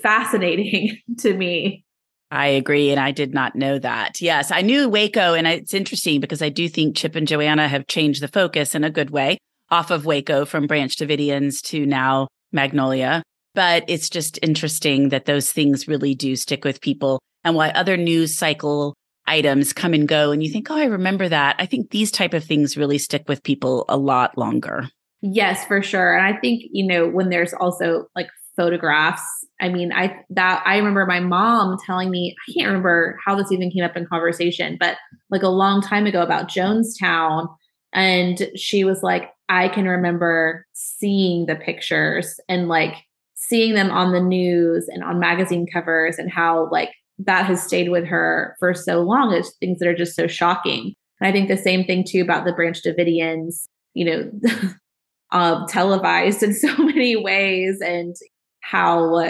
fascinating 0.01 0.97
to 1.19 1.35
me. 1.35 1.85
I 2.33 2.47
agree. 2.47 2.89
And 2.89 2.99
I 2.99 3.11
did 3.11 3.31
not 3.31 3.55
know 3.55 3.77
that. 3.77 4.19
Yes, 4.19 4.49
I 4.49 4.61
knew 4.61 4.89
Waco. 4.89 5.35
And 5.35 5.45
it's 5.45 5.73
interesting 5.73 6.19
because 6.19 6.41
I 6.41 6.49
do 6.49 6.67
think 6.67 6.95
Chip 6.95 7.15
and 7.15 7.27
Joanna 7.27 7.67
have 7.67 7.85
changed 7.85 8.23
the 8.23 8.27
focus 8.27 8.73
in 8.73 8.83
a 8.83 8.89
good 8.89 9.11
way 9.11 9.37
off 9.69 9.91
of 9.91 10.07
Waco 10.07 10.43
from 10.43 10.65
Branch 10.65 10.95
Davidians 10.95 11.61
to 11.65 11.85
now 11.85 12.27
Magnolia. 12.51 13.21
But 13.53 13.85
it's 13.87 14.09
just 14.09 14.39
interesting 14.41 15.09
that 15.09 15.25
those 15.25 15.51
things 15.51 15.87
really 15.87 16.15
do 16.15 16.35
stick 16.35 16.65
with 16.65 16.81
people 16.81 17.19
and 17.43 17.55
why 17.55 17.69
other 17.69 17.97
news 17.97 18.35
cycle 18.35 18.95
items 19.27 19.71
come 19.71 19.93
and 19.93 20.07
go. 20.07 20.31
And 20.31 20.41
you 20.41 20.49
think, 20.51 20.71
oh, 20.71 20.75
I 20.75 20.85
remember 20.85 21.29
that. 21.29 21.55
I 21.59 21.67
think 21.67 21.91
these 21.91 22.09
type 22.09 22.33
of 22.33 22.43
things 22.43 22.75
really 22.75 22.97
stick 22.97 23.29
with 23.29 23.43
people 23.43 23.85
a 23.87 23.95
lot 23.95 24.39
longer. 24.39 24.89
Yes, 25.21 25.65
for 25.65 25.83
sure. 25.83 26.17
And 26.17 26.25
I 26.25 26.39
think, 26.39 26.63
you 26.71 26.87
know, 26.87 27.07
when 27.07 27.29
there's 27.29 27.53
also 27.53 28.07
like 28.15 28.27
photographs. 28.55 29.23
I 29.61 29.69
mean, 29.69 29.91
I 29.93 30.19
that 30.31 30.63
I 30.65 30.77
remember 30.77 31.05
my 31.05 31.19
mom 31.19 31.77
telling 31.85 32.09
me, 32.09 32.35
I 32.47 32.53
can't 32.53 32.67
remember 32.67 33.19
how 33.25 33.35
this 33.35 33.51
even 33.51 33.71
came 33.71 33.83
up 33.83 33.95
in 33.97 34.05
conversation, 34.05 34.77
but 34.79 34.97
like 35.29 35.43
a 35.43 35.49
long 35.49 35.81
time 35.81 36.05
ago 36.05 36.21
about 36.21 36.49
Jonestown. 36.49 37.47
And 37.93 38.49
she 38.55 38.83
was 38.83 39.03
like, 39.03 39.31
I 39.49 39.69
can 39.69 39.85
remember 39.85 40.65
seeing 40.73 41.45
the 41.45 41.55
pictures 41.55 42.39
and 42.49 42.67
like 42.67 42.95
seeing 43.35 43.73
them 43.73 43.91
on 43.91 44.11
the 44.11 44.21
news 44.21 44.87
and 44.87 45.03
on 45.03 45.19
magazine 45.19 45.67
covers 45.71 46.17
and 46.17 46.31
how 46.31 46.69
like 46.71 46.91
that 47.19 47.45
has 47.45 47.61
stayed 47.61 47.89
with 47.89 48.05
her 48.05 48.55
for 48.59 48.73
so 48.73 49.01
long. 49.01 49.33
It's 49.33 49.55
things 49.57 49.79
that 49.79 49.87
are 49.87 49.95
just 49.95 50.15
so 50.15 50.27
shocking. 50.27 50.93
And 51.19 51.27
I 51.27 51.31
think 51.31 51.47
the 51.47 51.57
same 51.57 51.85
thing 51.85 52.03
too 52.07 52.21
about 52.21 52.45
the 52.45 52.53
Branch 52.53 52.81
Davidians, 52.81 53.67
you 53.93 54.05
know, 54.05 54.31
uh, 55.31 55.65
televised 55.67 56.41
in 56.43 56.53
so 56.53 56.75
many 56.77 57.15
ways 57.15 57.79
and 57.81 58.15
how 58.63 59.21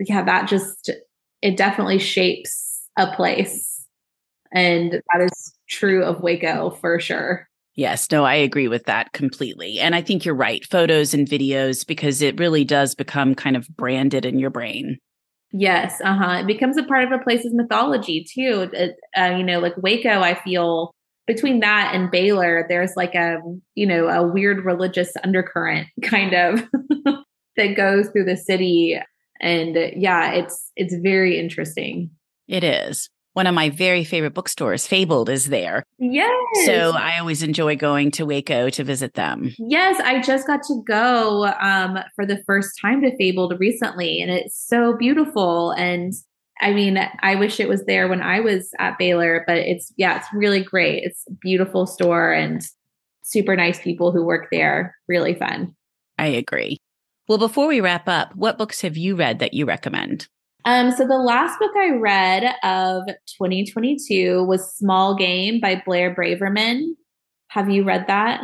yeah 0.00 0.22
that 0.24 0.48
just 0.48 0.90
it 1.42 1.56
definitely 1.56 1.98
shapes 1.98 2.82
a 2.98 3.06
place 3.14 3.86
and 4.52 4.92
that 4.92 5.22
is 5.22 5.54
true 5.68 6.02
of 6.02 6.20
waco 6.20 6.70
for 6.70 6.98
sure 6.98 7.48
Yes, 7.76 8.08
no, 8.12 8.24
I 8.24 8.34
agree 8.34 8.68
with 8.68 8.84
that 8.84 9.12
completely. 9.12 9.80
And 9.80 9.96
I 9.96 10.00
think 10.00 10.24
you're 10.24 10.34
right, 10.34 10.64
photos 10.64 11.12
and 11.12 11.28
videos, 11.28 11.84
because 11.84 12.22
it 12.22 12.38
really 12.38 12.62
does 12.62 12.94
become 12.94 13.34
kind 13.34 13.56
of 13.56 13.66
branded 13.76 14.24
in 14.24 14.38
your 14.38 14.50
brain. 14.50 14.98
Yes, 15.50 16.00
uh 16.00 16.14
huh. 16.14 16.38
It 16.40 16.46
becomes 16.46 16.76
a 16.76 16.84
part 16.84 17.04
of 17.04 17.12
a 17.12 17.22
place's 17.22 17.54
mythology 17.54 18.24
too. 18.24 18.70
It, 18.72 18.96
uh, 19.16 19.34
you 19.36 19.42
know, 19.42 19.60
like 19.60 19.76
Waco, 19.76 20.20
I 20.20 20.34
feel 20.34 20.92
between 21.26 21.60
that 21.60 21.92
and 21.94 22.10
Baylor, 22.10 22.66
there's 22.68 22.94
like 22.96 23.14
a, 23.14 23.38
you 23.74 23.86
know, 23.86 24.08
a 24.08 24.26
weird 24.26 24.64
religious 24.64 25.12
undercurrent 25.22 25.88
kind 26.02 26.34
of 26.34 26.62
that 27.56 27.76
goes 27.76 28.08
through 28.08 28.24
the 28.24 28.36
city 28.36 28.98
and 29.40 29.76
yeah 29.96 30.32
it's 30.32 30.70
it's 30.76 30.94
very 30.94 31.38
interesting 31.38 32.10
it 32.48 32.64
is 32.64 33.08
one 33.34 33.48
of 33.48 33.54
my 33.54 33.68
very 33.68 34.04
favorite 34.04 34.32
bookstores, 34.32 34.86
Fabled, 34.86 35.28
is 35.28 35.46
there. 35.46 35.84
Yes. 35.98 36.30
So 36.66 36.92
I 36.92 37.18
always 37.18 37.42
enjoy 37.42 37.74
going 37.76 38.12
to 38.12 38.24
Waco 38.24 38.70
to 38.70 38.84
visit 38.84 39.14
them. 39.14 39.52
Yes, 39.58 40.00
I 40.00 40.22
just 40.22 40.46
got 40.46 40.62
to 40.68 40.82
go 40.86 41.46
um, 41.60 41.98
for 42.14 42.24
the 42.24 42.42
first 42.46 42.78
time 42.80 43.02
to 43.02 43.14
Fabled 43.16 43.58
recently, 43.58 44.22
and 44.22 44.30
it's 44.30 44.56
so 44.56 44.96
beautiful. 44.96 45.72
And 45.72 46.12
I 46.60 46.72
mean, 46.72 46.96
I 47.22 47.34
wish 47.34 47.58
it 47.58 47.68
was 47.68 47.84
there 47.86 48.06
when 48.06 48.22
I 48.22 48.38
was 48.38 48.70
at 48.78 48.98
Baylor, 48.98 49.42
but 49.48 49.58
it's, 49.58 49.92
yeah, 49.96 50.18
it's 50.18 50.28
really 50.32 50.62
great. 50.62 51.02
It's 51.02 51.24
a 51.28 51.32
beautiful 51.32 51.86
store 51.86 52.32
and 52.32 52.62
super 53.24 53.56
nice 53.56 53.80
people 53.80 54.12
who 54.12 54.24
work 54.24 54.46
there. 54.52 54.94
Really 55.08 55.34
fun. 55.34 55.74
I 56.18 56.26
agree. 56.28 56.78
Well, 57.28 57.38
before 57.38 57.66
we 57.66 57.80
wrap 57.80 58.08
up, 58.08 58.34
what 58.36 58.58
books 58.58 58.82
have 58.82 58.96
you 58.96 59.16
read 59.16 59.38
that 59.38 59.54
you 59.54 59.64
recommend? 59.64 60.28
Um, 60.66 60.90
so 60.90 61.06
the 61.06 61.18
last 61.18 61.58
book 61.58 61.72
I 61.76 61.90
read 61.90 62.54
of 62.62 63.06
2022 63.38 64.44
was 64.44 64.74
Small 64.74 65.14
Game 65.14 65.60
by 65.60 65.82
Blair 65.84 66.14
Braverman. 66.14 66.94
Have 67.48 67.70
you 67.70 67.84
read 67.84 68.06
that? 68.08 68.42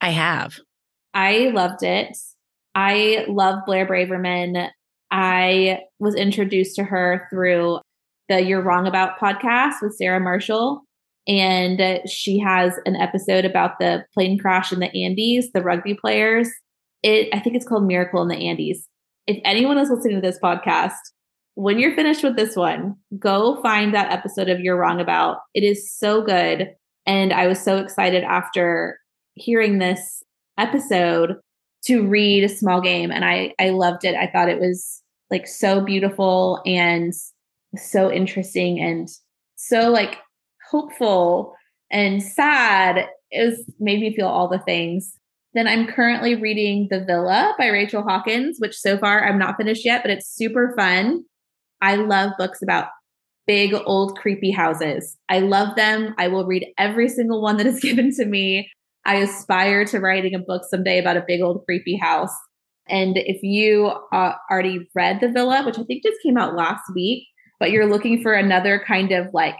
I 0.00 0.10
have. 0.10 0.58
I 1.14 1.50
loved 1.52 1.82
it. 1.82 2.16
I 2.74 3.26
love 3.28 3.60
Blair 3.66 3.86
Braverman. 3.86 4.70
I 5.10 5.80
was 5.98 6.14
introduced 6.14 6.76
to 6.76 6.84
her 6.84 7.28
through 7.30 7.80
the 8.28 8.40
You're 8.40 8.62
Wrong 8.62 8.86
About 8.86 9.18
podcast 9.18 9.74
with 9.82 9.96
Sarah 9.96 10.20
Marshall. 10.20 10.82
And 11.28 12.00
she 12.08 12.38
has 12.38 12.72
an 12.86 12.96
episode 12.96 13.44
about 13.44 13.78
the 13.78 14.04
plane 14.14 14.38
crash 14.38 14.72
in 14.72 14.80
the 14.80 15.04
Andes, 15.04 15.50
the 15.52 15.62
rugby 15.62 15.94
players. 15.94 16.48
It 17.02 17.28
I 17.32 17.40
think 17.40 17.56
it's 17.56 17.66
called 17.66 17.86
Miracle 17.86 18.22
in 18.22 18.28
the 18.28 18.48
Andes. 18.48 18.86
If 19.26 19.38
anyone 19.44 19.78
is 19.78 19.90
listening 19.90 20.16
to 20.16 20.26
this 20.26 20.38
podcast, 20.42 20.92
when 21.54 21.78
you're 21.78 21.94
finished 21.94 22.24
with 22.24 22.36
this 22.36 22.56
one, 22.56 22.96
go 23.18 23.60
find 23.62 23.94
that 23.94 24.10
episode 24.10 24.48
of 24.48 24.60
You're 24.60 24.78
Wrong 24.78 25.00
About. 25.00 25.38
It 25.54 25.62
is 25.64 25.92
so 25.92 26.22
good. 26.22 26.70
And 27.06 27.32
I 27.32 27.46
was 27.46 27.62
so 27.62 27.78
excited 27.78 28.24
after 28.24 28.98
hearing 29.34 29.78
this 29.78 30.22
episode 30.58 31.36
to 31.84 32.06
read 32.06 32.44
a 32.44 32.48
small 32.48 32.80
game 32.80 33.10
and 33.10 33.24
I 33.24 33.54
I 33.58 33.70
loved 33.70 34.04
it. 34.04 34.14
I 34.14 34.28
thought 34.28 34.48
it 34.48 34.60
was 34.60 35.02
like 35.30 35.46
so 35.46 35.80
beautiful 35.80 36.60
and 36.64 37.12
so 37.76 38.12
interesting 38.12 38.80
and 38.80 39.08
so 39.56 39.90
like 39.90 40.18
hopeful 40.70 41.54
and 41.90 42.22
sad. 42.22 43.06
It 43.30 43.48
was 43.48 43.64
made 43.80 44.00
me 44.00 44.14
feel 44.14 44.28
all 44.28 44.48
the 44.48 44.58
things. 44.60 45.18
Then 45.54 45.68
I'm 45.68 45.86
currently 45.86 46.34
reading 46.34 46.88
The 46.90 47.04
Villa 47.04 47.54
by 47.58 47.68
Rachel 47.68 48.02
Hawkins, 48.02 48.56
which 48.58 48.74
so 48.74 48.96
far 48.96 49.24
I'm 49.24 49.38
not 49.38 49.56
finished 49.56 49.84
yet, 49.84 50.02
but 50.02 50.10
it's 50.10 50.34
super 50.34 50.74
fun. 50.76 51.24
I 51.82 51.96
love 51.96 52.32
books 52.38 52.62
about 52.62 52.86
big, 53.46 53.74
old, 53.74 54.18
creepy 54.18 54.50
houses. 54.50 55.16
I 55.28 55.40
love 55.40 55.76
them. 55.76 56.14
I 56.18 56.28
will 56.28 56.46
read 56.46 56.66
every 56.78 57.08
single 57.08 57.42
one 57.42 57.58
that 57.58 57.66
is 57.66 57.80
given 57.82 58.14
to 58.16 58.24
me. 58.24 58.70
I 59.04 59.16
aspire 59.16 59.84
to 59.86 60.00
writing 60.00 60.34
a 60.34 60.38
book 60.38 60.62
someday 60.70 60.98
about 60.98 61.16
a 61.16 61.24
big, 61.26 61.42
old, 61.42 61.64
creepy 61.64 61.96
house. 61.96 62.34
And 62.88 63.16
if 63.18 63.42
you 63.42 63.92
uh, 64.12 64.34
already 64.50 64.88
read 64.94 65.20
The 65.20 65.28
Villa, 65.28 65.64
which 65.64 65.78
I 65.78 65.82
think 65.82 66.02
just 66.02 66.22
came 66.22 66.38
out 66.38 66.54
last 66.54 66.82
week, 66.94 67.26
but 67.60 67.70
you're 67.70 67.86
looking 67.86 68.22
for 68.22 68.32
another 68.32 68.82
kind 68.86 69.12
of 69.12 69.28
like 69.32 69.56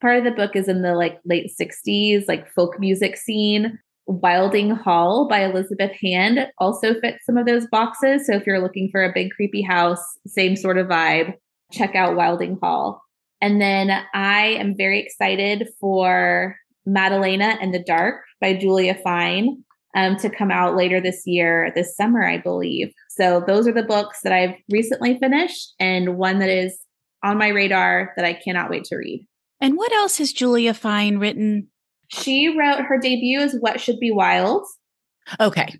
part 0.00 0.18
of 0.18 0.24
the 0.24 0.30
book 0.30 0.54
is 0.54 0.68
in 0.68 0.82
the 0.82 0.94
like 0.94 1.18
late 1.24 1.52
60s, 1.60 2.28
like 2.28 2.50
folk 2.52 2.78
music 2.78 3.16
scene. 3.16 3.78
Wylding 4.06 4.70
Hall 4.70 5.28
by 5.28 5.44
Elizabeth 5.44 5.92
Hand 6.02 6.46
also 6.58 6.94
fits 7.00 7.24
some 7.24 7.36
of 7.36 7.46
those 7.46 7.66
boxes. 7.68 8.26
So 8.26 8.34
if 8.34 8.46
you're 8.46 8.62
looking 8.62 8.88
for 8.90 9.04
a 9.04 9.12
big 9.12 9.30
creepy 9.30 9.62
house, 9.62 10.02
same 10.26 10.56
sort 10.56 10.78
of 10.78 10.88
vibe, 10.88 11.34
check 11.72 11.94
out 11.94 12.16
Wylding 12.16 12.58
Hall. 12.60 13.02
And 13.40 13.60
then 13.60 13.90
I 14.12 14.56
am 14.58 14.76
very 14.76 15.00
excited 15.00 15.68
for 15.80 16.56
Maddalena 16.86 17.56
and 17.60 17.72
the 17.72 17.82
Dark 17.82 18.22
by 18.40 18.54
Julia 18.54 18.94
Fine 18.94 19.64
um, 19.96 20.16
to 20.16 20.30
come 20.30 20.50
out 20.50 20.76
later 20.76 21.00
this 21.00 21.22
year, 21.26 21.72
this 21.74 21.96
summer, 21.96 22.24
I 22.26 22.38
believe. 22.38 22.92
So 23.08 23.42
those 23.46 23.66
are 23.66 23.72
the 23.72 23.82
books 23.82 24.20
that 24.22 24.32
I've 24.32 24.54
recently 24.70 25.18
finished 25.18 25.74
and 25.78 26.16
one 26.16 26.38
that 26.38 26.50
is 26.50 26.78
on 27.22 27.38
my 27.38 27.48
radar 27.48 28.12
that 28.16 28.24
I 28.24 28.34
cannot 28.34 28.70
wait 28.70 28.84
to 28.84 28.96
read. 28.96 29.26
And 29.60 29.76
what 29.76 29.92
else 29.92 30.18
has 30.18 30.32
Julia 30.32 30.74
Fine 30.74 31.18
written? 31.18 31.68
She 32.12 32.48
wrote 32.48 32.80
her 32.80 32.98
debut 32.98 33.40
is 33.40 33.56
What 33.60 33.80
Should 33.80 34.00
Be 34.00 34.10
Wild. 34.10 34.64
Okay. 35.38 35.78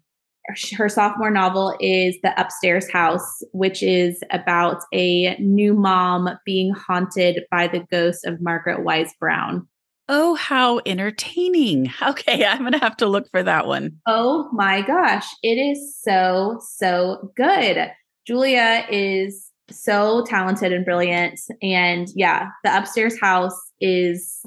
Her 0.76 0.88
sophomore 0.88 1.30
novel 1.30 1.76
is 1.80 2.16
The 2.22 2.38
Upstairs 2.40 2.90
House, 2.90 3.42
which 3.52 3.82
is 3.82 4.22
about 4.30 4.82
a 4.92 5.36
new 5.38 5.74
mom 5.74 6.30
being 6.44 6.72
haunted 6.72 7.44
by 7.50 7.68
the 7.68 7.84
ghost 7.90 8.24
of 8.24 8.40
Margaret 8.40 8.82
Wise 8.82 9.12
Brown. 9.18 9.68
Oh, 10.08 10.34
how 10.34 10.80
entertaining. 10.86 11.92
Okay, 12.02 12.44
I'm 12.48 12.60
going 12.60 12.72
to 12.72 12.78
have 12.78 12.96
to 12.98 13.06
look 13.06 13.28
for 13.30 13.42
that 13.42 13.66
one. 13.66 13.98
Oh 14.06 14.48
my 14.52 14.82
gosh. 14.82 15.26
It 15.42 15.56
is 15.56 15.96
so, 16.00 16.60
so 16.74 17.32
good. 17.36 17.90
Julia 18.26 18.86
is 18.90 19.50
so 19.70 20.24
talented 20.26 20.72
and 20.72 20.84
brilliant. 20.84 21.40
And 21.62 22.08
yeah, 22.14 22.48
the 22.64 22.76
upstairs 22.76 23.20
house 23.20 23.58
is 23.80 24.44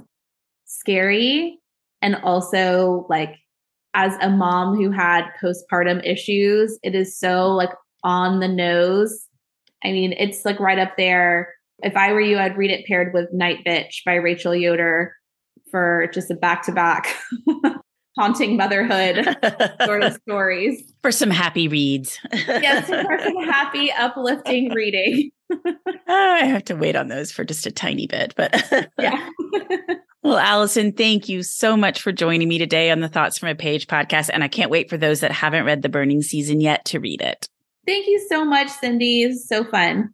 scary 0.65 1.59
and 2.03 2.17
also 2.17 3.07
like 3.09 3.37
as 3.95 4.15
a 4.21 4.29
mom 4.29 4.75
who 4.75 4.91
had 4.91 5.25
postpartum 5.41 6.05
issues, 6.05 6.77
it 6.83 6.93
is 6.93 7.17
so 7.17 7.51
like 7.51 7.69
on 8.03 8.39
the 8.39 8.47
nose. 8.47 9.27
I 9.83 9.91
mean, 9.91 10.13
it's 10.13 10.45
like 10.45 10.59
right 10.59 10.77
up 10.77 10.97
there. 10.97 11.53
If 11.79 11.95
I 11.95 12.11
were 12.11 12.21
you, 12.21 12.37
I'd 12.37 12.57
read 12.57 12.71
it 12.71 12.85
paired 12.85 13.13
with 13.13 13.33
Night 13.33 13.59
Bitch 13.65 14.03
by 14.05 14.15
Rachel 14.15 14.55
Yoder 14.55 15.13
for 15.71 16.09
just 16.13 16.29
a 16.29 16.35
back 16.35 16.63
to 16.63 16.71
back 16.71 17.15
haunting 18.17 18.57
motherhood 18.57 19.25
sort 19.85 20.03
of 20.03 20.13
stories. 20.27 20.93
For 21.01 21.11
some 21.11 21.29
happy 21.29 21.67
reads. 21.67 22.19
yes, 22.31 22.87
for 22.87 23.19
some 23.23 23.43
happy, 23.43 23.91
uplifting 23.91 24.71
reading. 24.71 25.31
Ah, 26.07 26.33
I 26.35 26.45
have 26.45 26.63
to 26.65 26.75
wait 26.75 26.95
on 26.95 27.07
those 27.07 27.31
for 27.31 27.43
just 27.43 27.65
a 27.65 27.71
tiny 27.71 28.07
bit, 28.07 28.33
but 28.35 28.89
yeah. 28.99 29.29
well, 30.23 30.37
Alison, 30.37 30.91
thank 30.91 31.29
you 31.29 31.43
so 31.43 31.77
much 31.77 32.01
for 32.01 32.11
joining 32.11 32.47
me 32.47 32.57
today 32.57 32.91
on 32.91 33.01
the 33.01 33.09
Thoughts 33.09 33.37
from 33.37 33.49
a 33.49 33.55
Page 33.55 33.87
podcast. 33.87 34.29
And 34.33 34.43
I 34.43 34.47
can't 34.47 34.71
wait 34.71 34.89
for 34.89 34.97
those 34.97 35.19
that 35.19 35.31
haven't 35.31 35.65
read 35.65 35.81
The 35.81 35.89
Burning 35.89 36.21
Season 36.21 36.59
yet 36.61 36.85
to 36.85 36.99
read 36.99 37.21
it. 37.21 37.47
Thank 37.85 38.07
you 38.07 38.25
so 38.29 38.45
much, 38.45 38.69
Cindy. 38.69 39.23
It's 39.23 39.47
so 39.47 39.63
fun. 39.65 40.13